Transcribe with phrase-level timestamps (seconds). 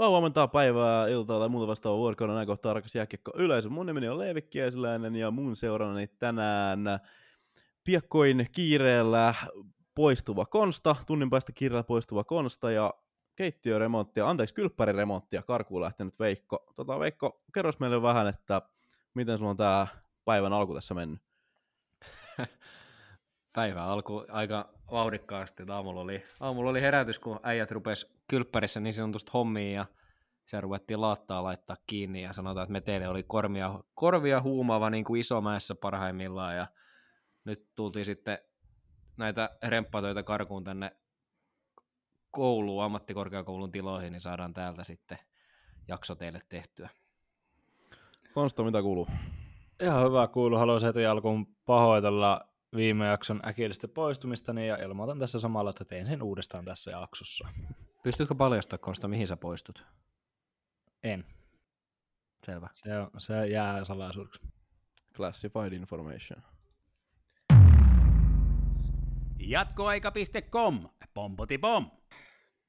[0.00, 3.68] Vaan huomenta päivää, iltaa tai muuta vastaavaa vuorokauden näin kohtaa rakas jääkiekko yleisö.
[3.68, 6.80] Mun nimeni on Leevi Kiesiläinen ja mun seurannani tänään
[7.84, 9.34] piakkoin kiireellä
[9.94, 12.94] poistuva Konsta, tunnin päästä kiireellä poistuva Konsta ja
[13.36, 16.64] keittiöremonttia, anteeksi kylppäriremonttia karkuun lähtenyt Veikko.
[16.74, 18.62] Tota, Veikko, kerros meille vähän, että
[19.14, 19.86] miten sulla on tää
[20.24, 21.29] päivän alku tässä mennyt?
[23.52, 25.62] Päivän alku aika vauhdikkaasti.
[25.68, 29.86] Aamulla oli, aamulla oli herätys, kun äijät rupes kylppärissä niin sanotusti hommiin ja
[30.46, 35.20] se ruvettiin laattaa laittaa kiinni ja sanotaan, että meteille oli korvia, korvia huumaava niin kuin
[35.20, 36.66] isomäessä parhaimmillaan ja
[37.44, 38.38] nyt tultiin sitten
[39.16, 40.96] näitä remppatöitä karkuun tänne
[42.30, 45.18] kouluun, ammattikorkeakoulun tiloihin, niin saadaan täältä sitten
[45.88, 46.88] jakso teille tehtyä.
[48.34, 49.08] Konsta, mitä kuuluu?
[49.82, 50.56] Ihan hyvä kuulu.
[50.56, 56.22] Haluaisin heti alkuun pahoitella viime jakson äkillistä poistumista, ja ilmoitan tässä samalla, että teen sen
[56.22, 57.48] uudestaan tässä jaksossa.
[58.02, 59.86] Pystytkö paljastamaan, Konsta, mihin sä poistut?
[61.02, 61.24] En.
[62.46, 62.68] Selvä.
[62.74, 64.40] Se, on, se jää salaisuudeksi.
[65.14, 66.42] Classified information.
[69.38, 71.90] Jatkoaika.com, pompoti pom.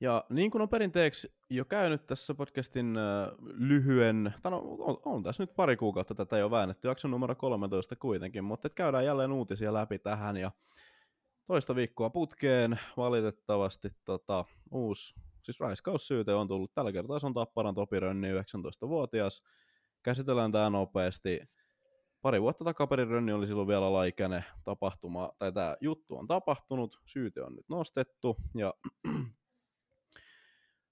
[0.01, 2.95] Ja niin kuin on perinteeksi jo käynyt tässä podcastin
[3.41, 7.95] lyhyen, tai no, on, on tässä nyt pari kuukautta tätä jo väännetty, jakson numero 13
[7.95, 10.37] kuitenkin, mutta et käydään jälleen uutisia läpi tähän.
[10.37, 10.51] Ja
[11.47, 17.75] toista viikkoa putkeen valitettavasti tota, uusi, siis raiskaussyyte on tullut, tällä kertaa se on Tapparan
[17.75, 19.43] Topi Rönni, 19-vuotias,
[20.03, 21.41] käsitellään tämä nopeasti,
[22.21, 27.43] pari vuotta takaperin Rönni oli silloin vielä laikäinen tapahtuma, tai tämä juttu on tapahtunut, syyte
[27.43, 28.73] on nyt nostettu, ja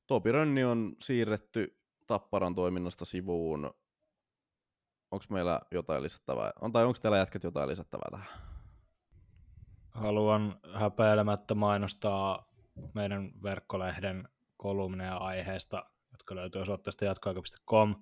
[0.09, 3.73] Topi Rönni on siirretty Tapparan toiminnasta sivuun.
[5.11, 6.51] Onko meillä jotain lisättävää?
[6.61, 8.27] On, tai onko teillä jätkät jotain lisättävää tähän?
[9.89, 12.51] Haluan häpeilemättä mainostaa
[12.93, 17.95] meidän verkkolehden kolumneja aiheesta, jotka löytyy osoitteesta jatkoaika.com.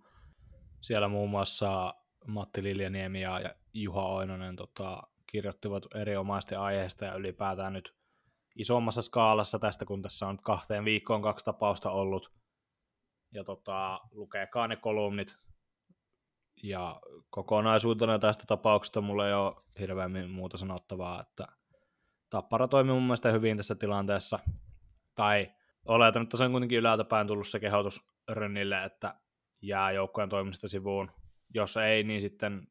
[0.81, 1.93] Siellä muun muassa
[2.27, 7.96] Matti Liljaniemi ja Juha Oinonen tota, kirjoittivat erinomaisesti aiheesta ja ylipäätään nyt
[8.57, 12.31] isommassa skaalassa tästä, kun tässä on kahteen viikkoon kaksi tapausta ollut.
[13.33, 15.37] Ja tota, lukeekaan ne kolumnit.
[16.63, 21.47] Ja kokonaisuutena tästä tapauksesta mulla ei ole hirveämmin muuta sanottavaa, että
[22.29, 24.39] Tappara toimii mun mielestä hyvin tässä tilanteessa.
[25.15, 25.51] Tai
[25.85, 29.19] oletan, että se on kuitenkin ylältäpäin tullut se kehotus Rönnille, että
[29.61, 31.11] jää joukkojen toiminnasta sivuun.
[31.53, 32.67] Jos ei, niin sitten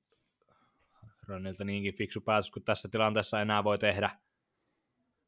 [1.29, 4.11] Rönniltä niinkin fiksu päätös kuin tässä tilanteessa enää voi tehdä–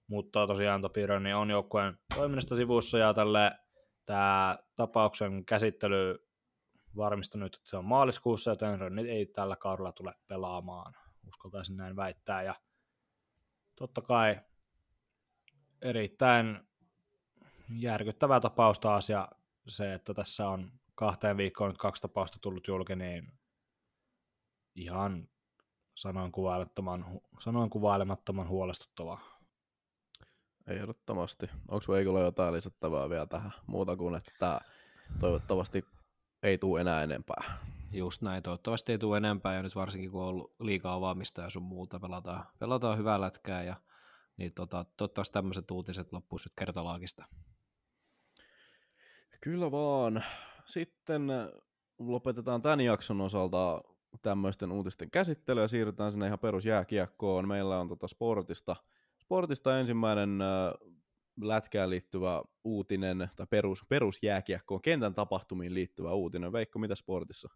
[0.09, 3.59] mutta tosiaan Topi Rönni on joukkueen toiminnasta sivussa ja tälle
[4.07, 6.29] tämä tapauksen käsittely
[6.97, 10.95] varmistanut, että se on maaliskuussa, joten Rönni ei tällä kaudella tule pelaamaan,
[11.29, 12.43] uskaltaisin näin väittää.
[12.43, 12.55] Ja
[13.77, 14.41] totta kai
[15.83, 16.69] erittäin
[17.79, 19.29] järkyttävä tapaus taas ja
[19.69, 23.33] se, että tässä on kahteen viikkoon nyt kaksi tapausta tullut julki, niin
[24.75, 25.29] ihan
[25.95, 29.38] sanoin kuvailemattoman, sanoin kuvailemattoman huolestuttavaa.
[30.69, 31.51] Ehdottomasti.
[31.69, 34.61] Onko Veikolla jotain lisättävää vielä tähän muuta kuin, että
[35.21, 35.85] toivottavasti
[36.43, 37.59] ei tule enää enempää?
[37.93, 41.51] Just näin, toivottavasti ei tule enempää ja nyt varsinkin kun on ollut liikaa avaamista ja
[41.51, 43.77] sun muuta, pelataan, pelataan hyvää lätkää ja
[44.37, 47.25] niin tota, toivottavasti tämmöiset uutiset loppuisivat kertalaakista.
[49.41, 50.25] Kyllä vaan.
[50.65, 51.29] Sitten
[51.99, 53.81] lopetetaan tämän jakson osalta
[54.23, 57.49] tämmöisten uutisten käsittely ja siirrytään sinne ihan perusjääkiekkoon.
[57.49, 58.77] Meillä on tota sportista–
[59.29, 60.73] Sportista ensimmäinen äh,
[61.41, 66.53] lätkään liittyvä uutinen, tai perus, perusjääkiekkoon, kentän tapahtumiin liittyvä uutinen.
[66.53, 67.49] Veikko, mitä sportissa?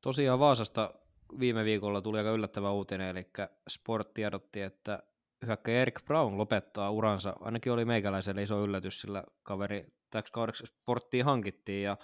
[0.00, 0.94] Tosiaan Vaasasta
[1.38, 3.30] viime viikolla tuli aika yllättävä uutinen, eli
[3.68, 5.02] Sport tiedotti, että
[5.46, 7.36] hyökkäjä Erik Brown lopettaa uransa.
[7.40, 11.96] Ainakin oli meikäläiselle iso yllätys, sillä kaveri täksi kaudeksi sporttiin hankittiin, ja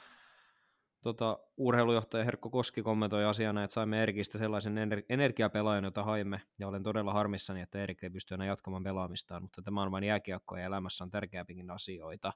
[1.00, 6.68] tota, urheilujohtaja Herkko Koski kommentoi asiana, että saimme Erikistä sellaisen ener- energiapelaajan, jota haimme, ja
[6.68, 10.56] olen todella harmissani, että Erik ei pysty enää jatkamaan pelaamistaan, mutta tämä on vain jääkiekko
[10.56, 12.32] ja elämässä on tärkeämpikin asioita.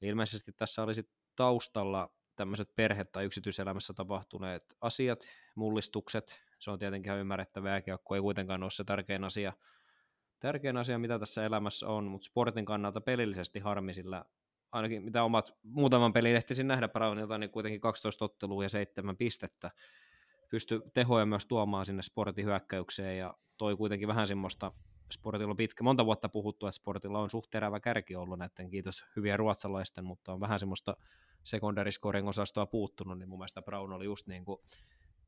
[0.00, 5.20] Ilmeisesti tässä olisi taustalla tämmöiset perhe- tai yksityiselämässä tapahtuneet asiat,
[5.54, 9.52] mullistukset, se on tietenkin ihan ymmärrettävä, jääkiekko ei kuitenkaan ole se tärkein asia,
[10.38, 14.24] tärkein asia, mitä tässä elämässä on, mutta sportin kannalta pelillisesti harmi, sillä
[14.72, 19.70] ainakin mitä omat muutaman pelin ehtisin nähdä Brownilta, niin kuitenkin 12 ottelua ja 7 pistettä.
[20.48, 24.72] Pysty tehoja myös tuomaan sinne sportin hyökkäykseen ja toi kuitenkin vähän semmoista,
[25.12, 29.04] sportilla on pitkä, monta vuotta puhuttu, että sportilla on suht terävä kärki ollut näiden, kiitos
[29.16, 30.96] hyviä ruotsalaisten, mutta on vähän semmoista
[31.44, 34.60] secondary scoring osastoa puuttunut, niin mun mielestä Brown oli just niin kuin,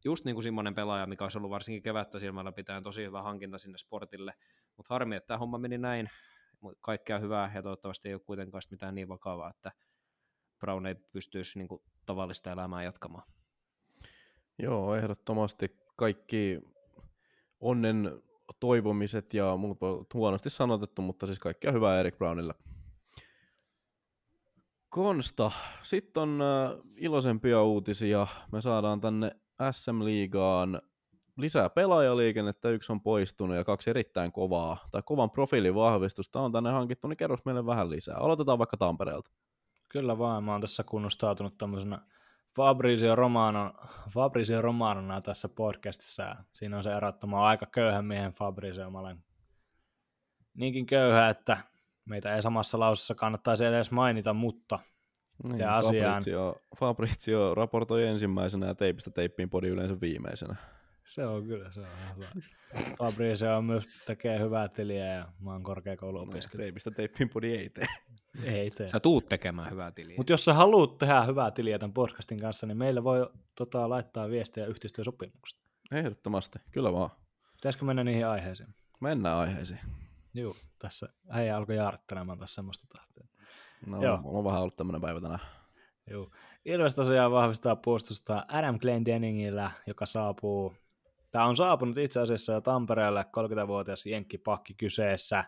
[0.05, 3.59] just niin kuin semmoinen pelaaja, mikä olisi ollut varsinkin kevättä silmällä pitäen tosi hyvä hankinta
[3.59, 4.35] sinne sportille,
[4.77, 6.11] mutta harmi, että tämä homma meni näin,
[6.81, 9.73] kaikkea hyvää ja toivottavasti ei ole kuitenkaan mitään niin vakavaa, että
[10.59, 13.29] Brown ei pystyisi niin kuin, tavallista elämää jatkamaan.
[14.59, 16.61] Joo, ehdottomasti kaikki
[17.61, 18.23] onnen
[18.61, 19.79] toivomiset ja muut
[20.15, 22.55] huonosti sanotettu, mutta siis kaikkea hyvää Erik Brownille.
[24.89, 25.51] Konsta,
[25.83, 28.27] sitten on äh, iloisempia uutisia.
[28.53, 29.31] Me saadaan tänne
[29.71, 30.83] SM-liigaan
[31.37, 36.71] lisää pelaajaliikennettä, yksi on poistunut ja kaksi erittäin kovaa, tai kovan profiilin vahvistusta on tänne
[36.71, 38.17] hankittu, niin kerros meille vähän lisää.
[38.17, 39.31] Aloitetaan vaikka Tampereelta.
[39.89, 41.99] Kyllä vaan, mä oon tässä kunnostautunut tämmöisenä
[42.57, 43.73] Fabrizio Romano,
[44.11, 46.37] Fabrizio Romanona tässä podcastissa.
[46.53, 48.91] Siinä on se erottama aika köyhän miehen Fabrizio.
[48.91, 49.25] Mä olen
[50.55, 51.57] niinkin köyhä, että
[52.05, 54.79] meitä ei samassa lausessa kannattaisi edes mainita, mutta
[55.43, 56.13] niin, asiaan...
[56.13, 60.57] Fabrizio, Fabrizio raportoi ensimmäisenä ja teipistä teippiin podi yleensä viimeisenä.
[61.05, 61.87] Se on kyllä, se on
[62.17, 62.29] hyvä.
[62.99, 66.65] Fabrizio on myös tekee hyvää tiliä ja mä oon korkeakouluopiskelija.
[66.65, 67.87] Teipistä teippiin podi ei tee.
[68.45, 68.91] Ei tee.
[68.91, 70.17] Sä tuut tekemään hyvää tiliä.
[70.17, 74.29] Mutta jos sä haluat tehdä hyvää tiliä tämän podcastin kanssa, niin meillä voi tota, laittaa
[74.29, 75.61] viestiä yhteistyösopimuksesta.
[75.93, 77.11] Ehdottomasti, kyllä vaan.
[77.53, 78.69] Pitäisikö mennä niihin aiheisiin?
[79.01, 79.81] Mennään aiheisiin.
[80.35, 83.27] Joo, tässä äijä alkoi jaarittelemaan tässä semmoista tahtia.
[83.87, 84.17] No, Joo.
[84.17, 85.41] mulla on vähän ollut tämmöinen päivä tänään.
[86.11, 86.31] Joo.
[86.65, 90.75] Ilves tosiaan vahvistaa puolustusta Adam Glendenningillä, joka saapuu
[91.31, 95.45] Tämä on saapunut itse asiassa jo Tampereelle 30-vuotias jenkkipakki kyseessä.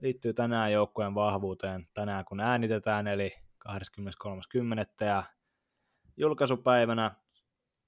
[0.00, 3.34] Liittyy tänään joukkueen vahvuuteen tänään kun äänitetään, eli
[3.68, 5.06] 23.10.
[5.06, 5.24] ja
[6.16, 7.10] julkaisupäivänä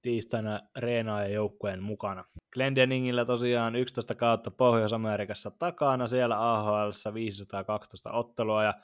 [0.02, 2.24] tiistaina Reena ja joukkueen mukana.
[2.52, 8.74] Glendeningillä tosiaan 11 kautta Pohjois-Amerikassa takana, siellä AHL 512 ottelua ja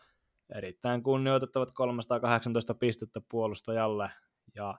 [0.55, 4.11] erittäin kunnioitettavat 318 pistettä puolustajalle
[4.55, 4.79] ja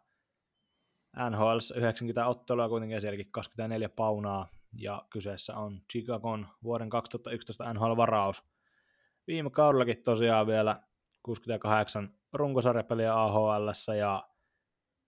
[1.30, 8.44] NHL 90 ottelua kuitenkin sielläkin 24 paunaa, ja kyseessä on Chicagon vuoden 2011 NHL-varaus.
[9.28, 10.80] Viime kaudellakin tosiaan vielä
[11.24, 14.28] 68 runkosarjapeliä AHL ja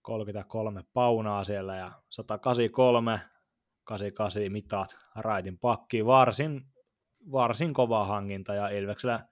[0.02, 3.20] 33 paunaa siellä ja 183,
[3.84, 6.66] 88 mitat raitin pakki, varsin,
[7.32, 9.28] varsin kova hankinta ja Ilveksellä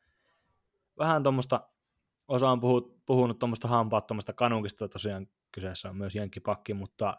[0.98, 1.68] vähän tuommoista,
[2.28, 2.62] osa on
[3.06, 7.18] puhunut, tuommoista hampaattomasta kanunkista tosiaan kyseessä on myös jenkkipakki, mutta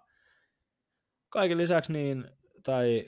[1.28, 2.30] kaiken lisäksi niin,
[2.62, 3.06] tai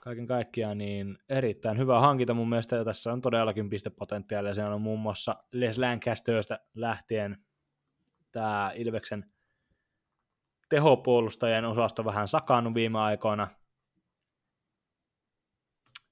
[0.00, 4.82] kaiken kaikkiaan niin erittäin hyvä hankinta mun mielestä, ja tässä on todellakin pistepotentiaalia, se on
[4.82, 7.44] muun muassa Les Lancasterista lähtien
[8.32, 9.32] tämä Ilveksen
[10.68, 13.48] tehopuolustajien osasto vähän sakannut viime aikoina.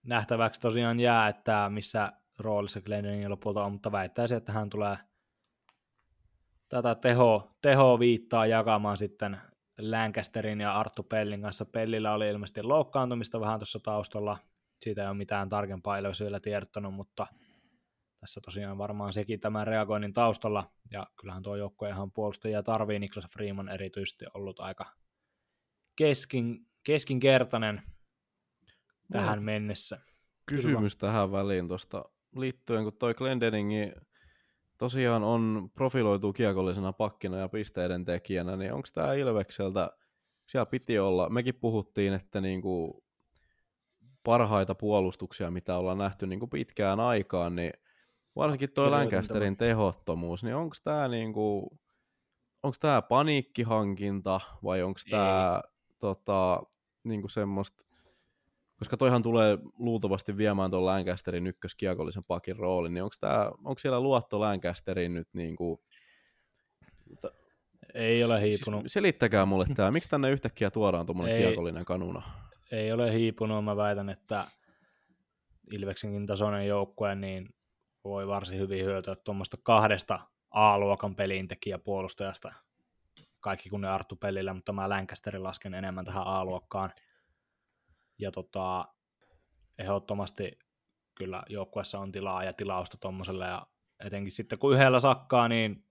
[0.02, 4.96] Nähtäväksi tosiaan jää, että missä roolissa Glendening lopulta on, mutta väittäisin, että hän tulee–
[6.82, 9.38] tätä teho, teho viittaa jakamaan sitten
[9.78, 11.64] Lancasterin ja Arttu Pellin kanssa.
[11.64, 14.38] Pellillä oli ilmeisesti loukkaantumista vähän tuossa taustalla.
[14.82, 17.26] Siitä ei ole mitään tarkempaa Ilves vielä tiedottanut, mutta
[18.20, 20.70] tässä tosiaan varmaan sekin tämän reagoinnin taustalla.
[20.90, 22.98] Ja kyllähän tuo joukkue ihan puolustajia tarvii.
[22.98, 24.86] Niklas Freeman erityisesti ollut aika
[25.96, 27.82] keskin, keskinkertainen
[29.12, 30.00] tähän mennessä.
[30.46, 31.12] Kysymys Kyllä.
[31.12, 32.04] tähän väliin tuosta
[32.36, 33.92] liittyen, kun toi Glendeningi
[34.78, 39.90] tosiaan on profiloitu kiekollisena pakkina ja pisteiden tekijänä, niin onko tämä Ilvekseltä,
[40.46, 43.04] siellä piti olla, mekin puhuttiin, että niinku
[44.24, 47.72] parhaita puolustuksia, mitä ollaan nähty niinku pitkään aikaan, niin
[48.36, 51.78] varsinkin tuo Lancasterin tehottomuus, niin onko tämä niinku,
[52.62, 55.62] onko tämä paniikkihankinta vai onko tämä
[55.98, 56.62] tota,
[57.04, 57.84] niinku semmoista
[58.78, 64.00] koska toihan tulee luultavasti viemään tuon Lancasterin ykköskiekollisen pakin roolin, niin onko, tää, onko siellä
[64.00, 65.80] luotto Lancasterin nyt niin kuin...
[67.94, 68.80] Ei ole hiipunut.
[68.80, 72.22] Siis selittäkää mulle tämä, miksi tänne yhtäkkiä tuodaan tuommoinen kiekollinen kanuna?
[72.72, 74.46] Ei ole hiipunut, mä väitän, että
[75.72, 77.48] Ilveksenkin tasoinen joukkue niin
[78.04, 82.52] voi varsin hyvin hyötyä tuommoista kahdesta A-luokan pelintekijä puolustajasta.
[83.40, 86.92] Kaikki kun ne Arttu pelillä, mutta mä Lancasterin lasken enemmän tähän A-luokkaan
[88.18, 88.88] ja tota,
[89.78, 90.58] ehdottomasti
[91.14, 93.66] kyllä joukkuessa on tilaa ja tilausta tuommoiselle, ja
[94.04, 95.84] etenkin sitten kun yhdellä sakkaa, niin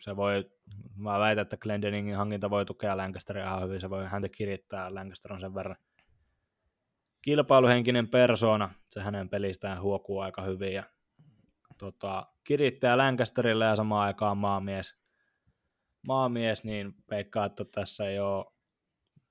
[0.00, 0.50] se voi,
[0.96, 5.32] mä väitän, että Glendeningin hankinta voi tukea Lancasteria ihan hyvin, se voi häntä kirittää, Lancaster
[5.32, 5.76] on sen verran
[7.22, 10.82] kilpailuhenkinen persona, se hänen pelistään huokuu aika hyvin, ja
[11.78, 14.94] tota, kirittää Lancasterille ja samaan aikaan maamies,
[16.06, 18.44] maamies, niin peikkaa, että tässä ei ole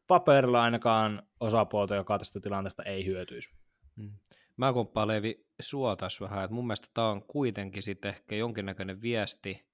[0.08, 3.50] paperilla ainakaan osapuolta, joka tästä tilanteesta ei hyötyisi.
[3.98, 4.12] Hmm.
[4.58, 9.02] Mä komppaan Leevi sua tässä vähän, että mun mielestä tämä on kuitenkin sitten ehkä jonkinnäköinen
[9.02, 9.68] viesti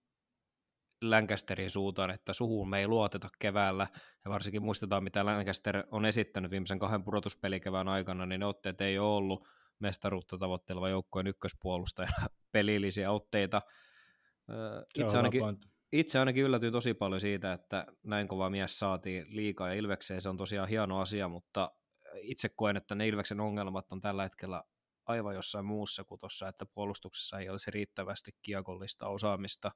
[1.02, 3.88] Lancasterin suuntaan, että suhun me ei luoteta keväällä,
[4.26, 9.00] ja varsinkin muistetaan, mitä Lancaster on esittänyt viimeisen kahden pudotuspelikevään aikana, niin ne otteet ei
[9.00, 9.48] ole ollut
[9.80, 12.10] mestaruutta tavoitteleva joukkojen ykköspuolustaja
[12.52, 13.62] pelillisiä otteita.
[14.96, 15.42] Itse ainakin,
[15.94, 20.22] itse ainakin yllätyin tosi paljon siitä, että näin kova mies saatiin liikaa ja Ilvekseen.
[20.22, 21.72] Se on tosiaan hieno asia, mutta
[22.22, 24.64] itse koen, että ne Ilveksen ongelmat on tällä hetkellä
[25.06, 29.72] aivan jossain muussa kuin tuossa, että puolustuksessa ei olisi riittävästi kiekollista osaamista.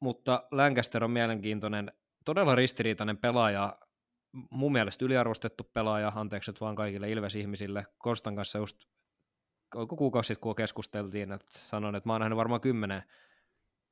[0.00, 1.92] Mutta Lancaster on mielenkiintoinen,
[2.24, 3.78] todella ristiriitainen pelaaja,
[4.50, 7.86] mun mielestä yliarvostettu pelaaja, anteeksi nyt vaan kaikille Ilves-ihmisille.
[8.34, 8.84] Kanssa just
[9.98, 13.02] kuukausi sitten, kun keskusteltiin, että sanoin, että mä oon nähnyt varmaan kymmenen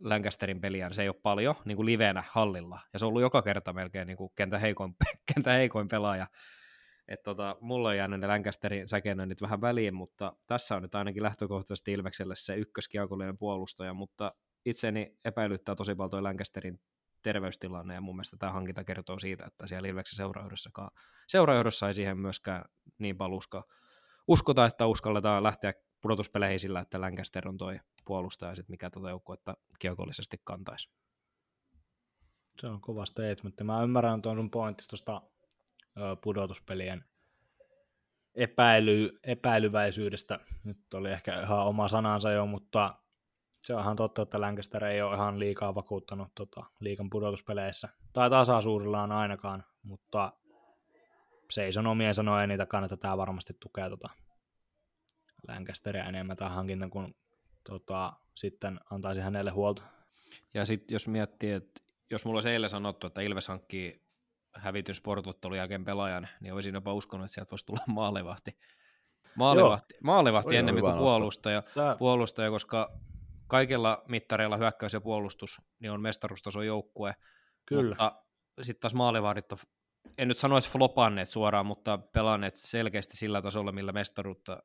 [0.05, 3.23] Lancasterin peliä, niin se ei ole paljon niin kuin livenä hallilla, ja se on ollut
[3.23, 4.97] joka kerta melkein niin kuin kentä, heikoin,
[5.35, 6.27] kentä heikoin pelaaja.
[7.09, 11.23] Et tota, mulla on jäänyt ne Lancasterin säkennöinnit vähän väliin, mutta tässä on nyt ainakin
[11.23, 14.35] lähtökohtaisesti Ilvekselle se ykköskiakollinen puolustaja, mutta
[14.65, 16.81] itseni epäilyttää tosi paljon toi Lancasterin
[17.23, 20.91] terveystilanne, ja mun mielestä tämä hankinta kertoo siitä, että siellä Ilveksen seurajohdossakaan,
[21.29, 22.65] seurajohdossa ei siihen myöskään
[22.99, 23.63] niin paljon usko,
[24.29, 25.73] uskota, että uskalletaan lähteä
[26.05, 30.91] pudotuspeleihin sillä, että Lancaster on toi puolustaja, sit mikä tuota joukkuetta kiekollisesti kantaisi.
[32.61, 33.55] Se on kova statement.
[33.65, 35.23] Mä ymmärrän tuon sun pointtista tuosta
[36.23, 37.05] pudotuspelien
[38.35, 40.41] epäily, epäilyväisyydestä.
[40.65, 42.95] Nyt oli ehkä ihan oma sanansa jo, mutta
[43.63, 47.89] se on ihan totta, että Lancaster ei ole ihan liikaa vakuuttanut tota, liikan pudotuspeleissä.
[48.13, 50.33] Tai tasaisuudellaan ainakaan, mutta
[51.51, 54.09] seison omien sanojen niitä kannattaa varmasti tukea tota
[55.49, 57.15] Lancasteria enemmän tai hankinta, kun
[57.69, 59.83] tota, sitten antaisi hänelle huolta.
[60.55, 64.05] Ja sitten jos miettii, että jos mulla olisi eilen sanottu, että Ilves hankkii
[64.57, 68.59] hävityn sportottelun jälkeen pelaajan, niin olisin jopa uskonut, että sieltä voisi tulla maalivahti.
[69.37, 71.63] Maalivahti, maalivahti ennemmin kuin puolustaja,
[71.99, 72.99] puolustaja, koska
[73.47, 77.15] kaikilla mittareilla hyökkäys ja puolustus niin on mestaruustason joukkue,
[77.67, 77.89] Kyllä.
[77.89, 78.23] mutta
[78.63, 79.59] sitten taas maalivahdit on,
[80.19, 84.63] en nyt sano, että flopanneet suoraan, mutta pelanneet selkeästi sillä tasolla, millä, mestaruutta,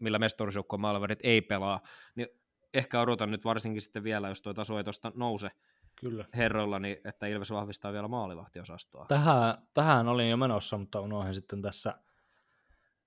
[0.00, 1.80] millä mestaruusjoukkueen maalivahdit ei pelaa,
[2.14, 2.28] niin
[2.74, 5.50] ehkä odotan nyt varsinkin sitten vielä, jos tuo taso ei tuosta nouse,
[5.96, 6.24] Kyllä.
[6.34, 9.06] herroilla, niin että Ilves vahvistaa vielä maalivahtiosastoa.
[9.08, 11.94] Tähän, tähän olin jo menossa, mutta unohdin sitten tässä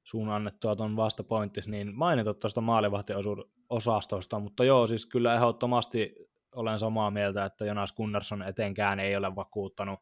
[0.04, 6.16] sun annettua tuon vastapointtis, niin mainita tuosta maalivahtiosastosta, mutta joo, siis kyllä ehdottomasti
[6.52, 10.00] olen samaa mieltä, että Jonas Gunnarsson etenkään ei ole vakuuttanut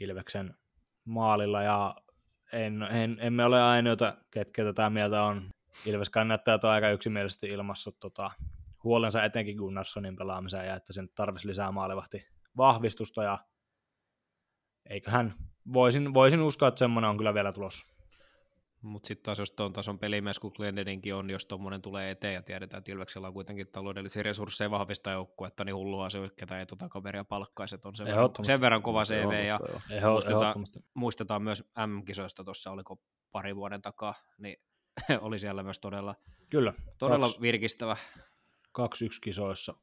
[0.00, 0.54] Ilveksen
[1.04, 1.94] maalilla, ja
[2.52, 5.50] en, en, emme ole ainoita, ketkä tätä mieltä on.
[5.86, 8.30] Ilves kannattaa on aika yksimielisesti ilmassut tota,
[8.84, 12.26] huolensa etenkin Gunnarssonin pelaamiseen ja että sen tarvitsisi lisää maalivahti
[12.56, 13.38] vahvistusta ja
[14.90, 15.34] eiköhän,
[15.72, 17.86] voisin, voisin uskoa, että semmoinen on kyllä vielä tulossa.
[18.86, 22.42] Mutta sitten taas jos tuon tason pelimies, kun Glendeninkin on, jos tuommoinen tulee eteen ja
[22.42, 26.88] tiedetään, että Ilveksellä on kuitenkin taloudellisia resursseja vahvistaa joukkuetta, niin hullua se, että ei tuota
[26.88, 27.96] kaveria palkkaisi, että on.
[27.96, 29.60] Sen verran, sen verran kova CV ja
[30.10, 30.54] muistetaan,
[30.94, 33.00] muistetaan, myös M-kisoista tuossa, oliko
[33.32, 34.56] pari vuoden takaa, niin
[35.20, 36.14] oli siellä myös todella,
[36.50, 37.96] Kyllä, todella kaksi, virkistävä.
[38.78, 38.82] 2-1
[39.22, 39.74] kisoissa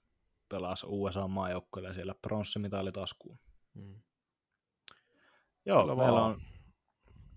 [0.50, 3.39] pelasi USA-maajoukkueelle ja siellä pronssimitali taskuun.
[3.75, 4.01] Hmm.
[5.65, 6.41] Joo, Kyllä meillä on,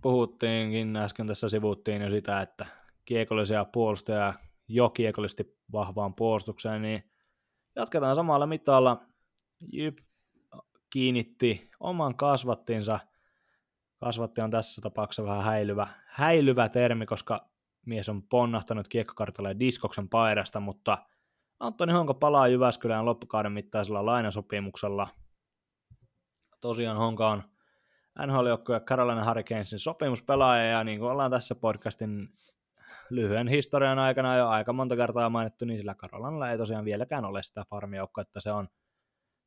[0.02, 2.66] puhuttiinkin äsken tässä sivuttiin jo sitä, että
[3.04, 4.34] kiekollisia puolustajia
[4.68, 7.10] jo kiekollisesti vahvaan puolustukseen, niin
[7.76, 9.02] jatketaan samalla mitalla.
[9.72, 9.98] Jyp
[10.90, 13.00] kiinnitti oman kasvattinsa.
[14.00, 17.48] Kasvatti on tässä tapauksessa vähän häilyvä, häilyvä termi, koska
[17.86, 20.98] mies on ponnahtanut kiekkokartalle diskoksen paidasta, mutta
[21.60, 25.08] Antoni Honka palaa Jyväskylään loppukauden mittaisella lainasopimuksella.
[26.60, 27.42] Tosiaan Honka on
[28.26, 32.28] NHL-joukkueen Carolina Hurricanesin sopimuspelaaja, ja niin kuin ollaan tässä podcastin
[33.10, 37.42] lyhyen historian aikana jo aika monta kertaa mainittu, niin sillä Carolinalla ei tosiaan vieläkään ole
[37.42, 38.68] sitä farmijoukkoa, että se on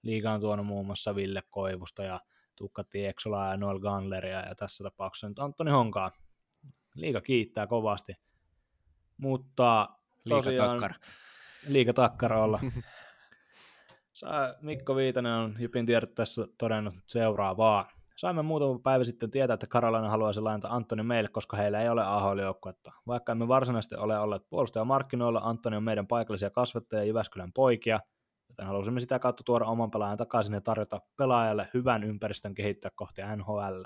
[0.01, 2.19] liigaan tuonut muun muassa Ville Koivusta ja
[2.55, 6.11] Tukka Tieksolaa ja Noel Gunleria, ja tässä tapauksessa nyt Antoni Honkaa.
[6.95, 8.13] Liiga kiittää kovasti.
[9.17, 9.89] Mutta
[10.29, 10.81] tosiaan...
[10.81, 10.95] Liika
[11.67, 12.59] liikatakkarolla.
[14.61, 15.85] Mikko Viitanen on Jypin
[16.15, 17.98] tässä todennut seuraavaa.
[18.19, 22.03] Saimme muutama päivä sitten tietää, että Karolainen haluaisi lainata Antoni meille, koska heillä ei ole
[22.03, 22.91] AHL-joukkuetta.
[23.07, 27.99] Vaikka emme varsinaisesti ole olleet puolustajamarkkinoilla, Antoni on meidän paikallisia kasvattajia Jyväskylän poikia,
[28.49, 33.21] joten halusimme sitä kautta tuoda oman pelaajan takaisin ja tarjota pelaajalle hyvän ympäristön kehittää kohti
[33.35, 33.83] NHL.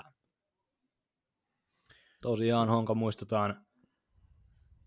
[2.22, 3.66] Tosiaan Honka muistetaan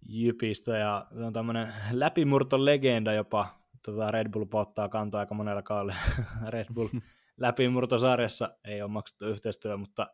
[0.10, 3.48] Jypistä ja se on tämmöinen läpimurtolegenda jopa.
[3.86, 5.96] Tota Red Bull pottaa kantaa aika monella kaudella.
[6.50, 6.90] Red Bull
[7.38, 8.58] läpimurtosarjassa.
[8.64, 10.08] Ei ole maksettu yhteistyö, mutta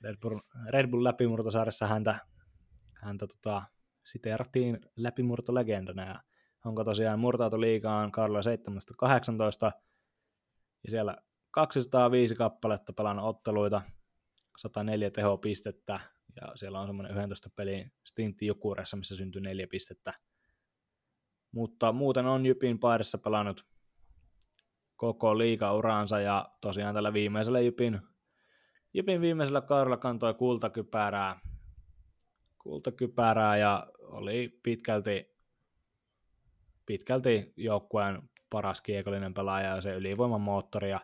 [0.00, 2.18] Red Bull, Red Bull läpimurtosarjassa häntä,
[2.94, 3.62] häntä tota,
[4.04, 6.06] siteerattiin läpimurtolegendana.
[6.06, 6.20] Ja
[6.64, 8.42] onko tosiaan murtautu liikaan kaudella 17-18
[10.84, 11.16] ja siellä
[11.50, 13.82] 205 kappaletta pelannut otteluita,
[14.58, 16.00] 104 tehopistettä,
[16.40, 20.14] ja siellä on semmoinen 11 pelin stintti Jukuressa, missä syntyy neljä pistettä.
[21.52, 23.66] Mutta muuten on Jypin paidassa pelannut
[24.96, 28.00] koko liigauraansa ja tosiaan tällä viimeisellä Jypin,
[28.94, 31.40] Jypin viimeisellä kaudella kantoi kultakypärää,
[32.58, 35.36] kultakypärää ja oli pitkälti,
[36.86, 41.00] pitkälti joukkueen paras kiekollinen pelaaja ja se ylivoiman moottori ja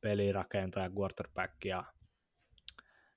[0.00, 1.84] pelirakentaja, quarterback ja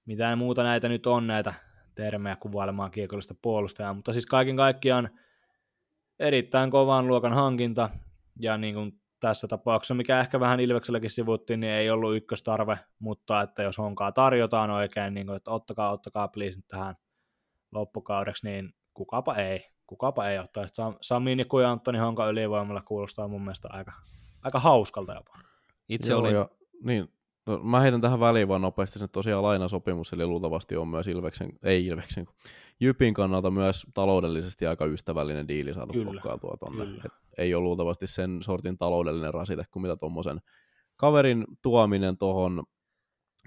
[0.05, 1.53] mitään muuta näitä nyt on näitä
[1.95, 5.19] termejä kuvailemaan kiekollista puolustajaa, mutta siis kaiken kaikkiaan
[6.19, 7.89] erittäin kovan luokan hankinta,
[8.39, 13.41] ja niin kuin tässä tapauksessa, mikä ehkä vähän Ilvekselläkin sivuttiin, niin ei ollut ykköstarve, mutta
[13.41, 16.95] että jos honkaa tarjotaan oikein, niin kuin, että ottakaa, ottakaa please nyt tähän
[17.71, 20.73] loppukaudeksi, niin kukapa ei, kukapa ei ottaisi.
[21.01, 23.91] Sami Niku ja Antoni Honka ylivoimalla kuulostaa mun mielestä aika,
[24.43, 25.39] aika hauskalta jopa.
[25.89, 26.33] Itse Joo, olin...
[26.33, 26.49] Ja,
[26.83, 27.09] niin,
[27.45, 31.49] No, mä heitän tähän väliin vaan nopeasti, että tosiaan lainasopimus, eli luultavasti on myös Ilveksen,
[31.63, 32.27] ei Ilveksen,
[32.79, 36.83] Jypin kannalta myös taloudellisesti aika ystävällinen diili saatu blokkailtua tonne.
[37.05, 40.41] Et ei ole luultavasti sen sortin taloudellinen rasite kuin mitä tuommoisen
[40.95, 42.63] kaverin tuominen tuohon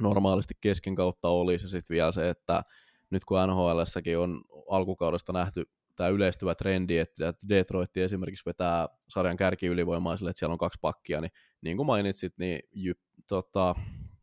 [0.01, 1.65] normaalisti kesken kautta olisi.
[1.65, 2.63] Ja sitten vielä se, että
[3.11, 3.79] nyt kun nhl
[4.19, 5.65] on alkukaudesta nähty
[5.97, 11.31] tämä yleistyvä trendi, että Detroit esimerkiksi vetää sarjan kärkiylivoimaisille, että siellä on kaksi pakkia, niin
[11.61, 13.75] niin kuin mainitsit, niin Jyp, tota,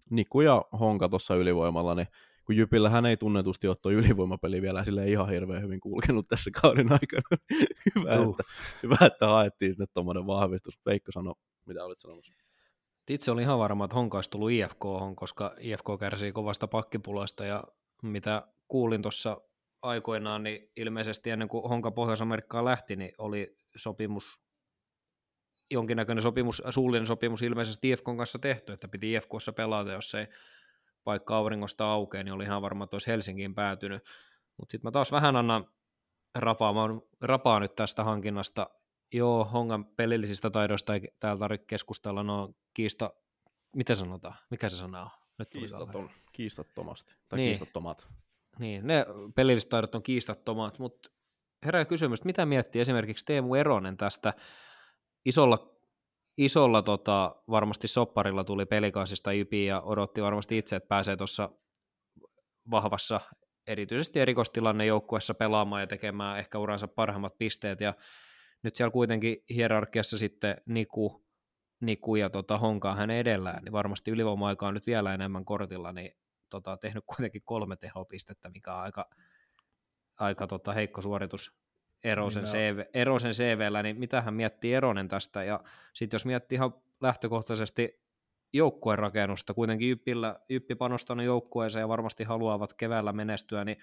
[0.10, 2.08] Niku ja Honka tuossa ylivoimalla, niin
[2.46, 6.92] kun Jypillä hän ei tunnetusti ole ylivoimapeli vielä sille ihan hirveän hyvin kulkenut tässä kauden
[6.92, 7.38] aikana.
[7.96, 8.30] hyvä, uh.
[8.30, 8.44] että,
[8.84, 10.80] hyvä, että haettiin sinne tuommoinen vahvistus.
[10.86, 11.34] Veikko sano,
[11.66, 12.34] mitä olit sanomassa?
[13.10, 14.86] Itse olin ihan varma, että Honka olisi tullut IFK,
[15.16, 17.64] koska IFK kärsii kovasta pakkipulasta ja
[18.04, 19.42] mitä kuulin tuossa
[19.82, 24.42] aikoinaan, niin ilmeisesti ennen kuin Honka Pohjois-Amerikkaan lähti, niin oli sopimus,
[25.72, 30.28] jonkinnäköinen sopimus, suullinen sopimus ilmeisesti IFKn kanssa tehty, että piti IFKssa pelata, jos ei
[31.06, 34.04] vaikka auringosta aukea, niin oli ihan varma, että olisi Helsinkiin päätynyt.
[34.58, 35.68] Mutta sitten mä taas vähän annan
[36.36, 36.82] rapaa, mä
[37.22, 38.70] rapaa nyt tästä hankinnasta.
[39.14, 43.14] Joo, Hongan pelillisistä taidoista ei täällä tarvitse keskustella, no kiista,
[43.76, 45.10] miten sanotaan, mikä se sana on?
[45.40, 47.48] Nyt Kiistaton, kiistattomasti, tai niin.
[47.48, 48.08] kiistattomat.
[48.60, 51.10] Niin, ne pelilliset taidot on kiistattomat, mutta
[51.66, 54.34] herää kysymys, mitä miettii esimerkiksi Teemu Eronen tästä
[55.26, 55.75] isolla,
[56.38, 61.50] isolla tota, varmasti sopparilla tuli pelikaisista ypi ja odotti varmasti itse, että pääsee tuossa
[62.72, 63.22] vahvassa,
[63.68, 67.82] erityisesti erikoistilanne joukkuessa pelaamaan ja tekemään ehkä uransa parhaimmat pisteet.
[67.82, 67.94] Ja
[68.64, 71.26] nyt siellä kuitenkin hierarkiassa sitten Niku,
[71.82, 76.12] Niku ja tota Honkaa hänen edellään, niin varmasti ylivoima-aika on nyt vielä enemmän kortilla, niin
[76.50, 79.10] tota, tehnyt kuitenkin kolme tehopistettä, mikä on aika,
[80.20, 81.52] aika tota, heikko suoritus
[82.06, 85.60] Erosen, niin CV, Erosen CVllä, niin mitä hän miettii Eronen tästä, ja
[85.94, 88.06] sitten jos miettii ihan lähtökohtaisesti
[88.54, 93.78] joukkueen rakennusta, kuitenkin Jyppillä, Jyppi panostanut joukkueeseen ja varmasti haluavat keväällä menestyä, niin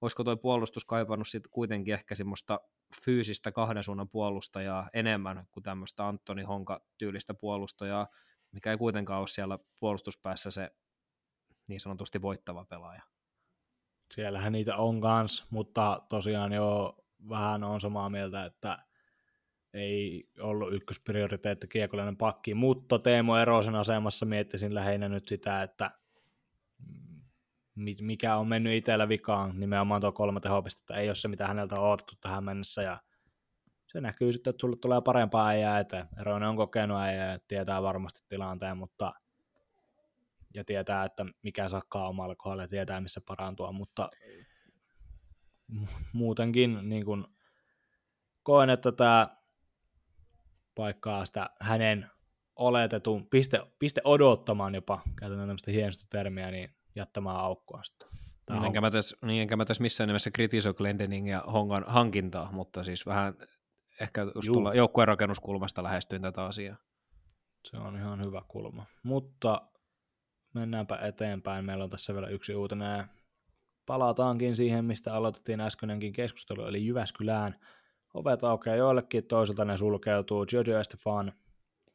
[0.00, 2.60] olisiko tuo puolustus kaipannut sitten kuitenkin ehkä semmoista
[3.04, 8.06] fyysistä kahden suunnan puolustajaa enemmän kuin tämmöistä Antoni Honka-tyylistä puolustajaa,
[8.52, 10.70] mikä ei kuitenkaan ole siellä puolustuspäässä se
[11.66, 13.02] niin sanotusti voittava pelaaja.
[14.14, 18.78] Siellähän niitä on kans, mutta tosiaan jo vähän on samaa mieltä, että
[19.74, 25.90] ei ollut ykkösprioriteetti kiekollinen pakki, mutta Teemo Erosen asemassa miettisin lähinnä nyt sitä, että
[28.00, 31.88] mikä on mennyt itsellä vikaan, nimenomaan tuo kolme tehopistettä, ei ole se, mitä häneltä on
[31.88, 33.00] odotettu tähän mennessä, ja
[33.86, 36.08] se näkyy sitten, että sulle tulee parempaa äijää eteen.
[36.20, 39.12] Eronen on kokenut äijää ja tietää varmasti tilanteen, mutta
[40.54, 44.10] ja tietää, että mikä sakkaa omalle kohdalle ja tietää, missä parantua, mutta
[46.12, 47.24] muutenkin niin kuin,
[48.42, 49.36] koen, että tämä
[50.74, 52.10] paikkaa sitä hänen
[52.56, 58.06] oletetun piste, piste odottamaan jopa, käytetään tämmöistä hienosta termiä, niin jättämään aukkoa sitä.
[58.50, 62.52] Niin enkä, mä tässä, niin enkä mä tässä missään nimessä kritisoi Glendening ja Hongan hankintaa,
[62.52, 63.34] mutta siis vähän
[64.00, 66.76] ehkä just tuolla joukkueen rakennuskulmasta lähestyin tätä asiaa.
[67.64, 68.86] Se on ihan hyvä kulma.
[69.02, 69.62] Mutta
[70.54, 71.64] mennäänpä eteenpäin.
[71.64, 73.04] Meillä on tässä vielä yksi uutinen
[73.86, 77.60] palataankin siihen, mistä aloitettiin äskeinenkin keskustelu, eli Jyväskylään.
[78.14, 80.46] Ovet aukeaa joillekin, toisaalta ne sulkeutuu.
[80.52, 81.32] Jojo Estefan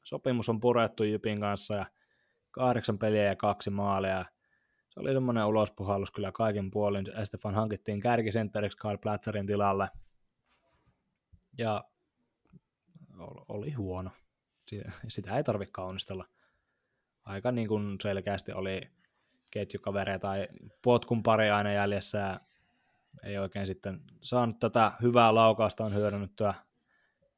[0.04, 1.86] sopimus on purettu Jypin kanssa ja
[2.52, 4.26] kahdeksan peliä ja kaksi maalia.
[4.90, 7.20] Se oli semmoinen ulospuhallus kyllä kaikin puolin.
[7.20, 9.90] Estefan hankittiin kärkisentteriksi Karl Platzerin tilalle.
[11.58, 11.84] Ja
[13.48, 14.10] oli huono.
[15.08, 16.26] Sitä ei tarvitse kaunistella
[17.28, 18.82] aika niin kuin selkeästi oli
[19.52, 20.48] ketjukavere tai
[20.82, 22.40] potkun pari aina jäljessä ja
[23.24, 26.54] ei oikein sitten saanut tätä hyvää laukausta on hyödynnettyä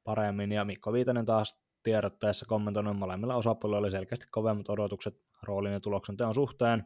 [0.04, 5.80] paremmin ja Mikko Viitanen taas tiedotteessa kommentoinut molemmilla osapuolilla oli selkeästi kovemmat odotukset roolin ja
[5.80, 6.86] tuloksen teon suhteen.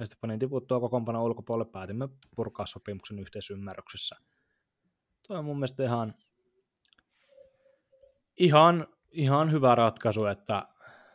[0.00, 4.16] Ja Stefanin tiputtua kokoonpano ulkopuolelle päätimme purkaa sopimuksen yhteisymmärryksessä.
[5.26, 6.14] Tuo on mun mielestä ihan,
[8.36, 10.68] ihan, ihan hyvä ratkaisu, että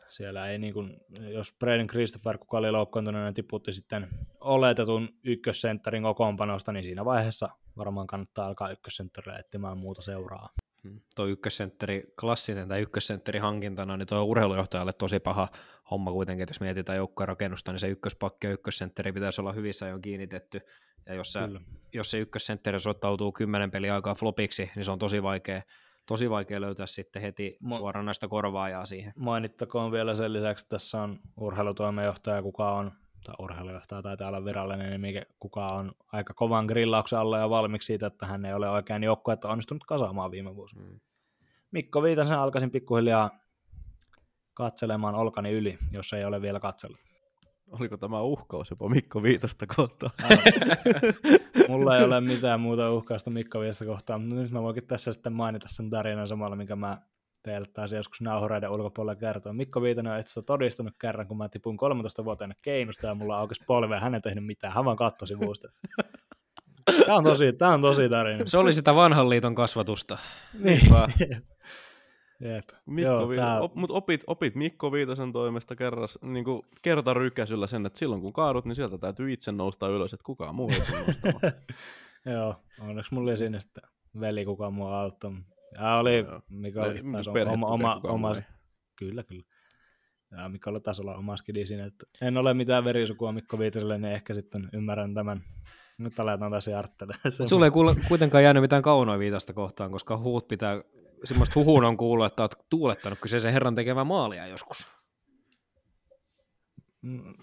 [0.09, 4.07] siellä ei niin kuin, jos Braden Christopher, kuka oli loukkaantunut, tiputti sitten
[4.41, 10.49] oletetun ykkössentterin kokoonpanosta, niin siinä vaiheessa varmaan kannattaa alkaa ykkössentterille etsimään muuta seuraa.
[10.83, 11.01] Hmm.
[11.15, 15.47] Tuo ykkössentteri, klassinen tai ykkössentteri hankintana, niin tuo on urheilujohtajalle tosi paha
[15.91, 19.85] homma kuitenkin, että jos mietitään joukkojen rakennusta, niin se ykköspakki ja ykkössentteri pitäisi olla hyvissä
[19.85, 20.61] ajoin kiinnitetty,
[21.05, 21.49] ja jos, sä,
[21.93, 25.61] jos se ykkössentteri soittautuu kymmenen peliä aikaa flopiksi, niin se on tosi vaikea,
[26.07, 29.13] tosi vaikea löytää sitten heti Ma- suoranaista korvaajaa siihen.
[29.15, 32.91] Mainittakoon vielä sen lisäksi, että tässä on urheilutoimenjohtaja, kuka on
[33.25, 38.07] tai urheilujohtaja tai täällä virallinen nimi, kuka on aika kovan grillauksen alla ja valmiiksi siitä,
[38.07, 40.83] että hän ei ole oikein joukkuetta onnistunut kasaamaan viime vuosina.
[40.83, 40.99] Mm.
[41.71, 43.39] Mikko Viitasen alkaisin pikkuhiljaa
[44.53, 47.06] katselemaan olkani yli, jos ei ole vielä katsellut.
[47.71, 50.11] Oliko tämä uhkaus jopa Mikko Viitasta kohtaan?
[51.69, 55.33] Mulla ei ole mitään muuta uhkausta Mikko Viitasta kohtaan, mutta nyt mä voinkin tässä sitten
[55.33, 57.01] mainita sen tarinan samalla, minkä mä
[57.43, 59.53] teille taas joskus nauhureiden ulkopuolella kertoa.
[59.53, 63.95] Mikko Viitanen on itse todistanut kerran, kun mä tipuin 13-vuotiaana keinusta ja mulla aukesi polve
[63.95, 65.67] ja hän ei tehnyt mitään, hän vaan katsoi sivusta.
[67.05, 68.45] Tämä on tosi, tämä on tosi tarina.
[68.45, 70.17] Se oli sitä vanhan liiton kasvatusta.
[70.59, 70.81] Niin.
[72.39, 72.69] Jep.
[72.85, 73.59] Mikko Joo, Viita, tää...
[73.59, 78.33] op, mut opit, opit Mikko Viitasen toimesta kerras, niin kuin kertarykäisyllä sen, että silloin kun
[78.33, 80.81] kaadut, niin sieltä täytyy itse nousta ylös, että kukaan muu ei
[82.33, 83.83] Joo, onneksi mulla ei sinne sitten
[84.19, 85.31] veli kukaan mua auttoi.
[85.75, 88.35] Ja oli, no, mikä oli taas oma, oma, oma,
[88.95, 89.43] kyllä, kyllä.
[90.31, 93.97] Ja mikä oli taas olla oma skidi siinä, että en ole mitään verisukua Mikko Viitaselle,
[93.97, 95.43] niin ehkä sitten ymmärrän tämän.
[95.97, 97.31] Nyt aletaan taas jarttelemaan.
[97.49, 97.71] Sulle ei
[98.07, 100.81] kuitenkaan jäänyt mitään kaunoa viitasta kohtaan, koska huut pitää,
[101.23, 104.87] semmoista huhun on kuullut, että olet tuulettanut kyseisen herran tekemään maalia joskus.
[107.01, 107.33] Mm.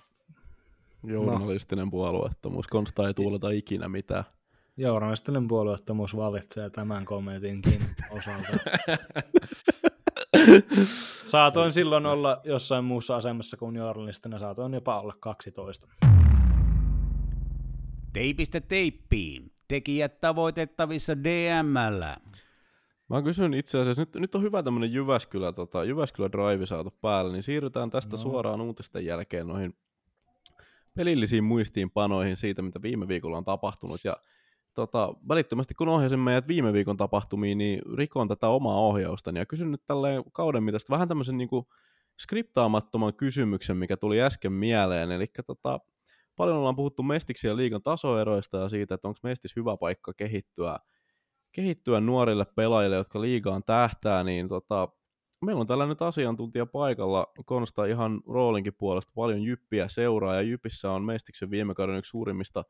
[1.04, 1.90] Journalistinen no.
[1.90, 4.24] puolueettomuus, Konsta ei tuuleta ikinä mitään.
[4.76, 8.52] Journalistinen puolueettomuus valitsee tämän kommentinkin osalta.
[11.26, 15.88] saatoin silloin olla jossain muussa asemassa kuin journalistina, saatoin jopa olla 12.
[18.12, 19.52] Teipistä teippiin.
[19.68, 22.16] Tekijät tavoitettavissa DMllä.
[23.14, 27.32] Mä kysyn itse asiassa, nyt, nyt on hyvä tämmönen Jyväskylä, tota, Jyväskylä Drive saatu päälle,
[27.32, 28.16] niin siirrytään tästä no.
[28.16, 29.76] suoraan uutisten jälkeen noihin
[30.94, 34.00] pelillisiin muistiinpanoihin siitä, mitä viime viikolla on tapahtunut.
[34.04, 34.16] Ja
[34.74, 39.70] tota, välittömästi kun ohjasin meidät viime viikon tapahtumiin, niin rikon tätä omaa ohjaustani ja kysyn
[39.70, 41.66] nyt tälleen kauden mitasta vähän tämmöisen niin kuin
[42.18, 45.10] skriptaamattoman kysymyksen, mikä tuli äsken mieleen.
[45.10, 45.80] Eli tota,
[46.36, 50.78] paljon ollaan puhuttu Mestiksen ja liigan tasoeroista ja siitä, että onko Mestis hyvä paikka kehittyä,
[51.54, 54.88] kehittyä nuorille pelaajille, jotka liigaan tähtää, niin tota,
[55.44, 59.12] meillä on tällä nyt asiantuntija paikalla, Konsta ihan roolinkin puolesta.
[59.14, 62.64] Paljon Jyppiä seuraa, ja Jypissä on Mestiksen viime kauden yksi suurimmista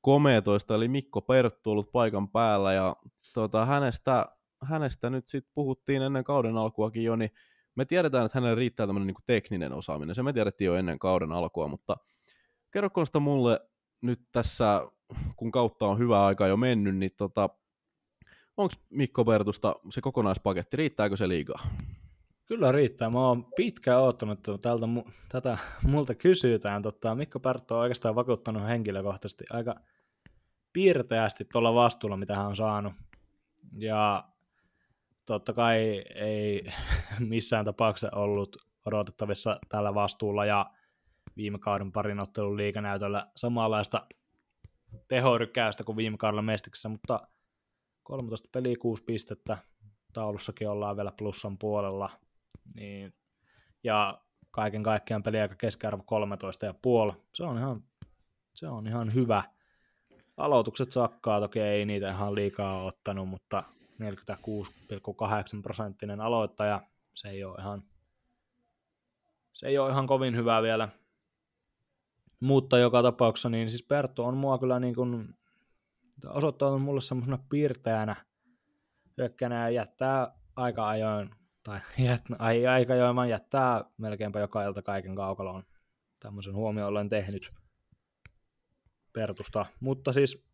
[0.00, 2.96] komeetoista, eli Mikko Perttu ollut paikan päällä, ja
[3.34, 4.26] tota, hänestä,
[4.62, 7.30] hänestä nyt sitten puhuttiin ennen kauden alkuakin jo, niin
[7.74, 11.32] me tiedetään, että hänelle riittää tämmöinen niin tekninen osaaminen, se me tiedettiin jo ennen kauden
[11.32, 11.96] alkua, mutta
[12.70, 13.60] kerro sitä mulle
[14.00, 14.90] nyt tässä,
[15.36, 17.50] kun kautta on hyvä aika jo mennyt, niin tota,
[18.58, 21.68] onko Mikko Pertusta se kokonaispaketti, riittääkö se liikaa?
[22.46, 23.10] Kyllä riittää.
[23.10, 24.86] Mä oon pitkään odottanut, että tältä,
[25.28, 26.82] tätä multa kysytään.
[26.82, 29.74] Totta, Mikko Perttu on oikeastaan vakuuttanut henkilökohtaisesti aika
[30.72, 32.92] piirteästi tuolla vastuulla, mitä hän on saanut.
[33.78, 34.24] Ja
[35.26, 36.66] totta kai ei
[37.18, 40.70] missään tapauksessa ollut odotettavissa tällä vastuulla ja
[41.36, 44.06] viime kauden parin ottelun liikanäytöllä samanlaista
[45.08, 47.28] tehorykäystä kuin viime kaudella Mestiksessä, mutta
[48.08, 49.58] 13 peliä 6 pistettä,
[50.12, 52.10] taulussakin ollaan vielä plussan puolella,
[52.74, 53.14] niin,
[53.84, 57.12] ja kaiken kaikkiaan peliaika keskiarvo 13 ja puoli.
[57.34, 57.82] Se on ihan,
[58.54, 59.44] se on ihan hyvä.
[60.36, 63.64] Aloitukset sakkaa, toki ei niitä ihan liikaa ottanut, mutta
[64.02, 66.80] 46,8 prosenttinen aloittaja,
[67.14, 67.82] se ei ole ihan,
[69.52, 70.88] se ei ole ihan kovin hyvä vielä.
[72.40, 75.34] Mutta joka tapauksessa, niin siis Perttu on mua kyllä niin kuin
[76.26, 78.16] osoittanut mulle semmoisena piirteänä
[79.18, 81.30] hyökkänä ja jättää aika ajoin
[81.62, 85.62] tai jät, ai, aika joimaan jättää melkeinpä joka ilta kaiken kaukaloon.
[86.20, 87.50] Tämmöisen huomioon olen tehnyt
[89.12, 89.66] Pertusta.
[89.80, 90.48] Mutta siis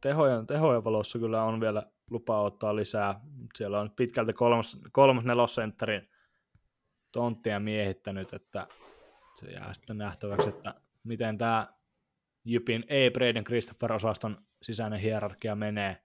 [0.00, 3.20] tehojen, tehojen valossa kyllä on vielä lupa ottaa lisää.
[3.54, 6.08] Siellä on pitkälti kolmas, kolmas nelosentterin
[7.12, 8.66] tonttia miehittänyt, että
[9.34, 11.74] se jää sitten nähtäväksi, että miten tämä
[12.44, 16.02] Jypin ei Braden Christopher-osaston sisäinen hierarkia menee.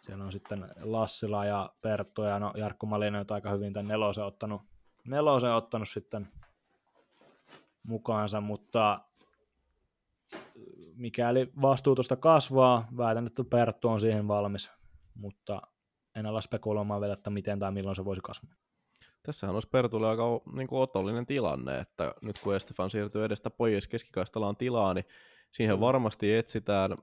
[0.00, 4.24] Siellä on sitten Lassila ja Perttu ja no Jarkko Malinen on aika hyvin tämän nelosen
[4.24, 4.62] ottanut,
[5.04, 6.28] nelosen ottanut sitten
[7.82, 9.00] mukaansa, mutta
[10.96, 14.70] mikäli vastuu tuosta kasvaa, väitän, että Perttu on siihen valmis,
[15.14, 15.62] mutta
[16.14, 18.54] en ala spekuloimaan vielä, että miten tai milloin se voisi kasvaa.
[19.22, 20.22] Tässähän olisi Pertulle aika
[20.52, 25.04] niin kuin otollinen tilanne, että nyt kun Estefan siirtyy edestä pois keskikaistalaan tilaa, niin
[25.54, 26.96] siihen varmasti etsitään,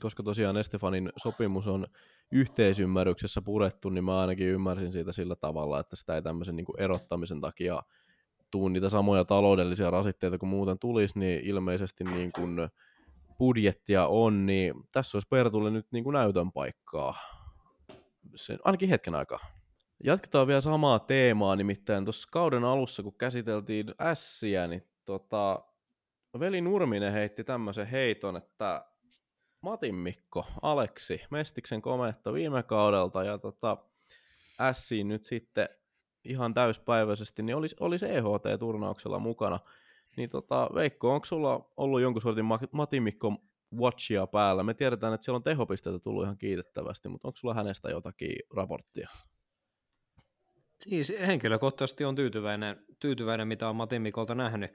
[0.00, 1.86] koska tosiaan Estefanin sopimus on
[2.32, 6.80] yhteisymmärryksessä purettu, niin mä ainakin ymmärsin siitä sillä tavalla, että sitä ei tämmöisen niin kuin
[6.80, 7.82] erottamisen takia
[8.50, 12.68] tuu niitä samoja taloudellisia rasitteita kuin muuten tulisi, niin ilmeisesti niin kuin
[13.38, 17.14] budjettia on, niin tässä olisi Pertulle nyt niin kuin näytön paikkaa,
[18.36, 19.38] sen, ainakin hetken aikaa.
[20.04, 25.62] Jatketaan vielä samaa teemaa, nimittäin tuossa kauden alussa, kun käsiteltiin ässiä, niin tota,
[26.38, 28.84] Veli Nurminen heitti tämmöisen heiton, että
[29.60, 33.76] Matin Mikko, Aleksi, Mestiksen kometta viime kaudelta ja tota,
[34.60, 35.68] ässiin nyt sitten
[36.24, 39.60] ihan täyspäiväisesti, niin olisi, olisi EHT-turnauksella mukana.
[40.16, 43.36] Niin tota, Veikko, onko sulla ollut jonkun sortin Matin Mikko
[43.76, 44.62] watchia päällä?
[44.62, 49.08] Me tiedetään, että siellä on tehopisteitä tullut ihan kiitettävästi, mutta onko sulla hänestä jotakin raporttia?
[50.80, 54.70] Siis henkilökohtaisesti on tyytyväinen, tyytyväinen mitä on Matin Mikolta nähnyt.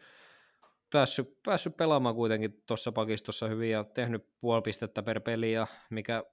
[0.96, 6.24] Päässyt, päässyt pelaamaan kuitenkin tuossa pakistossa hyvin ja tehnyt puoli pistettä per peli, ja mikä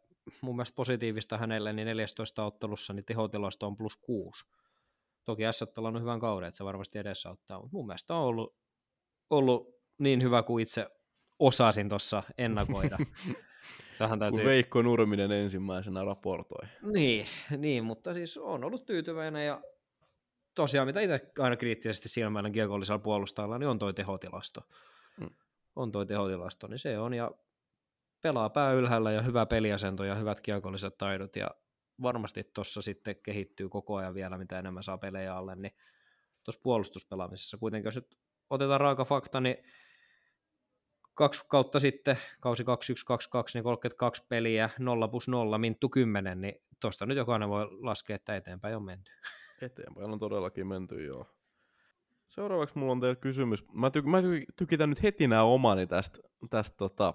[0.41, 4.45] mun mielestä positiivista hänelle, niin 14 ottelussa niin tehotilasto on plus 6.
[5.25, 8.57] Toki S on hyvän kauden, että se varmasti edesauttaa, mutta mun mielestä on ollut,
[9.31, 10.87] ollut niin hyvä kuin itse
[11.39, 12.99] osasin tuossa ennakoida.
[13.99, 14.39] Tähän täytyy...
[14.39, 16.69] Kun Veikko Nurminen ensimmäisenä raportoi.
[16.93, 19.63] Niin, niin, mutta siis on ollut tyytyväinen ja
[20.55, 24.61] tosiaan mitä itse aina kriittisesti silmällä kiekollisella puolustajalla, niin on toi tehotilasto.
[25.21, 25.31] Hmm.
[25.77, 27.31] On toi tehotilasto, niin se on ja
[28.23, 31.51] pelaa pää ylhäällä ja hyvä peliasento ja hyvät kiekolliset taidot ja
[32.03, 35.77] varmasti tuossa sitten kehittyy koko ajan vielä, mitä enemmän saa pelejä alle, niin
[36.45, 38.19] tuossa puolustuspelaamisessa kuitenkin, jos nyt
[38.51, 39.57] otetaan raaka fakta, niin
[41.15, 47.07] kaksi kautta sitten, kausi 2122, niin 32 peliä, 0 plus 0, minttu 10, niin tuosta
[47.07, 49.13] nyt jokainen voi laskea, että eteenpäin on menty.
[49.63, 51.27] Eteenpäin on todellakin menty, joo.
[52.29, 53.65] Seuraavaksi mulla on teille kysymys.
[53.73, 56.19] Mä, ty- mä ty- tykitän nyt heti nämä omani tästä,
[56.51, 57.15] tästä tota,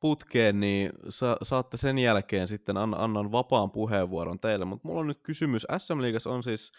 [0.00, 5.06] putkeen, niin sa- saatte sen jälkeen sitten, an- annan vapaan puheenvuoron teille, mutta mulla on
[5.06, 5.66] nyt kysymys.
[5.78, 6.72] SM Liigassa on siis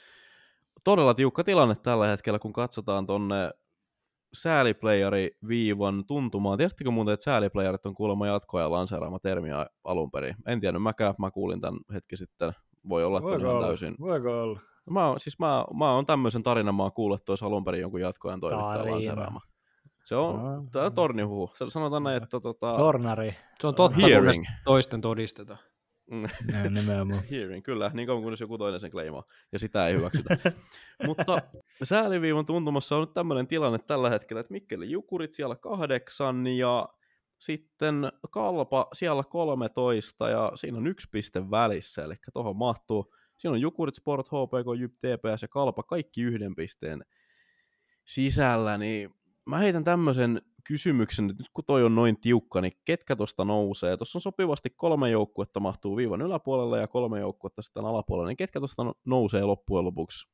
[0.84, 3.52] todella tiukka tilanne tällä hetkellä, kun katsotaan tonne
[4.34, 6.58] sääliplayeri-viivan tuntumaan.
[6.58, 10.36] Tiesittekö muuten, että sääliplayerit on kuulemma jatkoja lanseeraama termiä alun perin?
[10.46, 12.54] En tiedä, mäkään, mä kuulin tämän hetki sitten.
[12.90, 13.96] Voi olla, että ihan täysin.
[14.00, 14.60] Voiko olla?
[14.90, 17.82] Mä, oon, siis mä, mä oon tämmöisen tarinan, mä oon kuullut, että olisi alun perin
[17.82, 19.42] jonkun jatkoajan toimittaja lanseeraama.
[20.06, 21.52] Se on, no, tämä on tornihuhu.
[21.68, 22.76] Sanotaan näin, että tota...
[22.76, 23.36] Tornari.
[23.60, 24.46] Se on totta, Hearing.
[24.66, 25.58] toisten todisteta.
[26.54, 27.24] Ja, nimenomaan.
[27.32, 30.38] Hearing, kyllä, niin kauan kunnes joku toinen sen kleimaa, ja sitä ei hyväksytä.
[31.08, 31.42] Mutta
[31.84, 36.90] sääliviivan tuntumassa on nyt tämmöinen tilanne tällä hetkellä, että Mikkeli Jukurit siellä kahdeksan, ja
[37.42, 43.62] sitten Kalpa siellä 13, ja siinä on yksi piste välissä, eli tuohon mahtuu, siinä on
[43.62, 47.06] Jukurit, Sport, HPK, Jyp, TPS ja Kalpa, kaikki yhden pisteen
[48.06, 49.10] sisällä, niin
[49.46, 53.98] mä heitän tämmöisen kysymyksen, että nyt kun toi on noin tiukka, niin ketkä tuosta nousee?
[53.98, 58.60] Tuossa on sopivasti kolme joukkuetta mahtuu viivan yläpuolelle ja kolme joukkuetta sitten alapuolelle, niin ketkä
[58.60, 60.28] tuosta nousee loppujen lopuksi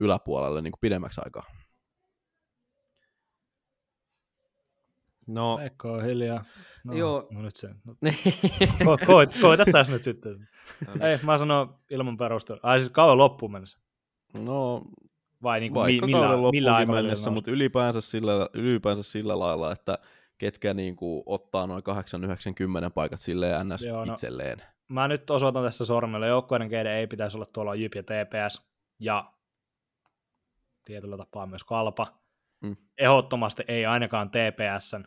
[0.00, 1.44] yläpuolelle niin kuin pidemmäksi aikaa?
[5.32, 6.44] No, Eikö on hiljaa.
[6.84, 7.26] No, joo.
[7.30, 7.68] No nyt se.
[7.84, 7.94] No.
[8.84, 10.48] ko- ko- koita tässä nyt sitten.
[10.86, 11.02] No, niin.
[11.02, 12.60] Ei, mä sanon ilman perustelua.
[12.62, 13.78] Ai siis kauan loppuun mennessä.
[14.34, 14.82] No,
[15.42, 19.98] vai niin kuin mi- millä, millä mennessä, mutta ylipäänsä sillä, ylipäänsä sillä lailla, että
[20.38, 21.82] ketkä niin kuin ottaa noin
[22.86, 23.82] 8-90 paikat silleen ns.
[23.82, 24.62] Joo, no, itselleen.
[24.88, 28.66] Mä nyt osoitan tässä sormella, joukkueiden keiden ei pitäisi olla tuolla Jyp ja TPS,
[28.98, 29.32] ja
[30.84, 32.18] tietyllä tapaa myös Kalpa.
[32.60, 32.76] Mm.
[32.98, 35.04] Ehdottomasti ei ainakaan TPSn.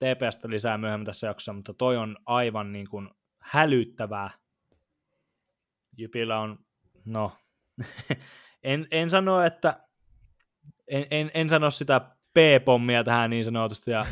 [0.00, 3.10] TPStä lisää myöhemmin tässä jaksossa, mutta toi on aivan niin kuin
[3.40, 4.30] hälyttävää.
[5.96, 6.58] Jypillä on,
[7.04, 7.32] no,
[8.62, 9.80] en, en sano, että
[10.88, 12.00] en, en, en sano sitä
[12.34, 14.06] P-pommia tähän niin sanotusti, ja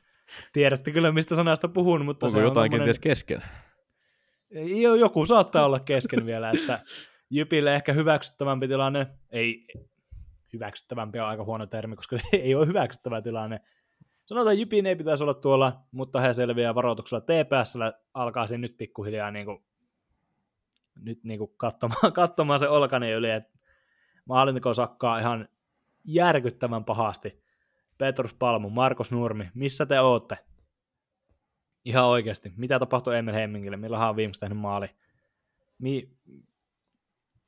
[0.52, 2.78] tiedätte kyllä, mistä sanasta puhun, mutta Onko se jotain tommonen...
[2.78, 3.42] kenties kesken?
[4.50, 6.80] Jo, joku saattaa olla kesken vielä, että
[7.30, 9.66] Jypille ehkä hyväksyttävämpi tilanne, ei
[10.52, 13.60] hyväksyttävämpi on aika huono termi, koska ei ole hyväksyttävä tilanne.
[14.24, 19.30] Sanotaan, Jypin ei pitäisi olla tuolla, mutta he selviää varoituksella TPSllä alkaa se nyt pikkuhiljaa
[19.30, 19.64] niin kuin,
[21.00, 23.58] nyt niin kuin katsomaan, katsomaan se olkani yli, että
[24.74, 25.48] sakkaa ihan
[26.04, 27.42] järkyttävän pahasti.
[27.98, 30.38] Petrus Palmu, Markus Nurmi, missä te ootte?
[31.84, 32.52] Ihan oikeasti.
[32.56, 33.76] Mitä tapahtui Emil Hemmingille?
[33.76, 34.90] Milloin on viimeksi tehnyt maali?
[35.78, 36.10] Mi-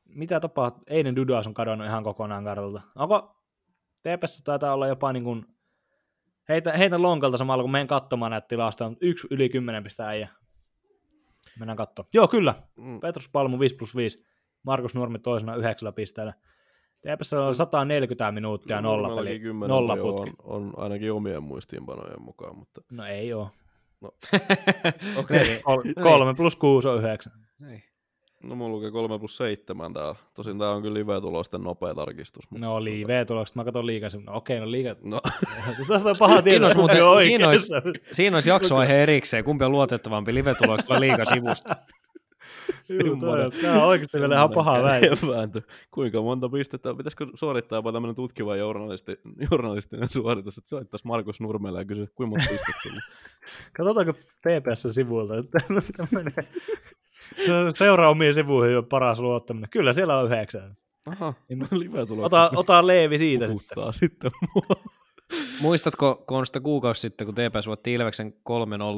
[0.04, 0.84] mitä tapahtui?
[0.90, 2.82] Einen Dudas on kadonnut ihan kokonaan kartalta.
[2.94, 3.36] Onko
[4.02, 5.53] TPS taitaa olla jopa niin kuin
[6.48, 10.28] heitä, heitä lonkalta samalla, kun menen katsomaan näitä tilastoja, on yksi yli 10 pistä äijä.
[11.58, 12.10] Mennään katsomaan.
[12.14, 12.54] Joo, kyllä.
[12.76, 13.00] Mm.
[13.00, 14.24] Petrus Palmu 5 plus 5.
[14.62, 16.34] Markus Nurmi toisena yhdeksällä pisteellä.
[17.00, 20.30] TPS on 140 minuuttia nolla peli, Nurmellakin 10 nolla putki.
[20.42, 23.50] On, on, ainakin omien muistiinpanojen mukaan, mutta No ei oo.
[25.16, 25.40] okei.
[25.42, 25.60] Okay.
[25.62, 27.32] Kol- kolme plus kuusi on yhdeksän.
[27.70, 27.82] Ei.
[28.44, 30.14] No mulla lukee 3 plus 7 täällä.
[30.34, 32.50] Tosin tää on kyllä live-tulosten nopea tarkistus.
[32.50, 34.08] mutta- No live-tulokset, mä katson liikaa.
[34.26, 34.96] No okei, no liiga.
[35.02, 35.20] No,
[35.88, 36.34] Tästä on paha
[36.66, 37.82] olisi kumpi muuten- on siinä oikeassa.
[38.12, 41.76] Siinä olisi jaksoaihe erikseen, kumpi on luotettavampi live-tulokset vai liigasivusta.
[43.04, 43.44] Joo, toi
[43.76, 44.82] on- oikeasti vielä ihan paha.
[44.82, 45.62] Vääntö.
[45.90, 46.94] Kuinka monta pistettä?
[46.94, 52.30] Pitäisikö suorittaa jopa tämmöinen tutkiva journalisti, journalistinen suoritus, että soittaisi Markus Nurmelle ja kysyisi, kuinka
[52.36, 53.00] monta pistettä sulla?
[53.76, 55.58] Katsotaanko TPS-sivuilta, että
[56.10, 56.48] menee.
[57.74, 59.70] Seuraa omiin sivuihin on paras luottaminen.
[59.70, 60.76] Kyllä siellä on yhdeksän.
[61.06, 62.24] Aha, Niin live tulokset.
[62.26, 63.58] Ota, ota Leevi siitä sitten.
[63.74, 64.94] Puhuttaa sitten mua.
[65.60, 68.32] Muistatko, kun on sitä kuukausi sitten, kun TPS voitti Ilveksen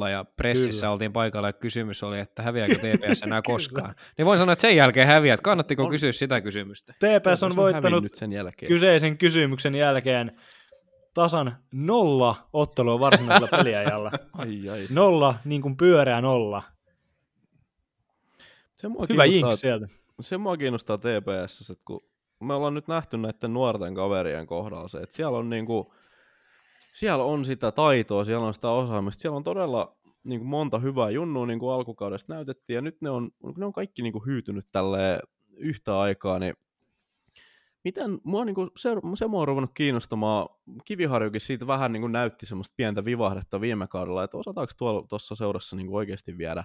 [0.06, 0.92] 3-0 ja pressissä Kyllä.
[0.92, 3.94] oltiin paikalla ja kysymys oli, että häviääkö TPS enää koskaan.
[4.18, 5.40] Niin voin sanoa, että sen jälkeen häviät.
[5.40, 5.90] Kannattiko On.
[5.90, 6.92] kysyä sitä kysymystä?
[6.92, 8.68] TPS on voittanut hävinnyt sen jälkeen.
[8.68, 10.40] kyseisen kysymyksen jälkeen
[11.14, 14.10] tasan nolla ottelua varsinaisella peliajalla.
[14.32, 14.86] Ai ai.
[14.90, 16.62] Nolla, niin kuin pyöreä nolla.
[18.76, 19.88] Se mua Hyvä kiinnostaa- jinx sieltä.
[20.20, 22.04] se mua kiinnostaa TPS, että kun
[22.40, 25.94] me ollaan nyt nähty näiden nuorten kaverien kohdalla se, että siellä on niinku,
[26.96, 31.46] siellä on sitä taitoa, siellä on sitä osaamista, siellä on todella niinku monta hyvää junnua
[31.46, 35.20] niin kuin alkukaudesta näytettiin, ja nyt ne on, ne on kaikki niinku hyytynyt tälle
[35.56, 36.54] yhtä aikaa, niin
[37.84, 40.48] miten, mua niinku, se, se mua on ruvennut kiinnostamaan,
[40.84, 45.76] Kiviharjukin siitä vähän niinku näytti semmoista pientä vivahdetta viime kaudella, että osataanko tuolla tuossa seurassa
[45.76, 46.64] niinku oikeasti viedä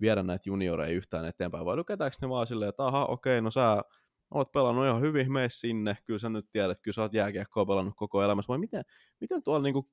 [0.00, 3.82] viedä näitä junioreja yhtään eteenpäin, vai lykätäänkö ne vaan silleen, että aha, okei, no sä
[4.30, 7.94] oot pelannut ihan hyvin, mene sinne, kyllä sä nyt tiedät, kyllä sä oot jääkiekkoa pelannut
[7.96, 8.84] koko elämässä, vai miten,
[9.20, 9.88] miten tuolla niinku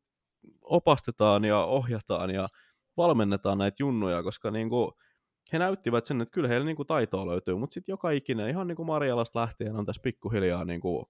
[0.62, 2.48] opastetaan ja ohjataan ja
[2.98, 4.94] valmennetaan näitä junnuja, koska niinku,
[5.54, 8.76] he näyttivät sen, että kyllä heillä niinku taitoa löytyy, mutta sitten joka ikinen, ihan niin
[8.76, 11.10] kuin Marjalasta lähtien on tässä pikkuhiljaa niinku,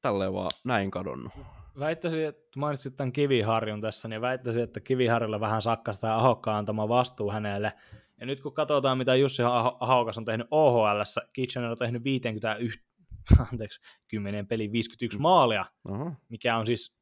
[0.00, 1.32] tälleen vaan näin kadonnut.
[1.78, 6.88] Väittäisin, että mainitsit tämän Kiviharjun tässä, niin väittäisin, että Kiviharjulla vähän sakkasta ja Ahokkaan antama
[6.88, 7.72] vastuu hänelle.
[8.20, 9.42] Ja nyt kun katsotaan, mitä Jussi
[9.80, 11.00] Ahokas on tehnyt OHL,
[11.32, 12.80] Kitchener on tehnyt 51,
[13.52, 16.12] anteeksi, 10 peli 51 maalia, Aha.
[16.28, 17.00] mikä on siis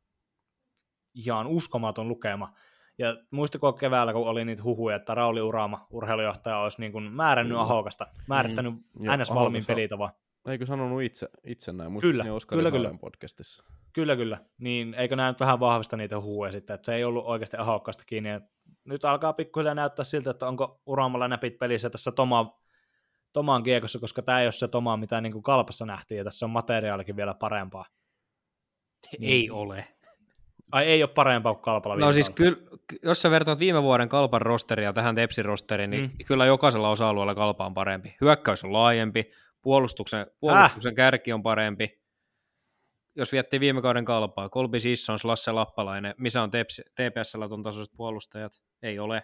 [1.15, 2.55] ihan uskomaton lukema.
[2.99, 7.53] Ja muistako keväällä, kun oli niitä huhuja, että Rauli Urama, urheilujohtaja, olisi niin kuin määrännyt
[7.53, 7.63] Kyllä.
[7.63, 9.35] Ahokasta, määrittänyt Joo, ns.
[9.35, 10.11] valmiin pelitavan.
[10.49, 12.01] Eikö sanonut itse, itse näin?
[12.01, 12.85] Kyllä, Oskari kyllä, kyllä.
[12.85, 13.65] Saaren podcastissa.
[13.93, 14.39] Kyllä, kyllä.
[14.59, 18.05] Niin eikö nämä nyt vähän vahvista niitä huhuja sitten, että se ei ollut oikeasti ahokkaasta
[18.07, 18.29] kiinni.
[18.29, 18.41] Ja
[18.89, 22.59] nyt alkaa pikkuhiljaa näyttää siltä, että onko Uramalla näpit pelissä tässä Toma,
[23.33, 26.47] Tomaan kiekossa, koska tämä ei ole se Toma, mitä niin kuin kalpassa nähtiin, ja tässä
[26.47, 27.85] on materiaalikin vielä parempaa.
[29.21, 29.85] Ei ole.
[30.73, 32.57] Ai ei ole parempaa kuin kalpalla No siis kyllä,
[33.03, 36.25] jos sä vertaat viime vuoden kalpan rosteria tähän Tepsin rosteriin, niin Mm.
[36.27, 38.17] kyllä jokaisella osa-alueella kalpa on parempi.
[38.21, 39.31] Hyökkäys on laajempi,
[39.63, 42.01] puolustuksen, puolustuksen kärki on parempi.
[43.17, 48.53] Jos viettiin viime kauden kalpaa, Kolbi Sissons, Lasse Lappalainen, missä on TPSllä ton tasoiset puolustajat?
[48.83, 49.23] Ei ole.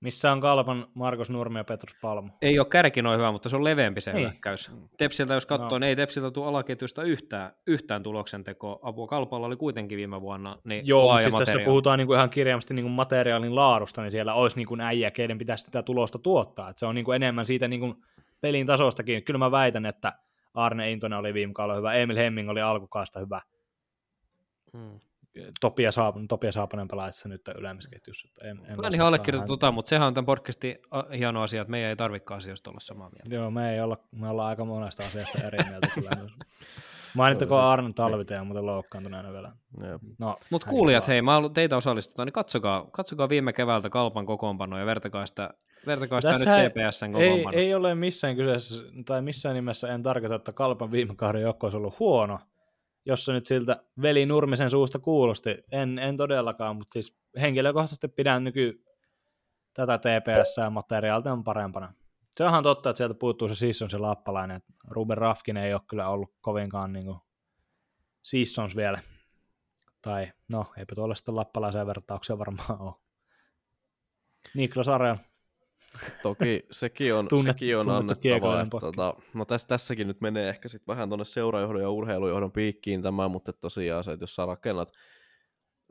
[0.00, 2.30] Missä on kalpan Markus Nurmi ja Petrus Palmu?
[2.42, 4.22] Ei ole kärki noin hyvä, mutta se on leveämpi se Niin.
[4.22, 4.70] hyökkäys.
[4.98, 5.78] Tepsiltä jos katsoo, No.
[5.78, 8.78] niin ei Tepsiltä tule alaketjusta yhtään, yhtään tuloksentekoa.
[8.82, 10.58] Apua Kalpalla oli kuitenkin viime vuonna.
[10.64, 14.56] Niin Joo, mutta siis tässä puhutaan niinku ihan kirjaimasti niinku materiaalin laadusta, niin siellä olisi
[14.56, 16.68] niinku äijä, keiden pitäisi sitä tulosta tuottaa.
[16.70, 17.94] Et se on niinku enemmän siitä niinku
[18.40, 19.24] pelin tasostakin.
[19.24, 20.12] Kyllä mä väitän, että
[20.54, 23.40] Arne Intonen oli viime kaudella hyvä, Emil Hemming oli alkukaasta hyvä.
[24.72, 24.98] Mm.
[25.60, 28.28] Topia, Saap- Topia Saapanen pelaa itse nyt ylemmässä ketjussa.
[28.42, 30.78] En, en Mä en ihan allekirjoita tota, mutta sehän on tämän podcastin
[31.18, 33.34] hieno asia, että meidän ei tarvikaan asioista olla samaa mieltä.
[33.34, 36.10] Joo, me ei olla, me ollaan aika monesta asiasta eri mieltä kyllä.
[37.14, 39.52] Mainittakoon Joo, siis- Arne Talviteen muuten loukkaantuneena vielä.
[39.90, 40.02] Jep.
[40.18, 44.78] No, Mutta kuulijat, hei, mä haluan teitä osallistutaan, niin katsokaa, katsokaa viime keväältä Kalpan kokoonpanoa
[44.78, 45.50] ja vertakaa sitä,
[45.86, 50.34] vertakaa sitä Tässä nyt TPSn ei, ei ole missään kyseessä, tai missään nimessä en tarkoita,
[50.34, 52.38] että Kalpan viime kauden joukko olisi ollut huono,
[53.06, 55.64] jos se nyt siltä veli Nurmisen suusta kuulosti.
[55.72, 58.84] En, en todellakaan, mutta siis henkilökohtaisesti pidän nyky
[59.74, 61.92] tätä TPS materiaalta on parempana.
[62.36, 64.56] Se onhan totta, että sieltä puuttuu se Sissons ja Lappalainen.
[64.56, 67.18] että Ruben Rafkin ei ole kyllä ollut kovinkaan niin kuin
[68.22, 69.00] Sissons vielä.
[70.02, 72.94] Tai no, eipä tuolla sitten lappalaisen vertauksia varmaan ole.
[74.54, 75.16] Niklas Arel.
[76.22, 78.60] Toki sekin on, Tunnettu- sekin on annettava.
[78.60, 83.02] Että, tota, no tässä, tässäkin nyt menee ehkä sit vähän tuonne seurajohdon ja urheilujohdon piikkiin
[83.02, 84.92] tämä, mutta tosiaan se, että jos sä rakennat,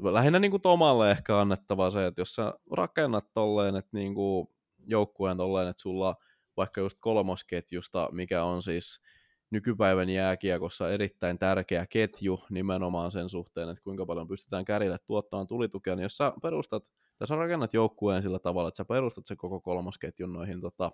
[0.02, 4.48] lähinnä niin kuin Tomalle ehkä annettava se, että jos sä rakennat tolleen, että niin kuin
[4.88, 6.16] joukkueen tolleen, että sulla
[6.58, 9.02] vaikka just kolmosketjusta, mikä on siis
[9.50, 15.96] nykypäivän jääkiekossa erittäin tärkeä ketju nimenomaan sen suhteen, että kuinka paljon pystytään kärille tuottamaan tulitukea,
[15.96, 16.84] niin jos sä perustat,
[17.24, 20.92] tai sä rakennat joukkueen sillä tavalla, että sä perustat sen koko kolmosketjun noihin tota,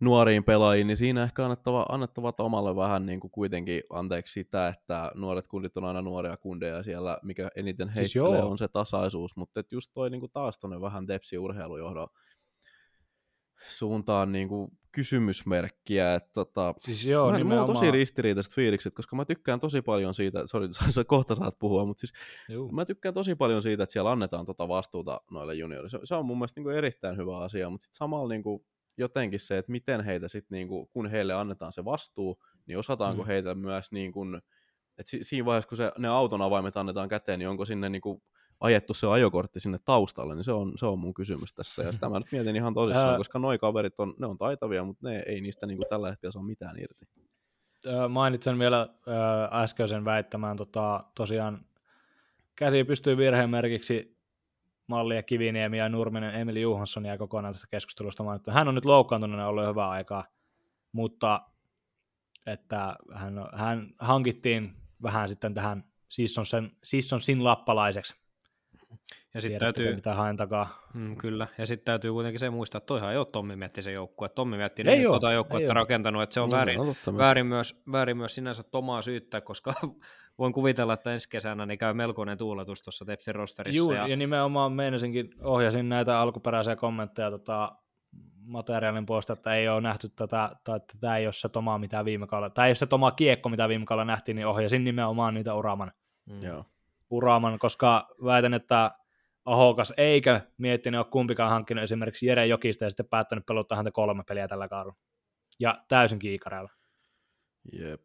[0.00, 5.12] nuoriin pelaajiin, niin siinä ehkä annettava, annettava Tomalle vähän niin kuin kuitenkin anteeksi sitä, että
[5.14, 8.50] nuoret kundit on aina nuoria kundeja siellä, mikä eniten Siis heittelee joo.
[8.50, 12.08] on se tasaisuus, mutta et just toi niin kuin taas tonne vähän tepsi urheilujohdon
[13.68, 19.16] suuntaan niin kuin kysymysmerkkiä, että tota, Siis joo, Mä, mulla on tosi ristiriitaiset fiilikset, koska
[19.16, 22.12] mä tykkään tosi paljon siitä, sori, sä kohta saat puhua, mutta siis
[22.48, 22.72] Juu.
[22.72, 25.88] mä tykkään tosi paljon siitä, että siellä annetaan tota vastuuta noille juniorille.
[25.88, 28.64] Se, se on mun mielestä niin kuin erittäin hyvä asia, mutta sitten samalla niin kuin
[28.96, 33.22] jotenkin se, että miten heitä sitten, niin kuin, kun heille annetaan se vastuu, niin osataanko
[33.22, 33.26] Mm.
[33.26, 33.28] mm.
[33.28, 34.36] heitä myös, niin kuin,
[34.98, 38.02] että si, siinä vaiheessa, kun se, ne auton avaimet annetaan käteen, niin onko sinne niin
[38.02, 38.22] kuin,
[38.60, 41.82] ajettu se ajokortti sinne taustalle, niin se on, se on mun kysymys tässä.
[41.82, 43.16] Ja sitä mä nyt mietin ihan tosissaan, Ää.
[43.16, 46.32] koska noi kaverit on, ne on taitavia, mutta ne ei niistä niin kuin, tällä hetkellä
[46.32, 47.04] saa mitään irti.
[47.86, 49.10] Ö, mainitsen vielä ö,
[49.52, 51.64] äskeisen väittämään, tota, tosiaan
[52.56, 54.18] käsi pystyy virheen merkiksi
[54.86, 58.50] Mallia Kiviniemi ja Nurminen Emili Juhansson ja kokonaan tästä keskustelusta mainittu.
[58.50, 60.24] Hän on nyt loukkaantuneena ollut jo hyvää aikaa,
[60.92, 61.40] mutta
[62.46, 68.27] että hän, hän hankittiin vähän sitten tähän Sissonsen, Sissonsin lappalaiseksi.
[69.34, 70.88] Ja sitten täytyy, mitä haen takaa.
[70.94, 73.92] mm, kyllä, ja sitten täytyy kuitenkin se muistaa, että toihan ei ole Tommi Mietti se
[73.92, 74.28] joukkue.
[74.28, 76.80] Tommi Mietti Ei ei oo, tuota joukkuetta rakentanut, että se on No, väärin,
[77.18, 79.74] väärin, myös, väärin myös sinänsä Tomaa syyttää, koska
[80.38, 83.76] voin kuvitella, että ensi kesänä niin käy melkoinen tuuletus tuossa Tepsin rosterissa.
[83.76, 87.72] Juu, ja, ja, nimenomaan meinasinkin, ohjasin näitä alkuperäisiä kommentteja tota,
[88.40, 92.04] materiaalin puolesta, että ei ole nähty tätä, tai että tämä ei ole se Toma, mitä
[92.04, 95.34] viime kaudella, tai ei ole se Toma Kiekko, mitä viime kaudella nähtiin, niin ohjasin nimenomaan
[95.34, 95.92] niitä Uraman,
[96.26, 96.64] mm, Joo.
[97.10, 98.90] Uraman koska väitän, että
[99.44, 104.24] Ahokas eikä miettinyt ole kumpikaan hankkinut esimerkiksi Jere Jokista ja sitten päättänyt peluttaa häntä kolme
[104.28, 104.96] peliä tällä kaudella.
[105.60, 106.70] Ja täysin kiikareilla.
[107.72, 108.00] Jep.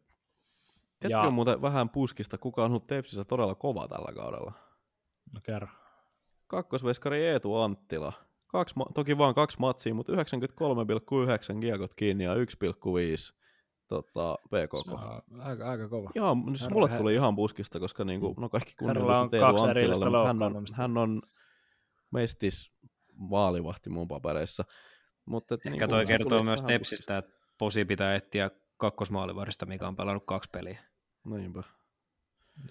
[1.02, 4.52] Ja- Tiedätkö muuten vähän puskista, kuka on ollut Tepsissä todella kova tällä kaudella?
[5.32, 5.68] No kerro.
[6.46, 8.12] Kakkosveskari Eetu Anttila.
[8.46, 12.40] Kaksi, ma- toki vain kaksi matsia, mutta 93,9 kiekot kiinni ja 1,5
[14.02, 14.92] tota, PKK.
[15.30, 16.10] on aika, aika kova.
[16.14, 20.18] Ihan, siis Herra- mulle tuli ihan puskista, koska niinku, no kaikki Herralla on erillistä Anttilalle,
[20.18, 21.22] mutta hän on, hän on
[22.10, 22.72] mestis
[23.16, 24.64] maalivahti mun papereissa.
[25.26, 29.96] Mutta, et Ehkä niinku, toi kertoo myös Tepsistä, että Posi pitää etsiä kakkosmaalivarista, mikä on
[29.96, 30.78] pelannut kaksi peliä.
[31.24, 31.62] Niinpä.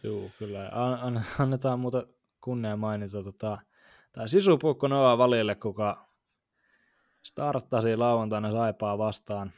[0.04, 0.70] Joo, kyllä.
[0.72, 2.08] An- an- annetaan muuta
[2.42, 3.58] kunnia mainita tota,
[4.12, 6.06] tämä sisupukko Noa Valille, kuka
[7.24, 9.52] starttasi lauantaina Saipaa vastaan.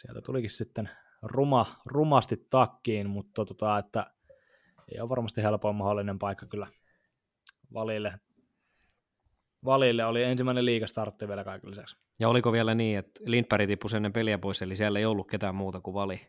[0.00, 0.90] Sieltä tulikin sitten
[1.22, 4.06] ruma, rumasti takkiin, mutta tota, että
[4.94, 6.66] ei ole varmasti helpoin mahdollinen paikka kyllä
[7.74, 8.12] Valille.
[9.64, 11.96] Valille oli ensimmäinen liikastartti vielä kaiken lisäksi.
[12.20, 15.54] Ja oliko vielä niin, että Lindberg tippui ennen peliä pois, eli siellä ei ollut ketään
[15.54, 16.20] muuta kuin Vali.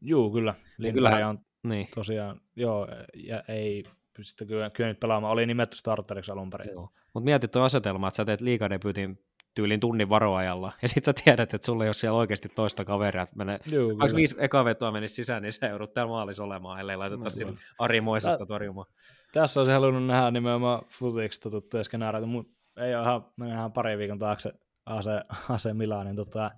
[0.00, 0.54] Juu, kyllä.
[0.78, 1.88] Lindberg on Niin.
[1.94, 3.84] tosiaan, joo, ja ei
[4.22, 5.32] sitten kyllä kyennyt pelaamaan.
[5.32, 6.70] Oli nimetty starteriksi alun perin.
[7.14, 9.24] Mutta mietit tuo asetelma, että sä teet liikadebyytin
[9.60, 13.22] tyylin tunnin varoajalla, ja sit sä tiedät, että sulla ei ole siellä oikeasti toista kaveria,
[13.22, 16.80] että menee, Juu, vaikka viisi eka vetoa menisi sisään, niin sä joudut täällä maalissa olemaan,
[16.80, 17.64] ellei laiteta No, sinne kyllä.
[17.78, 18.86] Ari Moisesta torjumaan.
[19.32, 24.18] Tässä olisi halunnut nähdä nimenomaan futiksi tuttuja skenaarioita, mutta ei ole ihan, mennään pari viikon
[24.18, 24.52] taakse
[24.86, 25.06] AC,
[25.48, 26.50] AC Milanin tota,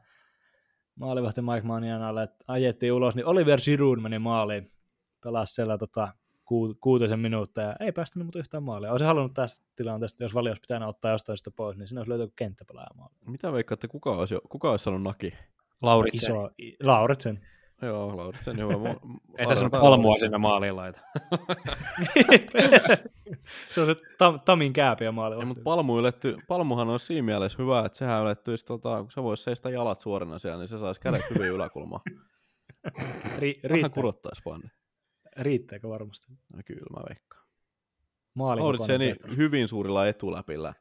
[0.95, 4.73] maalivahti Mike Manianalle, että ajettiin ulos, niin Oliver Giroud meni maaliin,
[5.25, 6.09] pelasi siellä tota,
[6.53, 8.91] ku, kuutisen minuuttia ja ei päästänyt mutta yhtään maalia.
[8.91, 12.33] Olisin halunnut tästä tilanteesta, jos valios pitänyt ottaa jostain sitä pois, niin siinä olisi löytynyt
[12.37, 13.15] kenttäpelaaja maali.
[13.27, 15.35] Mitä veikkaatte, kuka olisi, kuka olisi saanut naki?
[15.83, 16.31] Lauritsen.
[16.31, 17.41] Iso, i, Lauritsen.
[17.83, 18.73] Joo, Lauritsen, hyvä.
[18.73, 18.77] Mu-
[19.39, 21.01] Ei tässä arvataan palmua sinne maaliin laita.
[23.75, 25.37] se on se tam, Tamin kääpiä maali.
[25.37, 29.23] Ei, mutta palmu yletty, palmuhan on siinä mielessä hyvä, että sehän ylettyisi, tota, kun se
[29.23, 32.03] voisi seistä jalat suorana siellä, niin se saisi kädet hyvin yläkulmaan.
[33.39, 34.63] Ri, Vähän kurottaisi vaan.
[35.37, 36.27] Riittääkö varmasti?
[36.55, 37.47] No, kyllä mä veikkaan.
[38.39, 40.75] Lauritseni hyvin suurilla etuläpillä.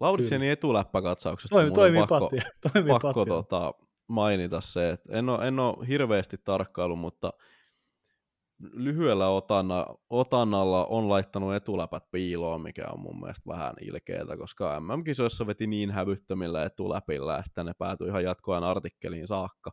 [0.00, 2.42] Lauritsenin etuläppäkatsauksesta Toimi, toimii pakko, pattia.
[2.72, 3.34] Toimii pakko pattia.
[3.34, 3.74] tota,
[4.08, 7.32] mainita se, että en ole, en ole hirveästi tarkkailu, mutta
[8.62, 15.46] lyhyellä otanna, otannalla on laittanut etuläpät piiloon, mikä on mun mielestä vähän ilkeätä, koska MM-kisoissa
[15.46, 19.70] veti niin hävyttömillä etuläpillä, että ne päätyi ihan jatkoajan artikkeliin saakka.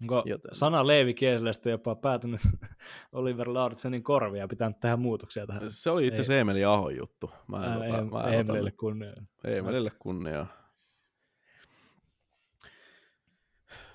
[0.00, 2.40] Onko Joten- sana Leivi Kieselestä jopa päätynyt
[3.12, 5.62] Oliver Lauritsenin korvia pitänyt tehdä muutoksia tähän?
[5.68, 7.30] Se oli itse asiassa Emeli Ahon juttu.
[7.48, 9.12] Mä en, Ää, ota, em- Emelille kunnia.
[9.44, 10.46] Emelille kunniaa.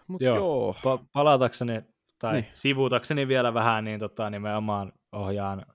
[0.07, 0.35] Mut Joo.
[0.35, 0.75] joo.
[0.97, 1.81] Pa- palatakseni
[2.19, 2.45] tai niin.
[2.53, 5.65] Sivutakseni vielä vähän, niin tota, nimenomaan ohjaan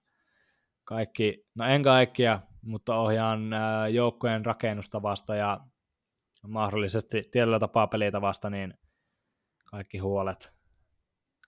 [0.85, 5.61] kaikki, no en kaikkia, mutta ohjaan ää, joukkojen rakennustavasta ja
[6.49, 8.75] mahdollisesti tietyllä tapaa pelitavasta, niin
[9.73, 10.53] kaikki huolet,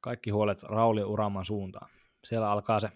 [0.01, 1.91] kaikki huolet Rauli Uraman suuntaan.
[2.25, 2.91] Siellä alkaa se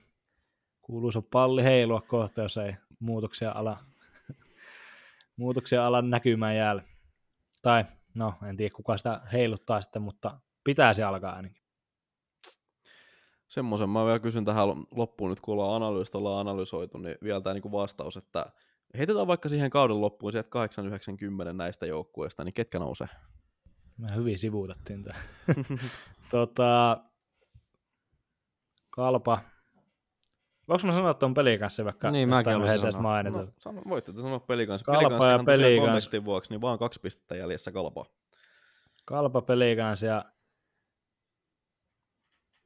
[0.82, 3.78] kuuluisa palli heilua kohta, jos ei muutoksia ala,
[5.36, 6.82] muutoksia ala näkymään jäällä.
[7.62, 11.62] Tai no en tiedä kuka sitä heiluttaa sitten, mutta pitäisi alkaa ainakin.
[13.48, 17.54] Semmoisen mä vielä kysyn tähän loppuun nyt, kun ollaan analyysistä ollaan analysoitu, niin vielä tämä
[17.54, 18.46] niinku vastaus, että
[18.98, 20.48] heitetään vaikka siihen kauden loppuun sieltä
[21.50, 23.08] 8-90 näistä joukkueista, niin ketkä nousee?
[23.98, 25.18] Me hyvin sivuutettiin tämä.
[26.30, 27.00] tota,
[28.90, 29.40] kalpa.
[30.68, 32.10] Voinko mä sanoa tuon pelin kanssa vaikka?
[32.10, 33.02] Niin, mäkin heitä sanoa.
[33.02, 33.38] mainita.
[33.38, 34.84] No, sano, voitte te sanoa pelikanssi.
[34.84, 35.86] Kalpa ja Pelikanssi Pelikans.
[35.86, 38.04] kontekstin vuoksi, niin vaan kaksi pistettä jäljessä kalpaa.
[39.04, 40.24] Kalpa peli kanssa ja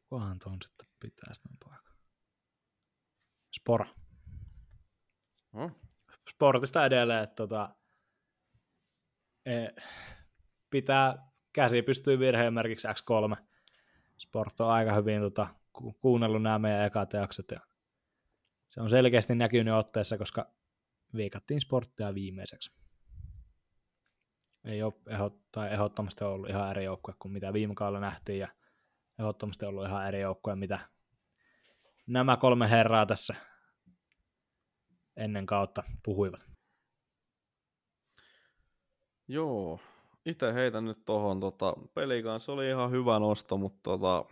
[0.09, 1.95] kuhan tuon sitten pitäisi tämän paikan.
[3.57, 3.87] Spora.
[5.53, 5.71] No,
[6.31, 7.75] Sportista edelleen, että tota,
[9.47, 9.69] e,
[10.73, 13.37] pitää käsi pystyy virheen merkiksi X3.
[14.17, 17.61] Sport on aika hyvin tota, ku- kuunnellut nämä meidän ekat jaksot ja
[18.69, 20.51] se on selkeästi näkynyt otteessa, koska
[21.17, 22.73] viikattiin sporttia viimeiseksi.
[24.65, 28.49] Ei ole eho, tai ehdottomasti ollut ihan eri joukkue kuin mitä viime kaudella nähtiin ja
[29.19, 30.79] ehdottomasti ollut ihan eri joukkue, mitä
[32.07, 33.35] nämä kolme herraa tässä
[35.17, 36.47] ennen kautta puhuivat.
[39.29, 39.81] Joo,
[40.27, 44.25] itse heitän nyt tohon tota, pelikanssa oli ihan hyvä nosto, mutta tota,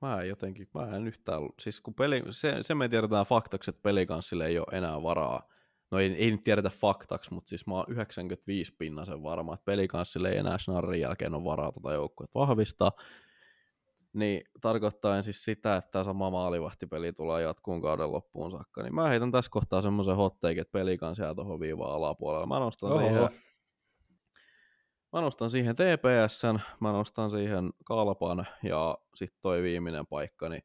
[0.00, 3.82] mä en jotenkin, mä en yhtään, siis kun peli, se, se me tiedetään faktaksi, että
[3.82, 5.48] pelikanssille ei ole enää varaa,
[5.90, 10.28] no ei, ei nyt tiedetä faktaksi, mutta siis mä oon 95 pinnasen varma, että pelikanssille
[10.28, 12.92] ei enää Schnarrin jälkeen ole varaa tota joukkuetta vahvistaa,
[14.12, 19.08] niin tarkoittaa siis sitä, että tämä sama maalivahtipeli tulee jatkuun kauden loppuun saakka, niin mä
[19.08, 22.46] heitän tässä kohtaa semmoisen hot take, että pelikanssa jää tuohon viivaan alapuolella.
[22.46, 23.00] Mä nostan Oho.
[23.00, 23.28] siihen
[25.12, 30.62] Mä nostan siihen TPSn, mä nostan siihen Kalpan ja sitten toi viimeinen paikka, niin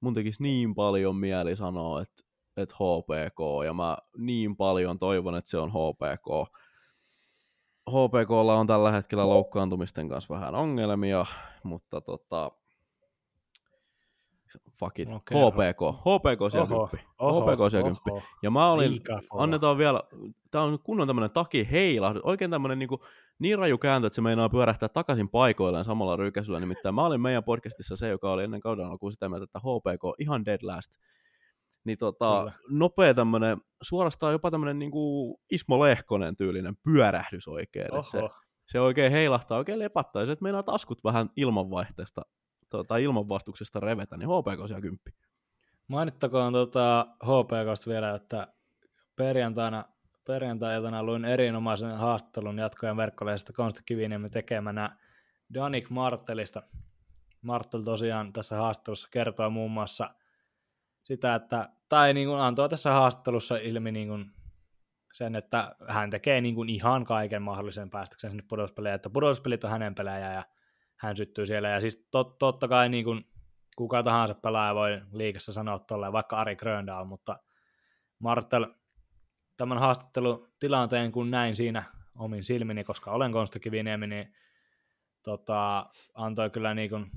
[0.00, 2.22] mun tekisi niin paljon mieli sanoa, että,
[2.56, 6.54] että HPK, ja mä niin paljon toivon, että se on HPK.
[7.90, 11.26] HPKlla on tällä hetkellä loukkaantumisten kanssa vähän ongelmia,
[11.62, 12.50] mutta tota,
[14.80, 17.08] fuck it, Okei, HPK, HPK siellä Oho, kymppi.
[17.18, 18.10] oho, HPK siellä kymppi.
[18.10, 18.22] oho.
[18.42, 20.02] Ja mä olin, Liikaa annetaan vielä,
[20.50, 23.04] tää on kunnon tämmönen taki heilahdus, oikein tämmönen niinku,
[23.38, 26.60] niin raju kääntö, että se meinaa pyörähtää takaisin paikoilleen samalla rykäisyllä.
[26.60, 30.20] Nimittäin mä olin meidän podcastissa se, joka oli ennen kauden alkuun sitä mieltä, että HPK
[30.20, 30.90] ihan dead last.
[31.84, 32.52] Niin tota, Kyllä.
[32.70, 37.84] nopea tämmönen, suorastaan jopa tämmönen niinku Ismo Lehkonen tyylinen pyörähdys oikein.
[37.84, 38.20] että se,
[38.66, 42.22] se oikein heilahtaa, oikein lepattaa, ja se, että meinaa taskut vähän ilmanvaihteesta
[42.88, 45.10] tai ilmanvastuksesta revetä, niin HPK siellä kymppi.
[45.88, 48.48] Mainittakoon tuota HPKsta vielä, että
[49.16, 49.84] perjantaina,
[50.28, 54.96] perjantai-iltana luin erinomaisen haastattelun jatkojen verkkolehdestä Konsta Kiviniemen tekemänä
[55.54, 56.62] Danik Marttelista.
[57.42, 60.10] Marttel tosiaan tässä haastattelussa kertoo muun muassa
[61.04, 64.30] sitä, että, tai niin kuin antoi tässä haastattelussa ilmi niin kuin
[65.12, 69.70] sen, että hän tekee niin kuin ihan kaiken mahdollisen päästäkseen sinne pudotuspeleihin, että pudotuspelit on
[69.70, 70.44] hänen pelejä ja
[70.96, 71.68] hän syttyy siellä.
[71.68, 73.24] Ja siis tot, totta kai niin kuin
[73.76, 77.38] kuka tahansa pelaaja voi liikassa sanoa tolleen, vaikka Ari Gröndal, mutta
[78.18, 78.66] Martel
[79.58, 81.84] tämän haastattelutilanteen, kun näin siinä
[82.18, 84.34] omin silmini, koska olen Konsta Kiviniemi, niin
[85.22, 87.10] tota, antoi kyllä niin kuin,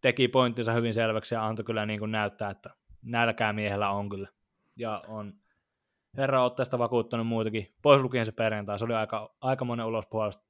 [0.00, 2.70] teki pointtinsa hyvin selväksi ja antoi kyllä niin kuin näyttää, että
[3.02, 4.28] nälkää miehellä on kyllä.
[4.76, 5.32] Ja on
[6.16, 10.48] herra otteesta vakuuttanut muutakin, pois lukien se perjantai, se oli aika, aika monen ulospuolesta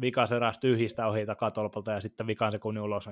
[0.00, 3.10] vikas eräs tyhjistä ohi takatolpalta ja sitten vikan sekunnin ulos.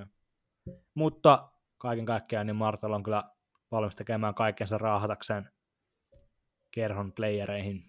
[0.93, 3.23] Mutta kaiken kaikkiaan niin Martel on kyllä
[3.71, 5.49] valmis tekemään kaikkensa raahatakseen
[6.71, 7.83] kerhon playereihin.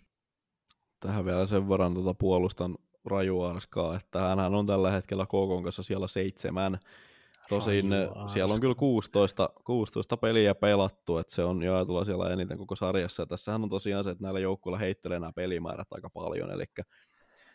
[1.00, 5.82] Tähän vielä sen verran tuota puolustan Raju Arskaa, että hän on tällä hetkellä KK kanssa
[5.82, 6.78] siellä seitsemän.
[7.48, 8.28] Tosin eh, Arska.
[8.28, 13.22] siellä on kyllä 16, 16 peliä pelattu, että se on jaetulla siellä eniten koko sarjassa.
[13.22, 16.64] Ja tässähän on tosiaan se, että näillä joukkueilla heittelee nämä pelimäärät aika paljon, eli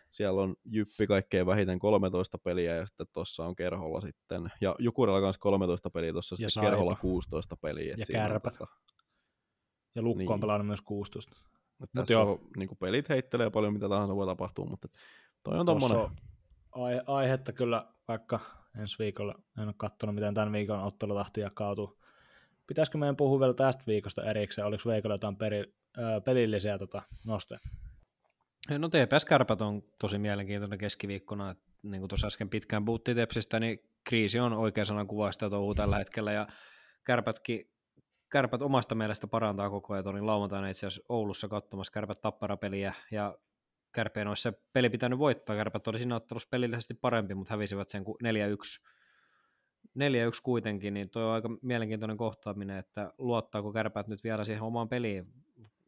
[0.09, 5.21] siellä on Jyppi kaikkein vähiten 13 peliä ja sitten tuossa on Kerholla sitten, ja Jukurilla
[5.21, 6.69] kanssa 13 peliä, tuossa sitten Saipa.
[6.69, 7.95] Kerholla 16 peliä.
[7.97, 8.53] Ja Kärpät.
[8.53, 8.93] tota-
[9.95, 10.31] Ja Lukko Niin.
[10.31, 11.31] on pelannut myös 16.
[11.35, 14.87] Et Mut tässä on, niin kuin pelit heittelee paljon, mitä tahansa voi tapahtua, mutta
[15.43, 16.17] toi on Tuossa tommonen.
[16.71, 18.39] on aihe- aihetta kyllä, vaikka
[18.79, 21.99] ensi viikolla en ole katsonut, miten tämän viikon ottelutahti jakautuu.
[22.67, 24.67] Pitäisikö meidän puhua vielä tästä viikosta erikseen?
[24.67, 27.59] Oliko Veikolla jotain peri, ö, pelillisiä tota, nostoja?
[28.77, 34.39] No TPS-kärpät on tosi mielenkiintoinen keskiviikkona, niin kuin tuossa äsken pitkään puhuttiin Tepsistä, niin kriisi
[34.39, 36.47] on oikea sanan kuva sitä touhua tällä hetkellä, ja
[37.03, 37.69] kärpätkin,
[38.33, 43.37] kärpät omasta mielestä parantaa koko ajan, olin lauantaina itse asiassa Oulussa katsomassa kärpät tapparapeliä, ja
[43.91, 48.03] kärpeen olisi se peli pitänyt voittaa, kärpät oli siinä ottelussa pelillisesti parempi, mutta hävisivät sen
[48.03, 48.27] ku- 4-1,
[49.95, 54.89] 4-1 kuitenkin, niin tuo on aika mielenkiintoinen kohtaaminen, että luottaako kärpät nyt vielä siihen omaan
[54.89, 55.25] peliin,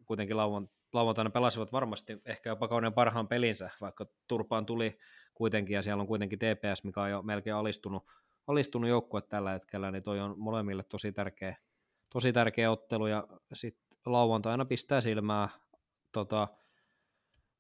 [0.06, 4.98] kuitenkin lauan, lauantaina pelasivat varmasti ehkä jopa kauden parhaan pelinsä, vaikka Turpaan tuli
[5.34, 8.04] kuitenkin, ja siellä on kuitenkin TPS, mikä on jo melkein alistunut,
[8.48, 11.56] alistunut joukkue tällä hetkellä, niin toi on molemmille tosi tärkeä,
[12.16, 15.50] tosi tärkeä ottelu, ja sitten lauantaina pistää silmää
[16.12, 16.48] tota,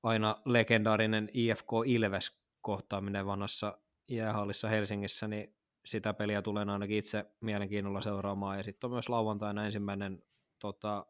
[0.03, 3.77] aina legendaarinen IFK Ilves kohtaaminen vanhassa
[4.07, 9.65] jäähallissa Helsingissä, niin sitä peliä tulen ainakin itse mielenkiinnolla seuraamaan, ja sitten on myös lauantaina
[9.65, 10.23] ensimmäinen
[10.59, 11.05] tota,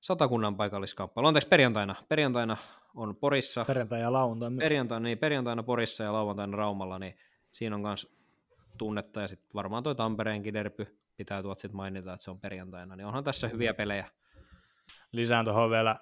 [0.00, 1.26] satakunnan paikalliskamppailu.
[1.26, 1.94] Anteeksi, perjantaina.
[2.08, 2.56] Perjantaina
[2.94, 3.64] on Porissa.
[3.64, 4.64] Perjantai ja lauantai myös.
[4.64, 7.18] Perjantaina, niin, perjantaina Porissa ja lauantaina Raumalla, niin
[7.52, 8.16] siinä on myös
[8.78, 12.96] tunnetta, ja sitten varmaan tuo Tampereenkin derpy pitää tuot sitten mainita, että se on perjantaina,
[12.96, 14.10] niin onhan tässä hyviä pelejä.
[15.12, 15.96] Lisään tuohon vielä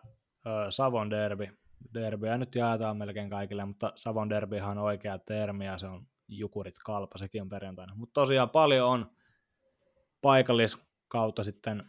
[0.47, 1.49] ö, Savon derby.
[1.95, 6.75] Derbyä nyt jaetaan melkein kaikille, mutta Savon derbyhan on oikea termi ja se on Jukurit
[6.85, 7.95] Kalpa, sekin on perjantaina.
[7.95, 9.11] Mutta tosiaan paljon on
[10.23, 11.83] paikalliskautta sitten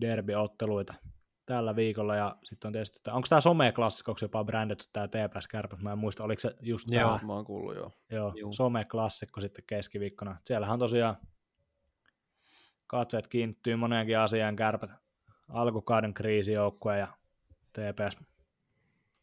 [0.00, 0.94] derbyotteluita
[1.46, 5.82] tällä viikolla ja sitten on tietysti, että onko tämä someklassikoksi jopa brändetty tämä TPS Kärpät,
[5.82, 7.18] mä en muista, oliko se just Joo.
[7.18, 7.92] tämä Mä oon kuullut joo.
[8.10, 8.52] joo, Juu.
[8.52, 10.36] someklassikko sitten keskiviikkona.
[10.44, 11.16] Siellähän on tosiaan
[12.92, 14.90] katseet kiinnittyy moneenkin asiaan kärpät
[15.48, 17.08] alkukauden kriisijoukkue ja
[17.72, 18.18] TPS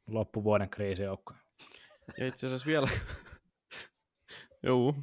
[0.08, 1.36] loppuvuoden kriisijoukkue.
[2.18, 2.90] Ja itse asiassa vielä...
[4.64, 4.96] Joo.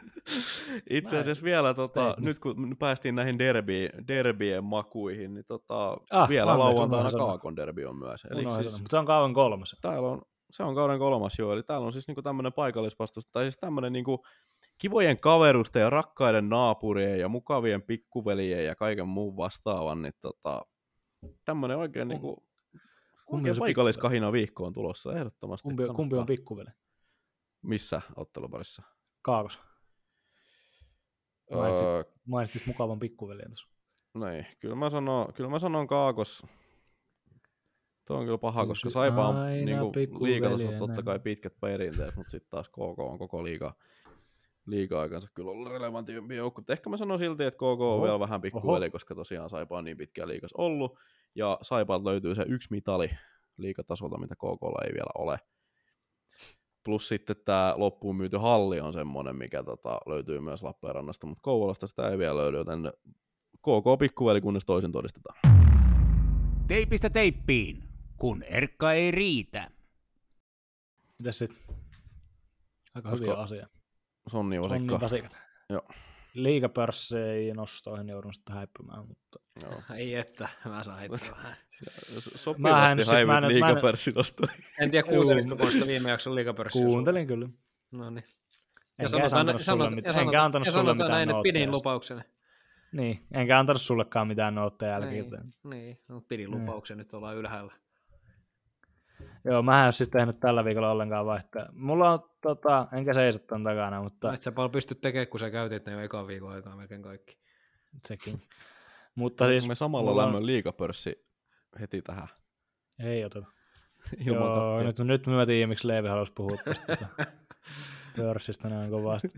[0.90, 6.58] itse asiassa vielä, tota, nyt kun päästiin näihin derby, derbien makuihin, niin tota, Ah, vielä
[6.58, 7.10] lauantaina.
[7.10, 8.24] Kaakon derby on myös.
[8.24, 9.76] Eli Unohdin siis, se on kauan kolmas.
[9.80, 13.44] täällä on, se on kauden kolmas jo, eli täällä on siis niinku tämmöinen paikallisvastus, tai
[13.44, 14.24] siis tämmöinen niinku
[14.78, 20.66] kivojen kaverusten ja rakkaiden naapurien ja mukavien pikkuveljen ja kaiken muun vastaavan, niin tota,
[21.44, 22.26] tämmöinen oikein kumpi
[23.26, 25.68] on oikein paikalliskahina viikko on tulossa ehdottomasti.
[25.68, 26.70] Kumpi, kumpi on pikkuveli?
[27.62, 28.82] Missä otteluparissa?
[29.22, 29.58] Kaakos.
[31.52, 33.68] Mainitsit- Öö, Mainitsit mukavan pikkuveljen tuossa.
[34.14, 36.46] Niin, kyllä mä sanon, kyllä mä sanon Kaakos.
[38.06, 40.78] Tuo on kyllä paha, koska Saipa on niin liikatasolla pikkuveljenä.
[40.78, 43.74] totta kai pitkät perinteet, mutta sitten taas KK on koko liiga,
[44.66, 46.60] liiga-aikansa kyllä ollut relevantimpi joukko.
[46.60, 49.78] Mutta Ehkä mä sanon silti, että KK on Oho, vielä vähän pikkuveli, koska tosiaan Saipa
[49.78, 50.98] on niin pitkään liigas ollut.
[51.34, 53.10] Ja Saipalta löytyy se yksi mitali
[53.56, 55.38] liigatasolta, mitä KKlla ei vielä ole.
[56.84, 61.86] Plus sitten tämä loppuun myyty halli on semmoinen, mikä tota, löytyy myös Lappeenrannasta, mutta Kouvolasta
[61.86, 62.92] sitä ei vielä löydy, joten
[63.58, 65.38] KK pikkuveli, kunnes toisin todistetaan.
[66.68, 67.84] Teipistä teippiin,
[68.16, 69.70] kun erkka ei riitä.
[71.18, 71.50] Mitäs sit?
[72.94, 73.68] Aika Olisiko hyviä asia.
[74.28, 75.00] Sonni Onni Osikka.
[75.00, 75.38] vasikat.
[75.70, 75.88] Joo.
[76.34, 79.82] Liigapörsseihin nostoihin joudun sitten häippymään, mutta Joo.
[79.96, 81.56] Ei että, mä saan heittää vähän.
[82.36, 83.38] Sopivasti siis- mä en- mä
[84.80, 86.86] en- tiedä, kuuntelisitko sitä viime jakson liigapörssiä.
[86.86, 87.48] kuuntelin kyllä.
[87.90, 88.24] No niin.
[88.98, 91.52] Enkä edes antanut sulle, mit- enkä antanut sulle sanotaan mitään näin, että nootteja.
[91.52, 92.20] pidin lupaukseni.
[92.92, 95.42] Niin, enkä antanut sullekaan mitään nootteja jälkikäteen.
[95.64, 96.60] Niin, niin, no, pidin Niin.
[96.60, 97.72] lupauksen, nyt ollaan ylhäällä.
[99.44, 101.66] Joo, mä en ole siis tehnyt tällä viikolla ollenkaan vaihtoa.
[101.72, 105.50] Mulla on, tota, enkä seiso ton takana, mutta Et sä paljon pysty tekemään, kun sä
[105.50, 107.38] käytit ne jo ekan viikon aikaa melkein kaikki.
[108.06, 108.42] sekin.
[109.14, 111.26] mutta siis Me samalla mulla on- lämmön liigapörssi
[111.80, 112.28] heti tähän.
[113.04, 113.46] Ei oteta.
[114.26, 114.86] Ilman Joo, kattia.
[114.86, 117.26] nyt, nyt mä tiedän, miksi Leevi halusi puhua tästä tota,
[118.16, 119.28] pörssistä näin kovasti.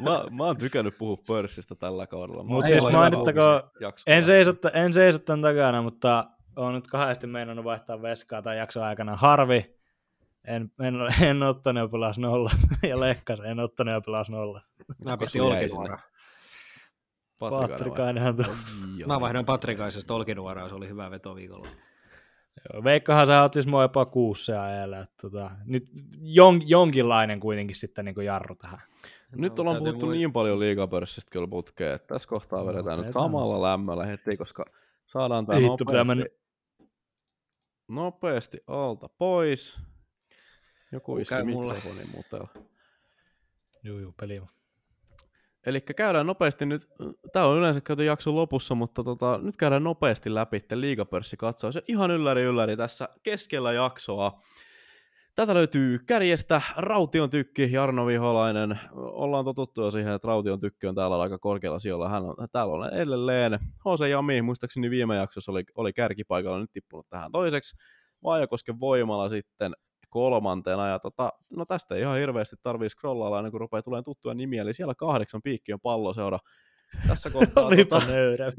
[0.00, 2.42] mä, mä oon tykännyt puhua pörssistä tällä kaudella.
[2.42, 3.70] Mä Mut oon siis mainittakoon-
[4.06, 6.26] En seiso, en seiso tämän takana, mutta
[6.56, 9.16] olen nyt kahdesti meinannut vaihtaa veskaa tämän jakson aikana.
[9.16, 9.76] Harvi,
[10.44, 10.94] en, en,
[11.28, 12.50] en ottanut ja pelas nolla.
[12.88, 14.62] ja Lekkas, en ottanut ja pelas nolla.
[15.04, 16.02] Mä pistin olkinuoraan.
[17.38, 18.44] Patrikainenhan tuo.
[18.44, 19.20] Ai, Mä ai.
[19.20, 21.68] vaihdoin Patrikaisesta olkinuoraan, se oli hyvä veto viikolla.
[22.72, 25.06] Joo, Veikkahan sä oot siis mua jopa kuussa ajalla.
[25.22, 25.84] Tota, nyt
[26.20, 28.80] jon, jonkinlainen kuitenkin sitten niin jarru tähän.
[29.36, 32.98] Nyt No, ollaan puhuttu mui- niin paljon liigapörssistä kyllä putkeen, että tässä kohtaa No, vedetään
[32.98, 33.62] nyt otetaan samalla nyt.
[33.62, 34.64] lämmöllä heti, koska
[35.10, 36.24] saadaan tämä pitää nopeasti, mennä-
[37.88, 39.78] nopeasti alta pois.
[40.92, 42.64] Joku iski mikrofonin muuten.
[43.82, 44.42] Juu, juu, peli.
[45.66, 46.82] Eli käydään nopeasti nyt,
[47.32, 51.74] tämä on yleensä käyty jakson lopussa, mutta tota, nyt käydään nopeasti läpi sitten liigapörssikatsaus.
[51.74, 54.42] Ja ihan ylläri ylläri tässä keskellä jaksoa.
[55.34, 58.78] Tätä löytyy kärjestä Raution tykki, Jarno Viholainen.
[58.92, 62.08] Ollaan totuttu jo siihen, että Raution tykki on täällä aika korkealla sijoilla.
[62.08, 63.52] Hän on, täällä on edelleen.
[63.62, 64.08] H.C.
[64.08, 67.76] Jami, muistaakseni viime jaksossa oli, oli kärkipaikalla, nyt tippunut tähän toiseksi.
[68.22, 69.72] Vaajakosken voimalla sitten
[70.08, 70.88] kolmantena.
[70.88, 74.62] Ja tota, no tästä ei ihan hirveästi tarvii scrollailla ennen kuin rupeaa tulemaan tuttuja nimiä.
[74.62, 76.38] Eli siellä kahdeksan piikkiön palloseura.
[77.08, 78.52] Tässä kohtaa, tota, nöyrä.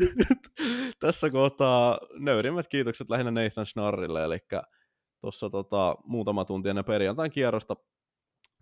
[0.99, 4.39] tässä kohtaa nöyrimmät kiitokset lähinnä Nathan Schnarrille, eli
[5.21, 7.75] tuossa tota, muutama tunti ennen perjantain kierrosta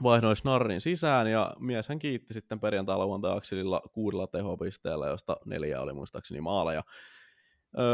[0.03, 5.82] vaihdoin Schnarrin sisään, ja mies hän kiitti sitten perjantai lauantai akselilla kuudella tehopisteellä, josta neljä
[5.82, 6.84] oli muistaakseni maaleja.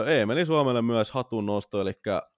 [0.08, 1.94] Eemeli Suomelle myös hatun nosto, eli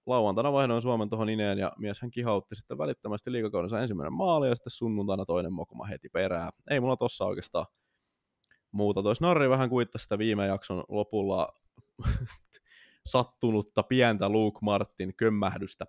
[0.06, 4.54] lauantaina vaihdoin Suomen tuohon Ineen ja mies hän kihautti sitten välittömästi liikakaudensa ensimmäinen maali ja
[4.54, 6.52] sitten sunnuntaina toinen mokoma heti perään.
[6.70, 7.66] Ei mulla tossa oikeastaan
[8.72, 9.02] muuta.
[9.02, 11.48] Tois Narri vähän kuittasi sitä viime jakson lopulla
[13.06, 15.86] sattunutta pientä Luke Martin kömmähdystä.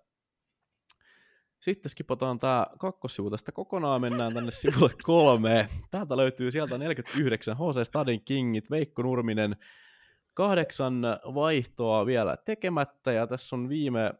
[1.60, 5.68] Sitten skipataan tämä kakkossivu tästä kokonaan, mennään tänne sivulle kolme.
[5.90, 9.56] Täältä löytyy sieltä 49 HC Stadin Kingit, Veikko Nurminen,
[10.34, 11.02] kahdeksan
[11.34, 14.12] vaihtoa vielä tekemättä, ja tässä on viime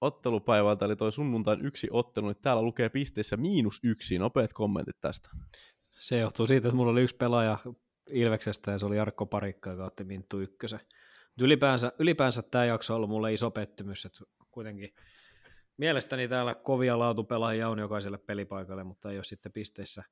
[0.00, 4.18] ottelupäivältä, eli toi sunnuntain yksi ottelu, niin täällä lukee pisteissä miinus yksi.
[4.18, 5.28] Nopeat kommentit tästä.
[5.90, 7.58] Se johtuu siitä, että mulla oli yksi pelaaja
[8.10, 10.80] Ilveksestä, ja se oli Jarkko Parikka, joka otti Minttu ykkösen.
[11.40, 14.94] Ylipäänsä, ylipäänsä tämä jakso on ollut mulle iso pettymys, että kuitenkin
[15.76, 20.04] mielestäni täällä kovia laatupelaajia on jokaiselle pelipaikalle, mutta ei ole sitten pisteissä,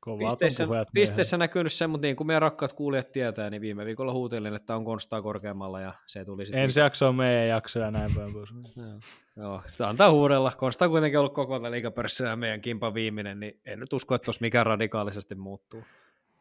[0.00, 4.12] Kovaa pisteissä, pisteissä, näkynyt se, mutta niin kuin meidän rakkaat kuulijat tietää, niin viime viikolla
[4.12, 6.62] huutelin, että on Konstaa korkeammalla ja se tuli sitten...
[6.62, 8.50] Ensi jakso on meidän jakso ja näin päin pois.
[8.76, 9.00] Joo,
[9.36, 10.52] joo, sitä antaa huudella.
[10.56, 14.14] Konsta on kuitenkin ollut koko ajan liikapörssissä ja meidän kimpa viimeinen, niin en nyt usko,
[14.14, 15.84] että tuossa mikään radikaalisesti muuttuu.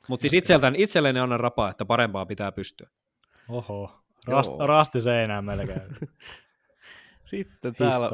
[0.07, 2.89] Mutta siis itseltään, itselleni annan rapaa, että parempaa pitää pystyä.
[3.49, 3.91] Oho,
[4.27, 5.81] Rast, rasti seinään melkein.
[7.25, 8.09] Sitten täällä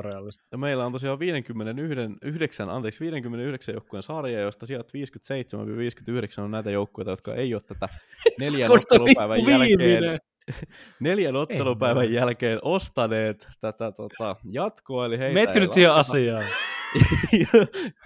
[0.57, 4.89] meillä on tosiaan 51, 9, anteeksi, 59 joukkueen sarja, josta sieltä
[6.39, 7.89] 57-59 on näitä joukkueita, jotka ei ole tätä
[8.39, 10.19] neljän Konsta ottelupäivän jälkeen,
[10.99, 16.45] neljän ottelupäivän jälkeen ostaneet tätä tota, jatkoa, eli heitä Meetkö ei nyt siihen asiaan?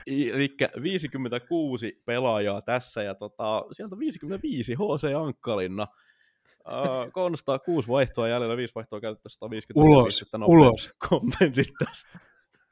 [0.07, 5.87] Eli 56 pelaajaa tässä, ja tota, sieltä 55 HC Ankkalinna.
[6.67, 10.93] Uh, Konsta kuusi vaihtoa jäljellä, viisi vaihtoa käytetty 150 Ulos, ulos.
[11.09, 12.19] kommentit tästä.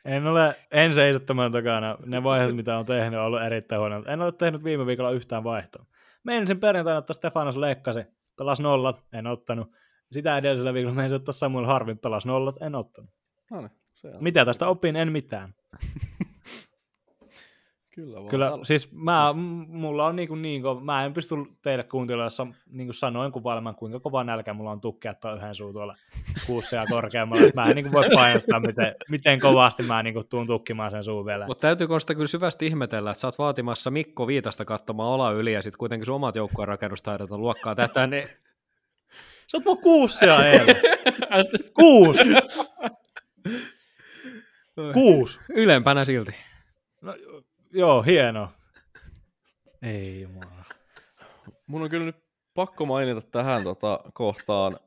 [0.06, 1.98] En ole, en seiso tämän takana.
[2.06, 4.04] Ne vaiheet, mitä on tehnyt, on ollut erittäin huono.
[4.08, 5.86] En ole tehnyt viime viikolla yhtään vaihtoa.
[6.24, 8.04] Menin sen perjantaina ottaa Stefanos Leikkasi,
[8.38, 9.68] pelas nollat, en ottanut.
[10.12, 13.12] Sitä edellisellä viikolla menin ottaa Samuel Harvin, pelas nollat, en ottanut.
[13.52, 14.24] No niin, se on.
[14.24, 14.96] Mitä tästä opin?
[14.96, 15.54] En mitään.
[17.96, 19.34] Kyllä, vaan Kyllä, siis mä,
[19.68, 22.42] mulla on niinku niin kova, mä en pysty teille kuuntelemaan, jos
[22.72, 25.96] niin kuin sanoin kuvaillemaan, kuinka kova nälkä mulla on tukkea tuo yhden suu tuolla
[26.48, 27.50] kuussa ja korkeammalla.
[27.56, 31.46] Mä en niin voi painottaa, miten, miten kovasti mä niin tuun tukkimaan sen suun vielä.
[31.46, 35.54] Mutta täytyy Konsta kyllä syvästi ihmetellä, että sä oot vaatimassa Mikko Viitasta katsomaan ola yli
[35.54, 38.28] ja sitten kuitenkin sun omat joukkueen rakennustaidot on luokkaa tätä, niin
[39.48, 40.76] Sä oot mun kuussia eilen.
[41.80, 42.18] Kuus!
[44.94, 45.40] Kuus!
[45.50, 46.36] ylempänä silti.
[47.02, 47.16] No,
[47.74, 48.50] joo, hieno.
[49.82, 50.64] Ei jumala.
[51.68, 54.80] Mun on kyllä nyt pakko mainita tähän tota, kohtaan.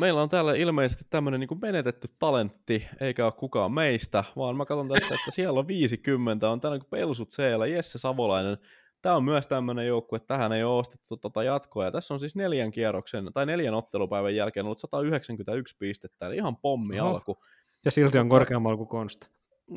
[0.00, 4.88] Meillä on täällä ilmeisesti tämmöinen niin menetetty talentti, eikä ole kukaan meistä, vaan mä katson
[4.88, 8.58] tästä, että siellä on 50, on tällainen kuin Pelsut siellä, Jesse Savolainen.
[9.02, 11.84] Tämä on myös tämmöinen joukkue, että tähän ei ole ostettu tota jatkoa.
[11.84, 16.56] Ja tässä on siis neljän kierroksen, tai neljän ottelupäivän jälkeen ollut 191 pistettä, eli ihan
[16.56, 17.10] pommi Oho.
[17.10, 17.44] alku.
[17.84, 19.26] Ja silti on korkeammalla kuin Konsta.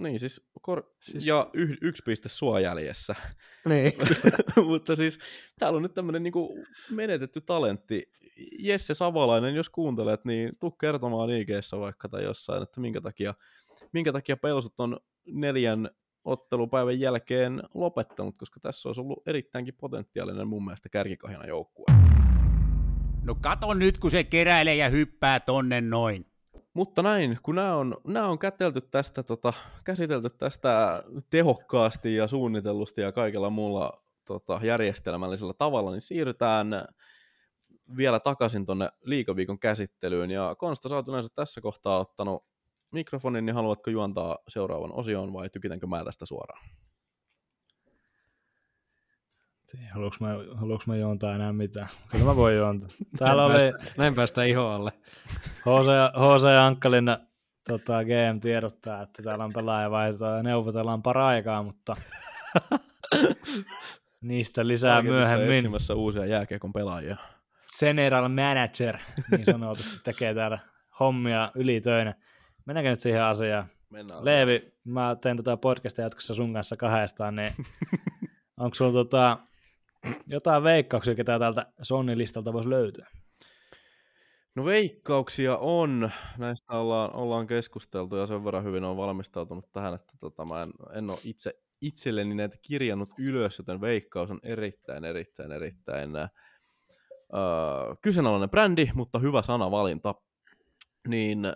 [0.01, 3.15] Niin siis, kor- Siis- ja y- yksi piste sua jäljessä.
[3.69, 3.93] Niin.
[4.69, 5.19] Mutta siis
[5.59, 8.11] täällä on nyt tämmöinen niinku menetetty talentti.
[8.59, 13.33] Jesse Savolainen, jos kuuntelet, niin tuu kertomaan ig vaikka tai jossain, että minkä takia,
[13.91, 15.89] minkä takia Pelsut on neljän
[16.25, 21.85] ottelupäivän jälkeen lopettanut, koska tässä olisi ollut erittäinkin potentiaalinen mun mielestä kärkikahina joukkue.
[23.23, 26.25] No kato nyt, kun se keräilee ja hyppää tonne noin.
[26.75, 29.53] Mutta näin, kun nämä on, nämä on kätelty tästä, tota,
[29.83, 36.67] käsitelty tästä tehokkaasti ja suunnitellusti ja kaikella muulla tota, järjestelmällisellä tavalla, niin siirrytään
[37.97, 40.31] vielä takaisin tuonne liikaviikon käsittelyyn.
[40.31, 41.05] Ja Konsta, sä oot
[41.35, 42.45] tässä kohtaa ottanut
[42.91, 46.69] mikrofonin, niin haluatko juontaa seuraavan osion vai tykitänkö mä tästä suoraan?
[49.93, 51.89] Haluanko mä, haluanko mä juontaa enää mitään?
[52.11, 52.89] Kyllä mä voin juontaa.
[53.17, 54.91] Täällä näin, oli päästä, näin päästään iho alle.
[55.59, 57.19] HC, HC Ankkalinna
[57.67, 61.95] tota, GM tiedottaa, että täällä on pelaajavaihtoa ja neuvotellaan paraikaa, mutta
[64.21, 65.55] niistä lisää Targetissa myöhemmin.
[65.57, 67.17] Etsimässä uusia jääkiekon pelaajia.
[67.79, 68.97] General Manager
[69.31, 70.59] niin sanotusti tekee täällä
[70.99, 72.13] hommia ylitöinä.
[72.65, 73.65] Mennäänkö nyt siihen asiaan?
[73.89, 74.25] Mennään.
[74.25, 77.51] Leevi, mä teen tätä podcastia jatkossa sun kanssa kahdestaan, niin
[78.57, 79.37] onko sulla tota,
[80.27, 83.07] jotain veikkauksia, ketä täältä Sonni-listalta voisi löytyä?
[84.55, 86.11] No veikkauksia on.
[86.37, 90.71] Näistä ollaan, ollaan keskusteltu ja sen verran hyvin on valmistautunut tähän, että tota, mä en,
[90.93, 96.29] en ole itse itselleni näitä kirjannut ylös, joten veikkaus on erittäin, erittäin, erittäin äh,
[98.01, 100.15] kyseenalainen brändi, mutta hyvä sanavalinta.
[101.07, 101.47] Niin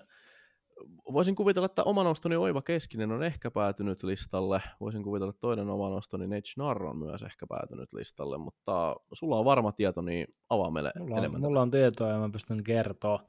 [1.14, 4.62] voisin kuvitella, että oma nostoni Oiva Keskinen on ehkä päätynyt listalle.
[4.80, 9.40] Voisin kuvitella, että toinen oma nostoni Nate Schnarr on myös ehkä päätynyt listalle, mutta sulla
[9.40, 11.36] on varma tieto, niin avaa meille Mulla enemmän.
[11.36, 13.24] on, mulla on tietoa ja mä pystyn kertoa.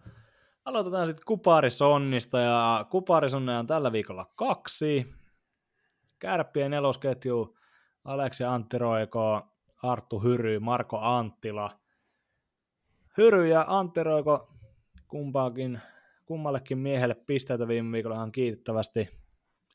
[0.64, 5.06] Aloitetaan sitten Kuparisonnista ja Kuparisonne on tällä viikolla kaksi.
[6.18, 7.56] Kärppien nelosketju
[8.04, 9.40] Aleksi Antti Roiko,
[9.82, 11.70] Arttu Hyry, Marko Anttila.
[13.16, 14.48] Hyry ja Antti Roiko
[15.08, 15.80] kumpaakin,
[16.30, 19.08] kummallekin miehelle pisteitä viime viikolla ihan kiitettävästi.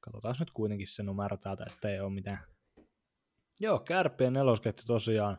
[0.01, 2.37] Katsotaan nyt kuitenkin se numero täältä, ettei ole mitään.
[3.59, 5.37] Joo, Kärppien nelosketju tosiaan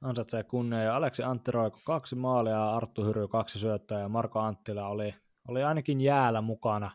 [0.00, 0.82] ansaitsee kunnia.
[0.82, 5.14] Ja Aleksi Antti Roiko kaksi maalia, Arttu Hyry kaksi syöttöä ja Marko Anttila oli,
[5.48, 6.90] oli ainakin jäällä mukana.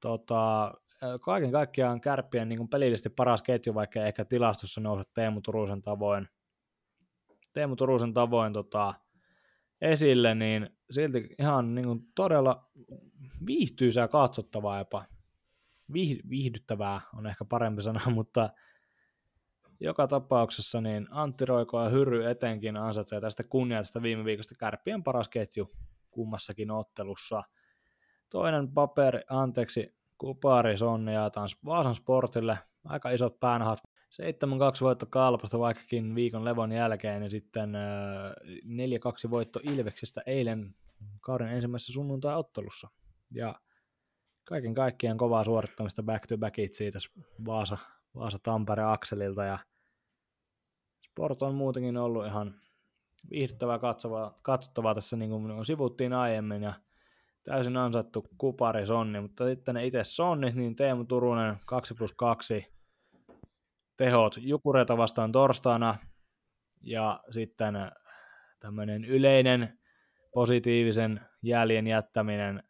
[0.00, 0.74] Tota,
[1.20, 6.28] kaiken kaikkiaan kärppien niin pelillisesti paras ketju, vaikka ehkä tilastossa nouse Teemu Turusen tavoin,
[7.52, 8.94] Teemu Turusen tavoin tota,
[9.80, 12.70] esille, niin silti ihan niin kuin todella
[13.46, 15.04] viihtyisää katsottavaa jopa.
[15.92, 18.50] Vih, viihdyttävää on ehkä parempi sana, mutta
[19.80, 25.28] joka tapauksessa niin Antti Roiko ja Hyry etenkin ansaitsee tästä kunniasta viime viikosta kärppien paras
[25.28, 25.70] ketju
[26.10, 27.42] kummassakin ottelussa.
[28.30, 32.58] Toinen paperi, anteeksi, Kupari Sonni jaetaan Vaasan Sportille.
[32.84, 33.78] Aika isot päänahot.
[34.12, 34.14] 7-2
[34.80, 37.72] voitto Kalpasta vaikkakin viikon levon jälkeen ja sitten
[39.26, 40.74] 4-2 voitto Ilveksestä eilen
[41.20, 42.88] kauden ensimmäisessä sunnuntai-ottelussa.
[43.30, 43.54] Ja
[44.44, 46.98] kaiken kaikkiaan kovaa suorittamista back to backit siitä
[47.44, 47.78] Vaasa,
[48.14, 49.58] Vaasa Tampere akselilta ja
[51.10, 52.54] Sport on muutenkin ollut ihan
[53.30, 56.74] viihdyttävää katsottavaa, katsottavaa tässä niin kuin sivuttiin aiemmin ja
[57.44, 62.72] täysin ansaittu kupari sonni, mutta sitten ne itse sonnit, niin Teemu Turunen 2 plus 2
[64.02, 65.98] tehot Jukureita vastaan torstaina
[66.80, 67.74] ja sitten
[68.60, 69.78] tämmöinen yleinen
[70.34, 72.62] positiivisen jäljen jättäminen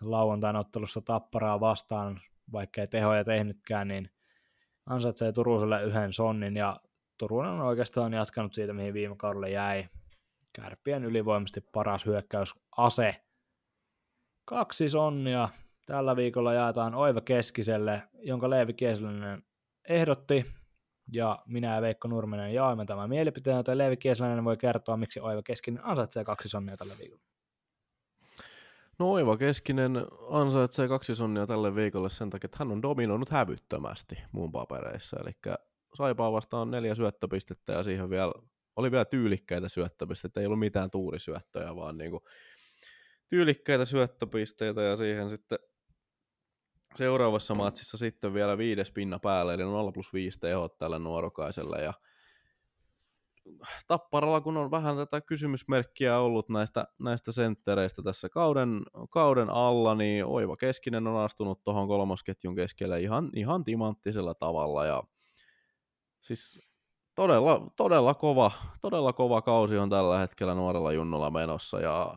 [0.00, 2.20] lauantain ottelussa tapparaa vastaan,
[2.52, 4.10] vaikka ei tehoja tehnytkään, niin
[4.86, 6.80] ansaitsee Turuselle yhden sonnin ja
[7.18, 9.84] Turunen on oikeastaan jatkanut siitä, mihin viime kaudella jäi.
[10.52, 13.24] Kärppien ylivoimasti paras hyökkäysase.
[14.44, 15.48] Kaksi sonnia.
[15.86, 19.42] Tällä viikolla jaetaan Oiva Keskiselle, jonka Leevi Kiesläinen
[19.88, 20.63] ehdotti,
[21.12, 25.42] ja minä ja Veikko Nurminen jaoimme tämän mielipiteen, joten Leevi Kiesläinen voi kertoa, miksi Oiva
[25.42, 27.22] Keskinen ansaitsee kaksi sonnia tällä viikolla.
[28.98, 34.18] No Oiva Keskinen ansaitsee kaksi sonnia tälle viikolle sen takia, että hän on dominoinut hävyttömästi
[34.32, 35.56] muun papereissa, eli
[35.94, 38.32] Saipaa vastaan neljä syöttöpistettä ja siihen vielä,
[38.76, 42.22] oli vielä tyylikkäitä syöttöpisteitä, ei ollut mitään tuurisyöttöjä, vaan niinku
[43.28, 45.58] tyylikkäitä syöttöpisteitä ja siihen sitten
[46.96, 51.82] seuraavassa matsissa sitten vielä viides pinna päälle, eli 0 plus 5 tehot tälle nuorokaiselle.
[51.82, 51.92] Ja
[53.86, 60.24] Tapparalla, kun on vähän tätä kysymysmerkkiä ollut näistä, näistä senttereistä tässä kauden, kauden alla, niin
[60.24, 64.86] Oiva Keskinen on astunut tuohon kolmosketjun keskelle ihan, ihan timanttisella tavalla.
[64.86, 65.02] Ja
[66.20, 66.70] siis
[67.14, 71.80] todella, todella, kova, todella kova kausi on tällä hetkellä nuorella junnolla menossa.
[71.80, 72.14] Ja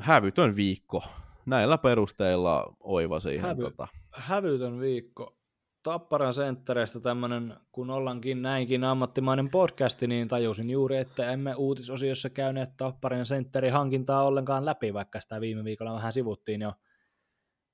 [0.00, 1.02] hävytön viikko.
[1.46, 3.42] Näillä perusteilla oiva siihen.
[3.46, 3.88] Hävy, tota.
[4.12, 5.38] Hävytön viikko.
[5.82, 12.70] Tapparan senttereistä tämmöinen, kun ollaankin näinkin ammattimainen podcasti, niin tajusin juuri, että emme uutisosiossa käyneet
[12.76, 16.72] Tapparan sentterin hankintaa ollenkaan läpi, vaikka sitä viime viikolla vähän sivuttiin jo.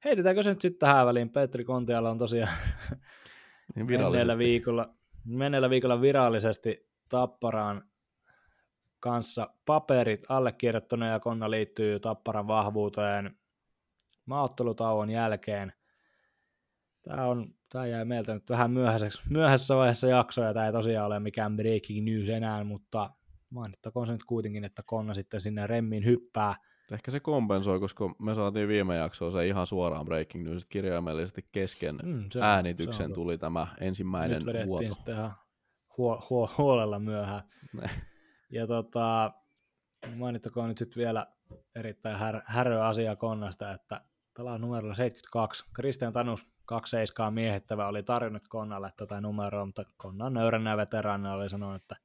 [0.05, 1.31] Heitetäänkö se nyt sitten tähän väliin?
[1.31, 2.53] Petri Kontiala on tosiaan
[3.75, 4.95] niin menneellä, viikolla,
[5.25, 7.83] menneellä viikolla virallisesti Tapparaan
[9.01, 13.39] kanssa paperit allekirjoittuna ja Konna liittyy Tapparan vahvuuteen
[14.27, 15.73] maaottelutauon jälkeen.
[17.03, 21.07] Tämä, on, tämä jäi meiltä nyt vähän myöhäiseksi, myöhäisessä vaiheessa jaksoa ja tämä ei tosiaan
[21.07, 23.11] ole mikään breaking news enää, mutta
[23.51, 26.55] mainittakoon se nyt kuitenkin, että Konna sitten sinne remmiin hyppää.
[26.93, 31.99] Ehkä se kompensoi, koska me saatiin viime jaksoa se ihan suoraan breaking news, kirjaimellisesti kesken
[32.03, 34.95] mm, se on, äänityksen se on, tuli tämä ensimmäinen Nyt vedettiin vuoto.
[34.95, 35.35] sitten ihan
[35.99, 37.43] huo, huo, huolella myöhään.
[38.53, 39.33] Ja tota,
[40.16, 41.27] mainittakoon nyt sitten vielä
[41.77, 44.01] erittäin här, häröä asia Konnasta, että
[44.41, 45.64] pelaa numerolla 72.
[45.74, 51.82] Kristian Tanus 27 miehettävä oli tarjonnut Konnalle tätä numeroa, mutta Konnan nöyränä veteraanina oli sanonut,
[51.82, 51.97] että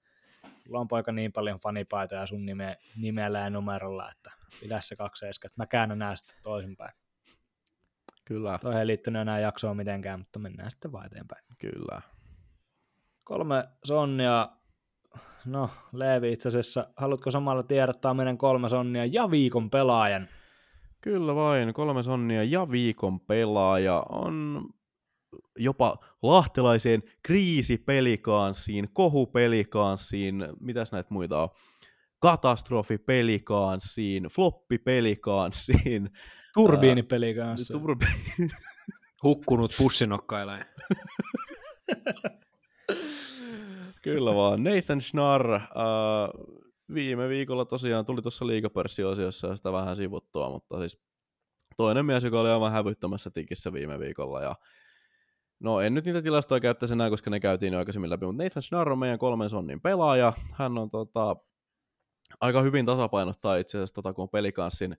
[0.64, 5.48] sulla on poika niin paljon fanipaitoja sun nime, nimellä ja numerolla, että pidä se 27,
[5.48, 6.94] että mä käännän nää sitten toisinpäin.
[8.26, 8.60] Kyllä.
[8.62, 11.46] Toi ei liittynyt enää jaksoon mitenkään, mutta mennään sitten vaan eteenpäin.
[11.58, 12.02] Kyllä.
[13.24, 14.50] Kolme sonnia
[15.46, 20.28] no Leevi itse asiassa, haluatko samalla tiedottaa meidän kolme sonnia ja viikon pelaajan?
[21.06, 24.64] Kyllä vain, kolme sonnia ja viikon pelaaja on
[25.58, 31.50] jopa lahtelaiseen kriisipelikanssiin, kohupelikanssiin, mitäs näitä muita on,
[32.20, 36.10] katastrofipelikanssiin, floppipelikanssiin,
[36.54, 37.74] Turbiinipeli kanssa.
[37.74, 38.06] Turbi...
[39.24, 40.66] Hukkunut pussinokkailee.
[44.02, 44.64] Kyllä vaan.
[44.64, 45.62] Nathan Schnarr äh,
[46.94, 51.02] viime viikolla tosiaan tuli tuossa liikapörssiosiossa sitä vähän sivuttua, mutta siis
[51.78, 54.56] toinen mies, joka oli aivan hävyttömässä tikissä viime viikolla ja
[55.60, 58.64] No en nyt niitä tilastoja käyttäisi enää, koska ne käytiin jo aikaisemmin läpi, mutta Nathan
[58.64, 60.34] Schnarr on meidän kolmen sonnin pelaaja.
[60.52, 61.36] Hän on tota,
[62.42, 64.98] aika hyvin tasapainottaa itse asiassa, tota, kun on pelikanssin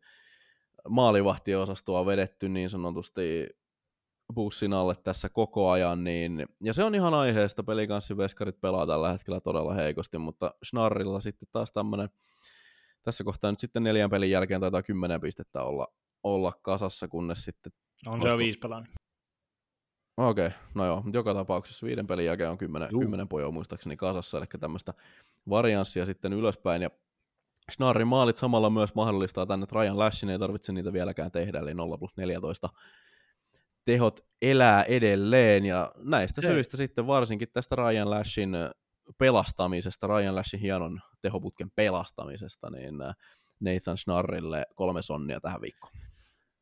[0.88, 3.48] maalivahtiosastoa vedetty niin sanotusti
[4.34, 9.12] bussin alle tässä koko ajan, niin, ja se on ihan aiheesta, pelikanssin veskarit pelaa tällä
[9.12, 12.08] hetkellä todella heikosti, mutta Schnarrilla sitten taas tämmöinen,
[13.02, 15.88] tässä kohtaa nyt sitten neljän pelin jälkeen taitaa kymmenen pistettä olla,
[16.22, 17.72] olla kasassa, kunnes sitten...
[18.06, 18.90] On se jo viisi pelannut.
[20.16, 23.96] Okei, okay, no joo, mutta joka tapauksessa viiden pelin jälkeen on kymmenen, kymmenen pojoa muistaakseni
[23.96, 24.94] kasassa, eli tämmöistä
[25.48, 26.90] varianssia sitten ylöspäin, ja
[27.72, 31.74] Schnarrin maalit samalla myös mahdollistaa tänne, että Ryan Lashin ei tarvitse niitä vieläkään tehdä, eli
[31.74, 32.68] 0 plus 14
[33.86, 38.52] tehot elää edelleen, ja näistä Se- syistä sitten varsinkin tästä Ryan Lashin
[39.18, 43.14] pelastamisesta, Ryan Lashin hienon tehoputken pelastamisesta, niin äh,
[43.60, 45.92] Nathan Schnarrille kolme sonnia tähän viikkoon.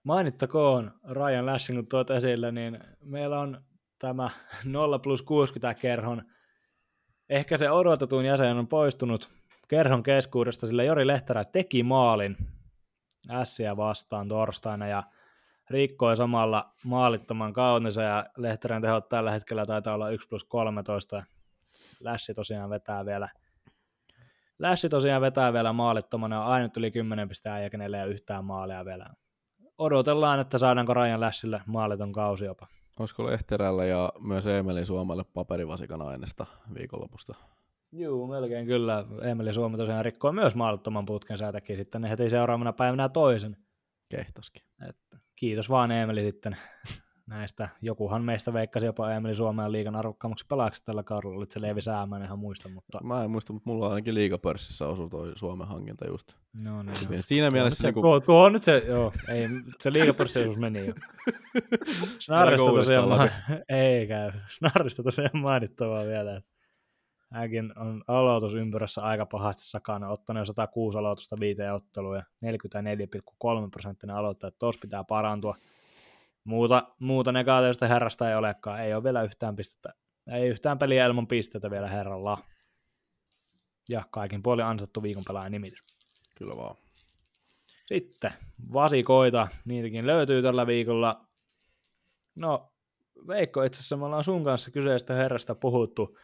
[0.04, 3.64] Mainittakoon Ryan Lashing, kun tuot esille, niin meillä on
[3.98, 4.30] tämä
[4.64, 6.22] 0 plus 60 kerhon.
[7.28, 9.30] Ehkä se odotetun jäsen on poistunut
[9.68, 12.36] kerhon keskuudesta, sillä Jori Lehterä teki maalin
[13.30, 15.02] ässiä vastaan torstaina ja
[15.70, 21.22] rikkoi samalla maalittoman kautensa ja Lehterän tehot tällä hetkellä taitaa olla 1 plus 13.
[22.00, 23.28] Lässi tosiaan vetää vielä
[24.58, 28.84] Lässi tosiaan vetää vielä maalittomana, on ainut yli 10 pistetään ja kenelle ei yhtään maalia
[28.84, 29.06] vielä
[29.78, 32.66] odotellaan, että saadaanko Ryan Lashille maaliton kausi jopa.
[32.98, 37.34] Olisiko Lehterällä ja myös Emelin Suomelle paperivasikan aineesta viikonlopusta?
[37.92, 39.04] Juu, melkein kyllä.
[39.22, 43.56] Emeli Suomi tosiaan rikkoi myös maalittoman putken ja teki sitten ne heti seuraavana päivänä toisen.
[44.08, 44.62] Kehtoskin.
[44.88, 45.02] Että
[45.36, 46.56] kiitos vaan Emeli sitten
[47.26, 47.68] näistä.
[47.82, 51.36] Jokuhan meistä veikkasi jopa Emeli Suomen liigan arvokkaammaksi pelaajaksi tällä kaudella.
[51.36, 54.14] Olit se Leevi Säämä, en ihan muista, mutta Mä en muista, mutta mulla on ainakin
[54.14, 56.32] liigapörssissä osu toi Suomen hankinta just.
[56.52, 57.22] no, niin, Siinä- no.
[57.24, 59.48] Siinä Tuo, mielessä se, niinku, tuo, tuo, on nyt se, joo, ei,
[59.80, 60.94] se liigapörssiosuus meni jo.
[62.18, 63.28] Snarrista tosiaan, ma-
[63.68, 64.30] ei käy.
[64.48, 66.50] Snarrista tosiaan mainittavaa vielä, että
[67.34, 74.16] hänkin on aloitusympyrässä aika pahasti sakana, ottanut jo 106 aloitusta viiteen otteluun ja 44,3 prosenttinen
[74.16, 75.56] aloittaja, että tuossa pitää parantua.
[76.44, 79.94] Muuta, muuta negatiivista herrasta ei olekaan, ei ole vielä yhtään pistettä,
[80.32, 82.38] ei yhtään peliä ilman pisteitä vielä herralla.
[83.88, 85.84] Ja kaikin puolin ansattu viikon pelaajan nimitys.
[86.38, 86.76] kyllä vaan.
[87.86, 88.32] Sitten
[88.72, 91.26] vasikoita, niitäkin löytyy tällä viikolla.
[92.34, 92.72] No,
[93.28, 96.18] Veikko, itse asiassa me ollaan sun kanssa kyseistä herrasta puhuttu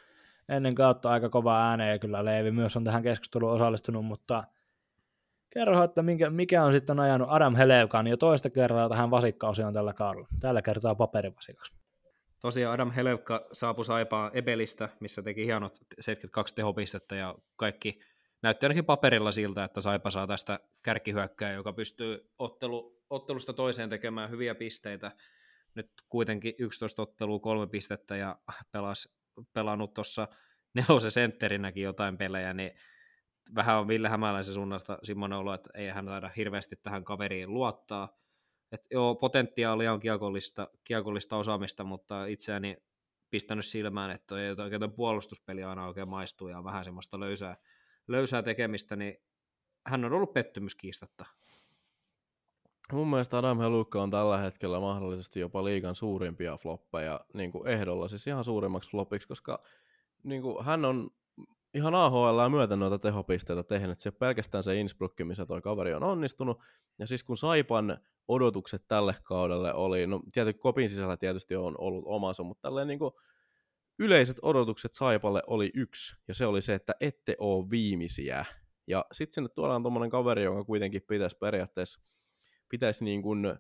[0.51, 4.45] ennen kautta aika kova ääneen, ja kyllä Leevi myös on tähän keskusteluun osallistunut, mutta
[5.51, 9.93] kerro, että minkä, mikä on sitten ajanut Adam Helevkan jo toista kertaa tähän vasikkaosioon tällä
[9.93, 10.29] kaudella.
[10.41, 11.73] Tällä kertaa paperivasikaksi.
[12.41, 18.01] Tosiaan Adam Helevka saapui Saipaan Ebelistä, missä teki hienot 72 tehopistettä ja kaikki
[18.43, 24.31] näytti ainakin paperilla siltä, että Saipa saa tästä kärkihyökkää, joka pystyy ottelu, ottelusta toiseen tekemään
[24.31, 25.13] hyviä pisteitä.
[25.75, 28.37] Nyt kuitenkin 11 ottelua, kolme pistettä ja
[28.73, 29.20] pelas,
[29.53, 30.29] pelannut tuossa
[30.75, 32.73] nelosen sentterinäkin jotain pelejä, niin
[33.55, 38.17] vähän on Ville Hämäläisen suunnasta semmoinen olo, että ei hän taida hirveästi tähän kaveriin luottaa.
[38.73, 42.77] Et joo, potentiaalia on kiekollista, kiekollista osaamista, mutta itseäni
[43.31, 47.57] pistänyt silmään, että toi oikein puolustuspeli aina oikein maistuu ja on vähän semmoista löysää,
[48.09, 49.17] löysää tekemistä, niin
[49.87, 51.27] hän on ollut pettymys kiistatta.
[52.93, 58.09] Mun mielestä Adam Helukka on tällä hetkellä mahdollisesti jopa liigan suurimpia floppeja niin kuin ehdolla,
[58.09, 59.63] siis ihan suurimmaksi flopiksi, koska
[60.23, 61.11] niin kuin hän on
[61.75, 64.01] ihan AHL myöten noita tehopisteitä tehnyt.
[64.01, 66.59] Se pelkästään se Innsbruck, missä toi kaveri on onnistunut.
[66.99, 72.05] Ja siis kun Saipan odotukset tälle kaudelle oli, no tietysti Kopin sisällä tietysti on ollut
[72.07, 73.15] omansa, mutta tälleen niin kuin
[73.99, 78.45] yleiset odotukset Saipalle oli yksi, ja se oli se, että ette ole viimeisiä.
[78.87, 82.01] Ja sitten sinne tuodaan tuommoinen kaveri, joka kuitenkin pitäisi periaatteessa
[82.71, 83.59] pitäisi niin kuin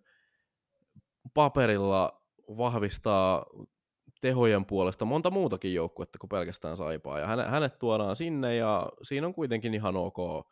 [1.34, 3.46] paperilla vahvistaa
[4.20, 7.18] tehojen puolesta monta muutakin joukkuetta kuin pelkästään Saipaa.
[7.18, 10.46] Ja hänet, tuodaan sinne ja siinä on kuitenkin ihan ok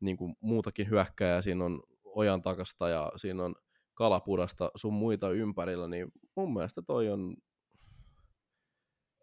[0.00, 1.42] niin kuin muutakin hyökkääjää.
[1.42, 3.54] Siinä on ojan takasta ja siinä on
[3.94, 7.36] kalapurasta sun muita ympärillä, niin mun mielestä toi on,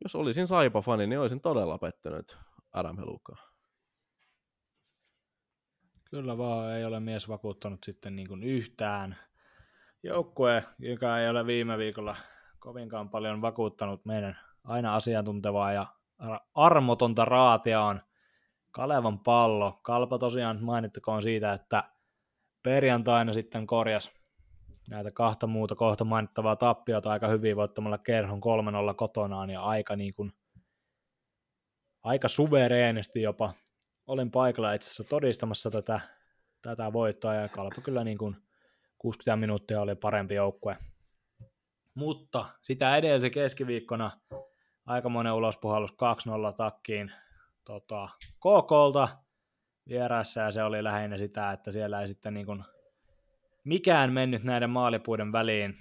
[0.03, 2.38] jos olisin Saipa-fani, niin olisin todella pettynyt
[2.71, 3.55] Adam Helukaan.
[6.16, 9.16] Kyllä vaan ei ole mies vakuuttanut sitten niin kuin yhtään.
[10.03, 12.16] Joukkue, joka ei ole viime viikolla
[12.59, 15.86] kovinkaan paljon vakuuttanut meidän aina asiantuntevaa ja
[16.53, 18.01] armotonta raatia on
[18.72, 19.80] Kalevan pallo.
[19.82, 21.84] Kalpa tosiaan mainittakoon siitä, että
[22.63, 24.11] perjantaina sitten korjas,
[24.89, 28.41] näitä kahta muuta kohta mainittavaa tappiota aika hyvin voittamalla kerhon
[28.91, 30.34] 3-0 kotonaan ja aika, niin kuin,
[32.03, 33.53] aika suvereenisti jopa.
[34.08, 35.99] Olin paikalla itse asiassa todistamassa tätä,
[36.62, 38.36] tätä voittoa ja Kalpa kyllä niin kuin
[38.97, 40.78] 60 minuuttia oli parempi joukkue.
[41.93, 44.12] Mutta sitä edellisen keskiviikkona
[44.86, 45.95] aikamoinen ulospuhallus 2-0
[46.58, 47.12] takkiin
[47.66, 49.08] tota, KKlta
[49.89, 52.64] vieressä ja se oli lähinnä sitä, että siellä ei sitten niin kuin
[53.64, 55.78] mikään mennyt näiden maalipuiden väliin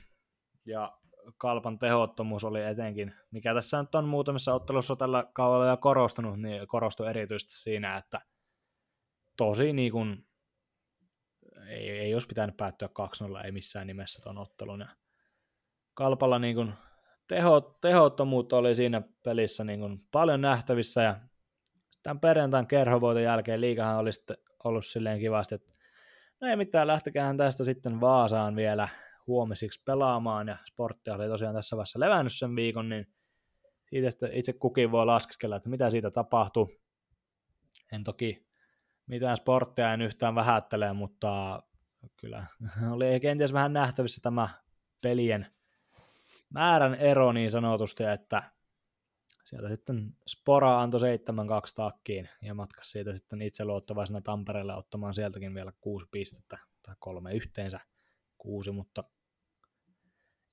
[0.67, 0.99] ja
[1.39, 6.69] Kalpan tehottomuus oli etenkin, mikä tässä nyt on muutamissa ottelussa tällä kaudella jo korostunut, niin
[6.69, 8.21] korostui erityisesti siinä, että
[9.37, 10.27] tosi niin kuin,
[11.69, 12.89] ei, ei olisi pitänyt päättyä
[13.43, 14.81] 2-0, ei missään nimessä tuon ottelun.
[14.81, 14.89] Ja
[15.95, 16.73] Kalpalla niin kuin
[17.29, 21.21] teho, tehottomuutta oli siinä pelissä niin kuin paljon nähtävissä ja
[22.03, 25.73] tämän perjantain kerhovoiton jälkeen liikahan oli sitten ollut silleen kivasti, että
[26.41, 28.89] no ei mitään, lähtekään tästä sitten Vaasaan vielä
[29.27, 33.07] huomisiksi pelaamaan, ja sportti oli tosiaan tässä vaiheessa levännyt sen viikon, niin
[33.87, 36.67] siitä itse kukin voi laskeskella, että mitä siitä tapahtui.
[37.93, 38.47] En toki
[39.07, 41.63] mitään sporttia en yhtään vähättele, mutta
[42.17, 42.47] kyllä
[42.93, 44.49] oli kenties vähän nähtävissä tämä
[45.01, 45.47] pelien
[46.51, 48.43] määrän ero niin sanotusti, että
[49.45, 51.05] sieltä sitten Spora antoi 7-2
[51.75, 57.35] takkiin ja matkasi siitä sitten itse luottavaisena Tampereelle ottamaan sieltäkin vielä kuusi pistettä tai kolme
[57.35, 57.81] yhteensä
[58.45, 59.05] kuusi, mutta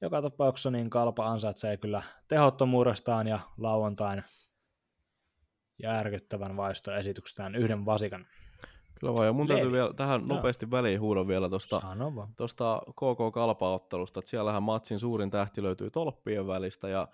[0.02, 4.24] joka tapauksessa niin Kalpa ansaitsee kyllä tehottomuudestaan ja lauantain
[5.84, 8.26] järkyttävän vaistoesityksestään yhden vasikan.
[9.00, 11.82] Kyllä vaan, ja mun täytyy vielä tähän nopeasti väliin huudon vielä tuosta
[12.38, 17.08] tosta KK Kalpa-ottelusta, että siellähän matsin suurin tähti löytyy tolppien välistä, ja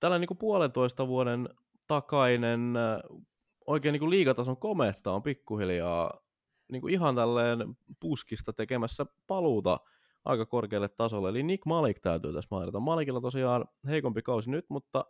[0.00, 1.48] tällä niin kuin puolentoista vuoden
[1.86, 2.74] takainen
[3.66, 6.20] oikein niin kuin liigatason kometta on pikkuhiljaa
[6.70, 9.80] niin kuin ihan tälleen puskista tekemässä paluuta
[10.24, 11.28] aika korkealle tasolle.
[11.28, 12.80] Eli Nick Malik täytyy tässä mainita.
[12.80, 15.04] Malikilla tosiaan heikompi kausi nyt, mutta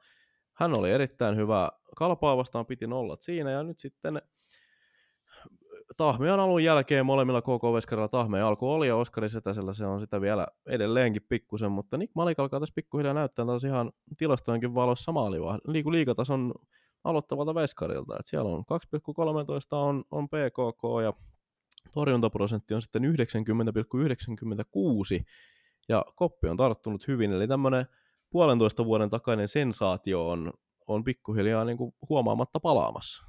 [0.53, 1.71] hän oli erittäin hyvä.
[1.97, 4.23] Kalpaa vastaan piti nollat siinä ja nyt sitten
[5.97, 10.21] Tahmian alun jälkeen molemmilla KK Veskarilla Tahmeen alku oli ja Oskari Setäsellä se on sitä
[10.21, 15.59] vielä edelleenkin pikkusen, mutta Nick Malik alkaa tässä pikkuhiljaa näyttää taas ihan tilastojenkin valossa maaliva,
[15.67, 16.55] liiku liikatason
[17.05, 18.17] aloittavalta Veskarilta.
[18.21, 18.65] Et siellä on 2,13
[19.71, 21.13] on, on PKK ja
[21.93, 23.09] torjuntaprosentti on sitten 90,96
[25.88, 27.86] ja koppi on tarttunut hyvin, eli tämmöinen
[28.30, 30.53] puolentoista vuoden takainen sensaatio on,
[30.86, 33.24] on pikkuhiljaa niin kuin huomaamatta palaamassa.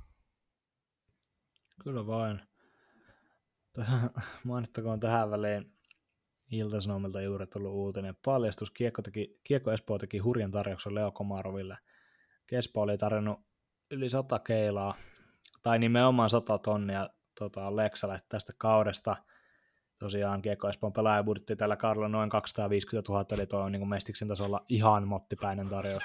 [1.83, 2.41] Kyllä vain.
[4.45, 5.73] Mainittakoon tähän väliin
[6.51, 8.15] Ilta-Sanomilta juuri tullut uutinen.
[8.25, 11.77] Paljastus, Kiekko, teki, Kiekko Espoo teki hurjan tarjouksen Leo Komaroville.
[12.47, 13.39] Kespo oli tarjonnut
[13.91, 14.95] yli 100 keilaa,
[15.63, 17.09] tai nimenomaan 100 tonnia
[17.49, 19.15] tota, Leksalle tästä kaudesta.
[19.99, 24.65] Tosiaan Kiekko Espoon pelaajabudjetti tällä kaudella noin 250 000, eli tuo on niin Mestiksen tasolla
[24.69, 26.03] ihan mottipäinen tarjous.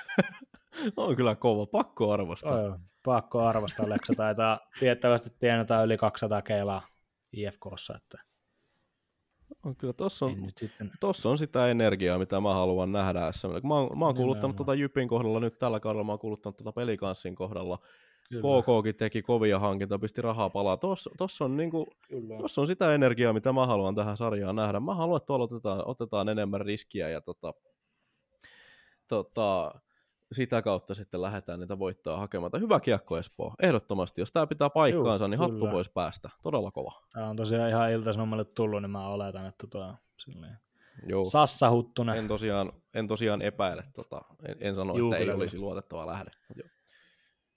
[0.97, 2.61] on kyllä kova, pakko arvostaa.
[2.61, 6.87] Oh, pakko arvostaa, Leksa taitaa tiettävästi tienata yli 200 keilaa
[7.32, 8.18] IFKssa, että
[9.64, 10.91] on kyllä, tossa on, sitten...
[11.01, 13.20] tossa on sitä energiaa, mitä mä haluan nähdä.
[13.62, 16.72] Mä oon, mä oon kuluttanut tuota Jypin kohdalla nyt tällä kaudella, mä oon kuluttanut tuota
[16.72, 17.78] pelikanssin kohdalla.
[18.31, 18.62] Kyllä.
[18.62, 20.77] KKkin teki kovia hankintoja, pisti rahaa palaa.
[20.77, 21.87] Tossa, tossa, on niinku,
[22.39, 24.81] tossa on sitä energiaa, mitä mä haluan tähän sarjaan nähdä.
[24.81, 27.55] Mä haluan, että tuolla otetaan, otetaan enemmän riskiä ja tota,
[29.09, 29.74] tota,
[30.33, 32.61] sitä kautta sitten lähdetään niitä voittoa hakemaan.
[32.61, 34.20] Hyvä kiekko Espoo, ehdottomasti.
[34.20, 35.73] Jos tämä pitää paikkaansa, Juu, niin hattu kyllä.
[35.73, 36.31] voisi päästä.
[36.43, 36.93] Todella kova.
[37.12, 40.59] Tämä on tosiaan ihan iltasanomalle tullut, niin mä oletan, että tuo silleen
[41.07, 41.24] Joo.
[41.24, 42.16] Sassa Huttunen.
[42.16, 45.32] En tosiaan, en tosiaan epäile, tota, en, en sano, Juu, että kyllä.
[45.32, 46.31] ei olisi luotettava lähde.
[46.57, 46.69] Joo.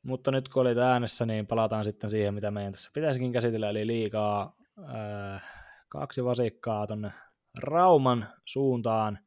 [0.03, 3.87] Mutta nyt kun olit äänessä, niin palataan sitten siihen, mitä meidän tässä pitäisikin käsitellä, eli
[3.87, 5.43] liikaa äh,
[5.89, 7.11] kaksi vasikkaa tuonne
[7.57, 9.19] Rauman suuntaan.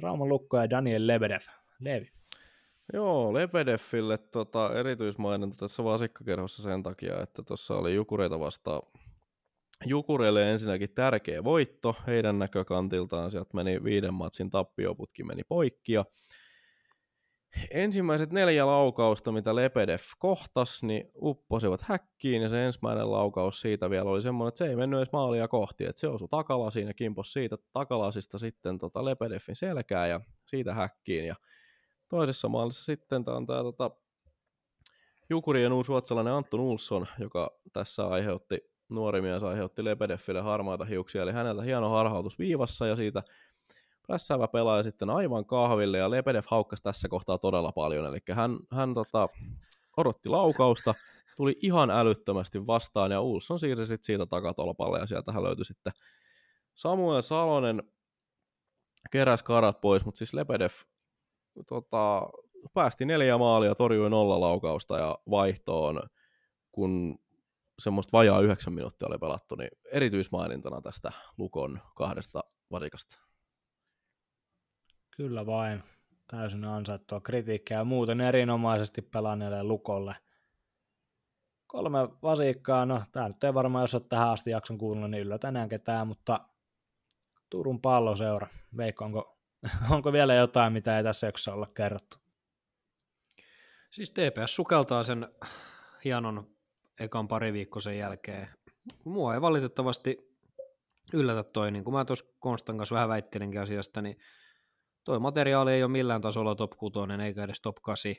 [0.00, 1.40] Rauman lukko ja Daniel Lebedev.
[1.80, 2.12] Levi.
[2.92, 8.82] Joo, Lebedeffille tota, erityismaininta tässä vasikkakerhossa sen takia, että tuossa oli Jukureita vastaan
[9.86, 13.30] Jukureille ensinnäkin tärkeä voitto heidän näkökantiltaan.
[13.30, 16.04] Sieltä meni viiden matsin tappioputki meni poikki ja
[17.70, 24.10] ensimmäiset neljä laukausta, mitä Lepedev kohtas, niin upposivat häkkiin ja se ensimmäinen laukaus siitä vielä
[24.10, 27.32] oli semmoinen, että se ei mennyt edes maalia kohti, että se osui takalasiin ja kimpos
[27.32, 31.34] siitä takalasista sitten tota Lepedeffin selkää ja siitä häkkiin ja
[32.08, 33.90] toisessa maalissa sitten tämä on tämä tota,
[35.30, 36.60] Jukurien uusi ruotsalainen Anton
[37.18, 38.58] joka tässä aiheutti,
[38.88, 43.22] nuori mies aiheutti Lepedeffille harmaita hiuksia, eli häneltä hieno harhautus viivassa ja siitä
[44.06, 48.94] prässäävä pelaaja sitten aivan kahville ja Lebedev haukkasi tässä kohtaa todella paljon, eli hän, hän
[48.94, 49.28] tota,
[49.96, 50.94] odotti laukausta,
[51.36, 55.92] tuli ihan älyttömästi vastaan ja Ulsson siirsi sitten siitä takatolpalle ja sieltä hän löytyi sitten
[56.74, 57.82] Samuel Salonen
[59.10, 60.70] keräs karat pois, mutta siis Lebedev
[61.68, 62.22] tota,
[62.74, 66.02] päästi neljä maalia, torjui nolla laukausta ja vaihtoon,
[66.72, 67.18] kun
[67.78, 73.31] semmoista vajaa yhdeksän minuuttia oli pelattu, niin erityismainintana tästä Lukon kahdesta varikasta.
[75.16, 75.82] Kyllä vain.
[76.26, 80.16] Täysin ansaittua kritiikkiä ja muuten erinomaisesti pelanneelle Lukolle.
[81.66, 85.48] Kolme vasikkaa, no tää nyt ei varmaan, jos olet tähän asti jakson kuunnellut, niin yllätä
[85.48, 86.40] enää ketään, mutta
[87.50, 88.46] Turun palloseura.
[88.76, 89.38] Veikko, onko,
[89.94, 92.16] onko vielä jotain, mitä ei tässä jaksossa olla kerrottu?
[93.90, 95.28] Siis TPS sukeltaa sen
[96.04, 96.46] hienon
[97.00, 98.48] ekan pari viikko sen jälkeen.
[99.04, 100.38] Mua ei valitettavasti
[101.12, 104.18] yllätä toi, niin kuin mä tuossa Konstan kanssa vähän väittelinkin asiasta, niin
[105.04, 108.14] toi materiaali ei ole millään tasolla top 6 eikä edes top 8.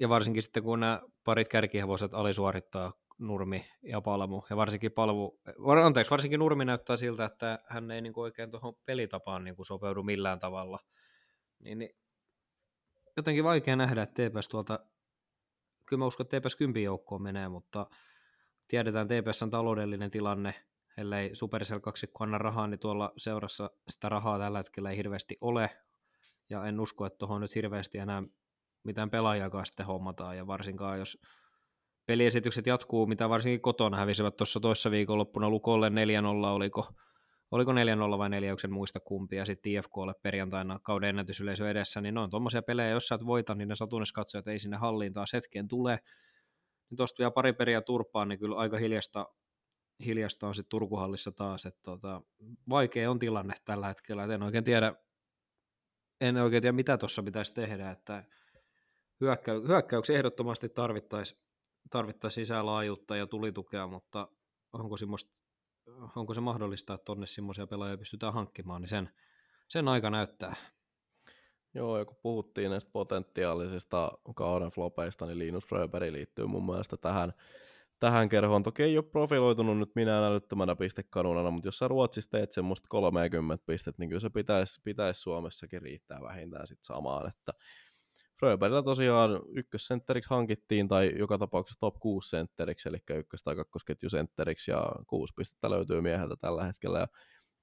[0.00, 5.40] Ja varsinkin sitten kun nämä parit kärkihevoset alisuorittaa Nurmi ja Palmu, ja varsinkin Palvu,
[5.84, 10.02] anteeksi, varsinkin Nurmi näyttää siltä, että hän ei niin oikein tuohon pelitapaan niin kuin sopeudu
[10.02, 10.78] millään tavalla.
[11.58, 11.90] Niin, niin
[13.16, 14.78] jotenkin vaikea nähdä, että TPS tuolta,
[15.86, 17.86] kyllä mä uskon, että TPS 10 joukkoon menee, mutta
[18.68, 20.54] tiedetään TPSn taloudellinen tilanne,
[20.96, 25.70] ellei Supercell 2 anna rahaa, niin tuolla seurassa sitä rahaa tällä hetkellä ei hirveästi ole,
[26.50, 28.22] ja en usko, että tuohon nyt hirveästi enää
[28.84, 31.22] mitään pelaajakaan sitten hommataan, ja varsinkaan jos
[32.06, 35.92] peliesitykset jatkuu, mitä varsinkin kotona hävisivät tuossa toissa viikonloppuna Lukolle 4-0,
[36.46, 36.88] oliko,
[37.50, 37.74] oliko 4-0
[38.18, 42.30] vai 4 en muista kumpi, ja sitten IFKlle perjantaina kauden ennätysyleisö edessä, niin ne on
[42.30, 43.74] tuommoisia pelejä, jos sä et voita, niin ne
[44.38, 45.98] että ei sinne halliin taas hetkeen tule,
[46.90, 49.26] niin tuosta vielä pari periä turpaan, niin kyllä aika hiljasta,
[50.04, 52.22] hiljasta on sitten Turkuhallissa taas, että tota,
[52.68, 54.94] vaikea on tilanne tällä hetkellä, että en oikein tiedä,
[56.20, 58.24] en oikein tiedä mitä tuossa pitäisi tehdä, että
[59.20, 61.44] hyökkäy, hyökkäyksiä ehdottomasti tarvittaisiin
[61.90, 64.28] tarvittaisi lisää laajuutta ja tulitukea, mutta
[64.72, 64.96] onko,
[66.16, 69.10] onko se mahdollista, että tonne semmoisia pelaajia pystytään hankkimaan, niin sen,
[69.68, 70.56] sen aika näyttää.
[71.74, 77.32] Joo, ja kun puhuttiin näistä potentiaalisista kauden flopeista, niin Linus Fröberg liittyy mun mielestä tähän,
[78.04, 78.62] tähän kerhoon.
[78.62, 83.64] Toki ei ole profiloitunut nyt minä älyttömänä pistekanunana, mutta jos sä Ruotsissa teet semmoista 30
[83.66, 87.52] pistettä, niin kyllä se pitäisi, pitäisi Suomessakin riittää vähintään sit samaan, että
[88.40, 94.70] Fröberillä tosiaan ykkössentteriksi hankittiin, tai joka tapauksessa top 6 sentteriksi, eli ykkös- tai kakkosketju sentteriksi,
[94.70, 96.98] ja kuusi pistettä löytyy mieheltä tällä hetkellä.
[96.98, 97.06] Ja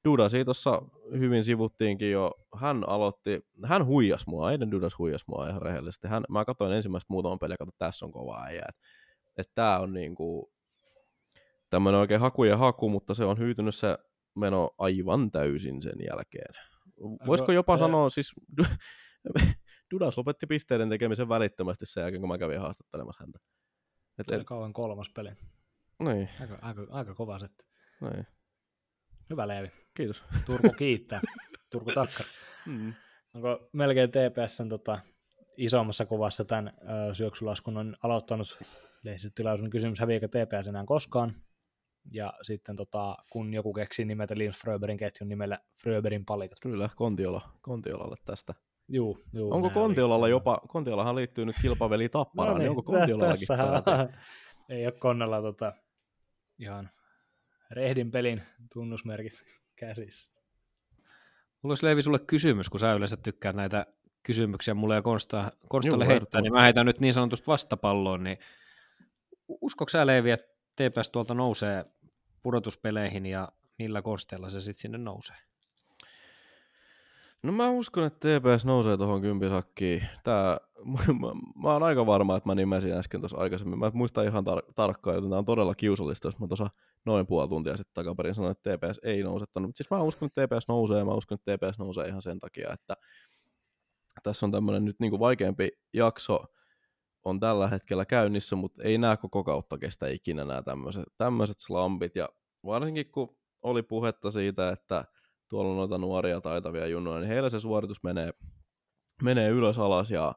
[0.05, 0.81] Dudasi tuossa
[1.19, 6.07] hyvin sivuttiinkin jo, hän aloitti, hän huijas mua, Eiden Dudas huijas mua ihan rehellisesti.
[6.07, 8.65] Hän, mä katsoin ensimmäistä muutaman peliä, että tässä on kova äijä,
[9.37, 10.53] että et tää on niinku
[11.69, 13.97] tämmöinen oikein haku ja haku, mutta se on hyytynyt se
[14.35, 16.53] meno aivan täysin sen jälkeen.
[17.27, 17.79] Voisiko jopa te...
[17.79, 18.33] sanoa, siis
[19.91, 23.39] Dudas lopetti pisteiden tekemisen välittömästi sen jälkeen, kun mä kävin haastattelemassa häntä.
[24.19, 24.45] Et en...
[24.45, 25.29] kauan kolmas peli.
[25.99, 26.29] Niin.
[26.39, 27.63] Aika, aika, aika kova setti.
[28.01, 28.27] Niin.
[29.29, 29.71] Hyvä Leevi.
[29.97, 30.23] Kiitos.
[30.45, 31.21] Turku kiittää.
[31.69, 32.25] Turku takkar.
[32.65, 32.93] Mm.
[33.33, 34.99] Onko melkein TPSn tota,
[35.57, 38.59] isommassa kuvassa tämän ö, syöksylaskun on aloittanut
[39.03, 41.35] lehdistötilaisuuden kysymys, häviääkö TPS enää koskaan?
[42.11, 46.59] Ja sitten tota, kun joku keksii nimetä Linus Fröberin ketjun nimellä Fröberin palikat.
[46.61, 48.53] Kyllä, Kontiola, Kontiolalle tästä.
[48.87, 53.47] Juu, juu, onko Kontiolalla jopa, Kontiolahan liittyy nyt kilpaveli Tapparaan, no niin, niin onko Kontiolallakin
[54.69, 55.73] Ei ole Konnella tota,
[56.59, 56.89] ihan
[57.71, 58.41] rehdin pelin
[58.73, 59.43] tunnusmerkit
[59.75, 60.41] käsissä.
[61.61, 63.85] Mulla olisi Leivi sulle kysymys, kun sä yleensä tykkäät näitä
[64.23, 68.37] kysymyksiä mulle ja Konsta, Konstalle Juu, heittää, niin mä heitän nyt niin sanotusti vastapalloon, niin
[69.61, 71.85] uskoko sä Leivi, että TPS tuolta nousee
[72.43, 73.47] pudotuspeleihin ja
[73.79, 75.35] millä konsteilla se sitten sinne nousee?
[77.43, 80.03] No mä uskon, että TPS nousee tuohon kympisakkiin.
[80.23, 80.57] Tää,
[81.19, 81.27] mä,
[81.63, 83.79] mä, oon aika varma, että mä nimesin äsken tuossa aikaisemmin.
[83.79, 86.69] Mä muistan ihan tar- tarkkaan, joten tää on todella kiusallista, jos mä tuossa
[87.05, 89.45] noin puoli tuntia sitten takaperin sanoin, että TPS ei nouse.
[89.59, 92.39] Mutta siis mä uskon, että TPS nousee, ja mä uskon, että TPS nousee ihan sen
[92.39, 92.95] takia, että
[94.23, 96.45] tässä on tämmöinen nyt niinku vaikeampi jakso
[97.23, 100.63] on tällä hetkellä käynnissä, mutta ei nämä koko kautta kestä ikinä nämä
[101.17, 102.15] tämmöiset slampit.
[102.15, 102.29] Ja
[102.65, 105.05] varsinkin kun oli puhetta siitä, että
[105.49, 108.33] tuolla on noita nuoria taitavia junnoja, niin heillä se suoritus menee,
[109.23, 110.35] menee ylös alas ja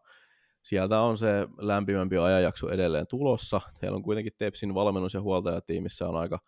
[0.63, 3.61] sieltä on se lämpimämpi ajanjakso edelleen tulossa.
[3.83, 6.39] Heillä on kuitenkin Tepsin valmennus- ja huoltajatiimissä on aika,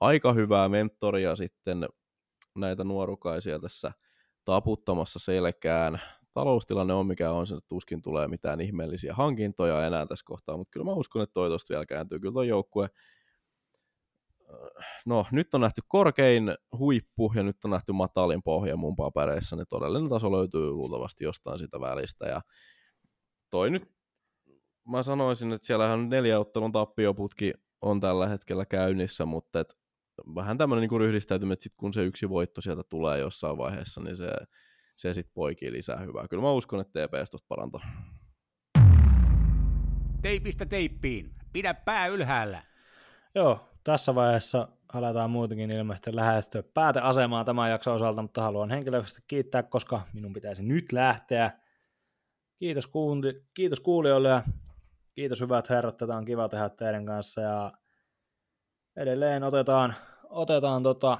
[0.00, 1.88] aika hyvää mentoria sitten
[2.56, 3.92] näitä nuorukaisia tässä
[4.44, 6.00] taputtamassa selkään.
[6.40, 10.84] Taloustilanne on mikä on, se tuskin tulee mitään ihmeellisiä hankintoja enää tässä kohtaa, mutta kyllä
[10.84, 12.20] mä uskon, että toi vielä kääntyy.
[12.20, 12.88] Kyllä toi joukkue
[15.06, 19.66] no nyt on nähty korkein huippu ja nyt on nähty matalin pohja mun papereissa, niin
[19.68, 22.26] todellinen taso löytyy luultavasti jostain sitä välistä.
[22.26, 22.40] Ja
[23.50, 23.92] toi nyt,
[24.88, 27.52] mä sanoisin, että siellähän neljä ottelun tappioputki
[27.82, 29.74] on tällä hetkellä käynnissä, mutta et
[30.34, 34.16] vähän tämmöinen niin ryhdistäytyminen, että sit kun se yksi voitto sieltä tulee jossain vaiheessa, niin
[34.16, 34.28] se,
[35.00, 36.28] se sitten poikii lisää hyvää.
[36.28, 37.80] Kyllä mä uskon, että TPS tuosta parantaa.
[40.22, 41.34] Teipistä teippiin.
[41.52, 42.62] Pidä pää ylhäällä.
[43.34, 49.62] Joo, tässä vaiheessa aletaan muutenkin ilmeisesti lähestyä pääteasemaa tämän jakson osalta, mutta haluan henkilökohtaisesti kiittää,
[49.62, 51.50] koska minun pitäisi nyt lähteä.
[52.58, 54.42] Kiitos, kuuli, kiitos kuulijoille ja
[55.14, 57.72] kiitos hyvät herrat, tätä on kiva tehdä teidän kanssa ja
[58.96, 59.94] edelleen otetaan,
[60.30, 61.18] otetaan tota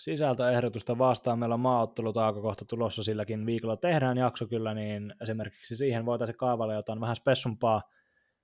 [0.00, 1.38] sisältöehdotusta vastaan.
[1.38, 3.76] Meillä on maaottelutauko kohta tulossa silläkin viikolla.
[3.76, 7.82] Tehdään jakso kyllä, niin esimerkiksi siihen voitaisiin kaavailla jotain vähän spessumpaa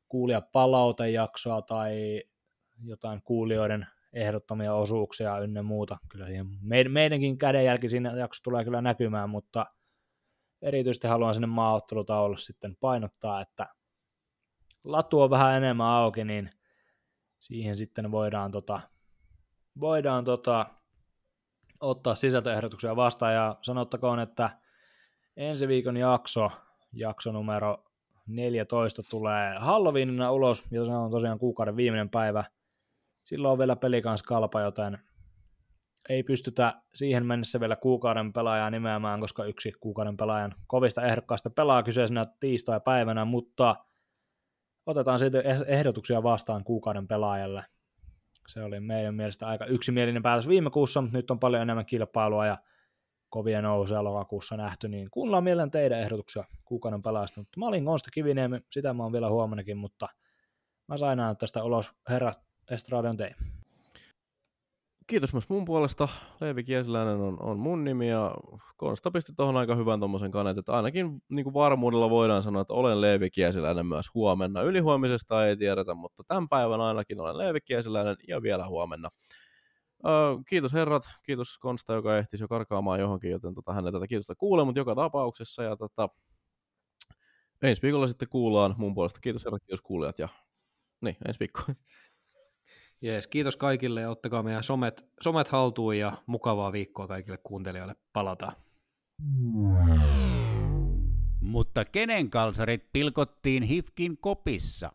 [0.08, 2.22] kuulia palautejaksoa tai
[2.84, 5.98] jotain kuulijoiden ehdottomia osuuksia ynnä muuta.
[6.08, 6.46] Kyllä siihen
[6.88, 9.66] meidänkin kädenjälki siinä jaksossa tulee kyllä näkymään, mutta
[10.62, 13.66] erityisesti haluan sinne maaottelutaululle sitten painottaa, että
[14.84, 16.50] latu on vähän enemmän auki, niin
[17.38, 18.80] siihen sitten voidaan, tota,
[19.80, 20.66] voidaan tota,
[21.80, 24.50] ottaa sisältöehdotuksia vastaan ja sanottakoon, että
[25.36, 26.50] ensi viikon jakso,
[26.92, 27.84] jakso numero
[28.26, 32.44] 14 tulee Halloweenina ulos, ja se on tosiaan kuukauden viimeinen päivä.
[33.24, 34.98] Silloin on vielä peli kanssa kalpa, joten
[36.08, 41.82] ei pystytä siihen mennessä vielä kuukauden pelaajaa nimeämään, koska yksi kuukauden pelaajan kovista ehdokkaista pelaa
[41.82, 43.76] kyseisenä tiistai-päivänä, mutta
[44.86, 47.64] otetaan siitä ehdotuksia vastaan kuukauden pelaajalle.
[48.46, 52.46] Se oli meidän mielestä aika yksimielinen päätös viime kuussa, mutta nyt on paljon enemmän kilpailua
[52.46, 52.58] ja
[53.28, 57.40] kovia nousuja lokakuussa nähty, niin kuunnellaan mielellä teidän ehdotuksia kuukauden pelaajasta.
[57.40, 60.08] Mutta mä olin Konsta Kiviniemi, sitä mä oon vielä huomennakin, mutta
[60.88, 62.32] mä sain tästä ulos herra
[62.70, 63.34] Estradion tein
[65.06, 66.08] kiitos myös mun puolesta.
[66.40, 68.34] Leevi Kiesiläinen on, on mun nimi ja
[68.76, 72.74] Konsta pisti tuohon aika hyvän tuommoisen kanet, että ainakin niin kuin varmuudella voidaan sanoa, että
[72.74, 74.62] olen Leevi Kiesiläinen myös huomenna.
[74.62, 79.08] Ylihuomisesta ei tiedetä, mutta tämän päivän ainakin olen Leevi Kiesiläinen ja vielä huomenna.
[80.06, 80.12] Öö,
[80.48, 84.64] kiitos herrat, kiitos Konsta, joka ehtisi jo karkaamaan johonkin, joten tota, hänen tätä kiitosta kuulee,
[84.64, 86.08] mutta joka tapauksessa ja tota,
[87.62, 89.20] ensi viikolla sitten kuullaan mun puolesta.
[89.20, 90.28] Kiitos herrat, kiitos kuulijat ja
[91.00, 91.62] niin, ensi viikko.
[93.02, 97.96] Jees, kiitos kaikille ja ottakaa meidän somet, somet haltuun ja mukavaa viikkoa kaikille kuuntelijoille.
[98.12, 98.52] Palataan.
[101.40, 104.92] Mutta kenen kalsarit pilkottiin Hifkin kopissa?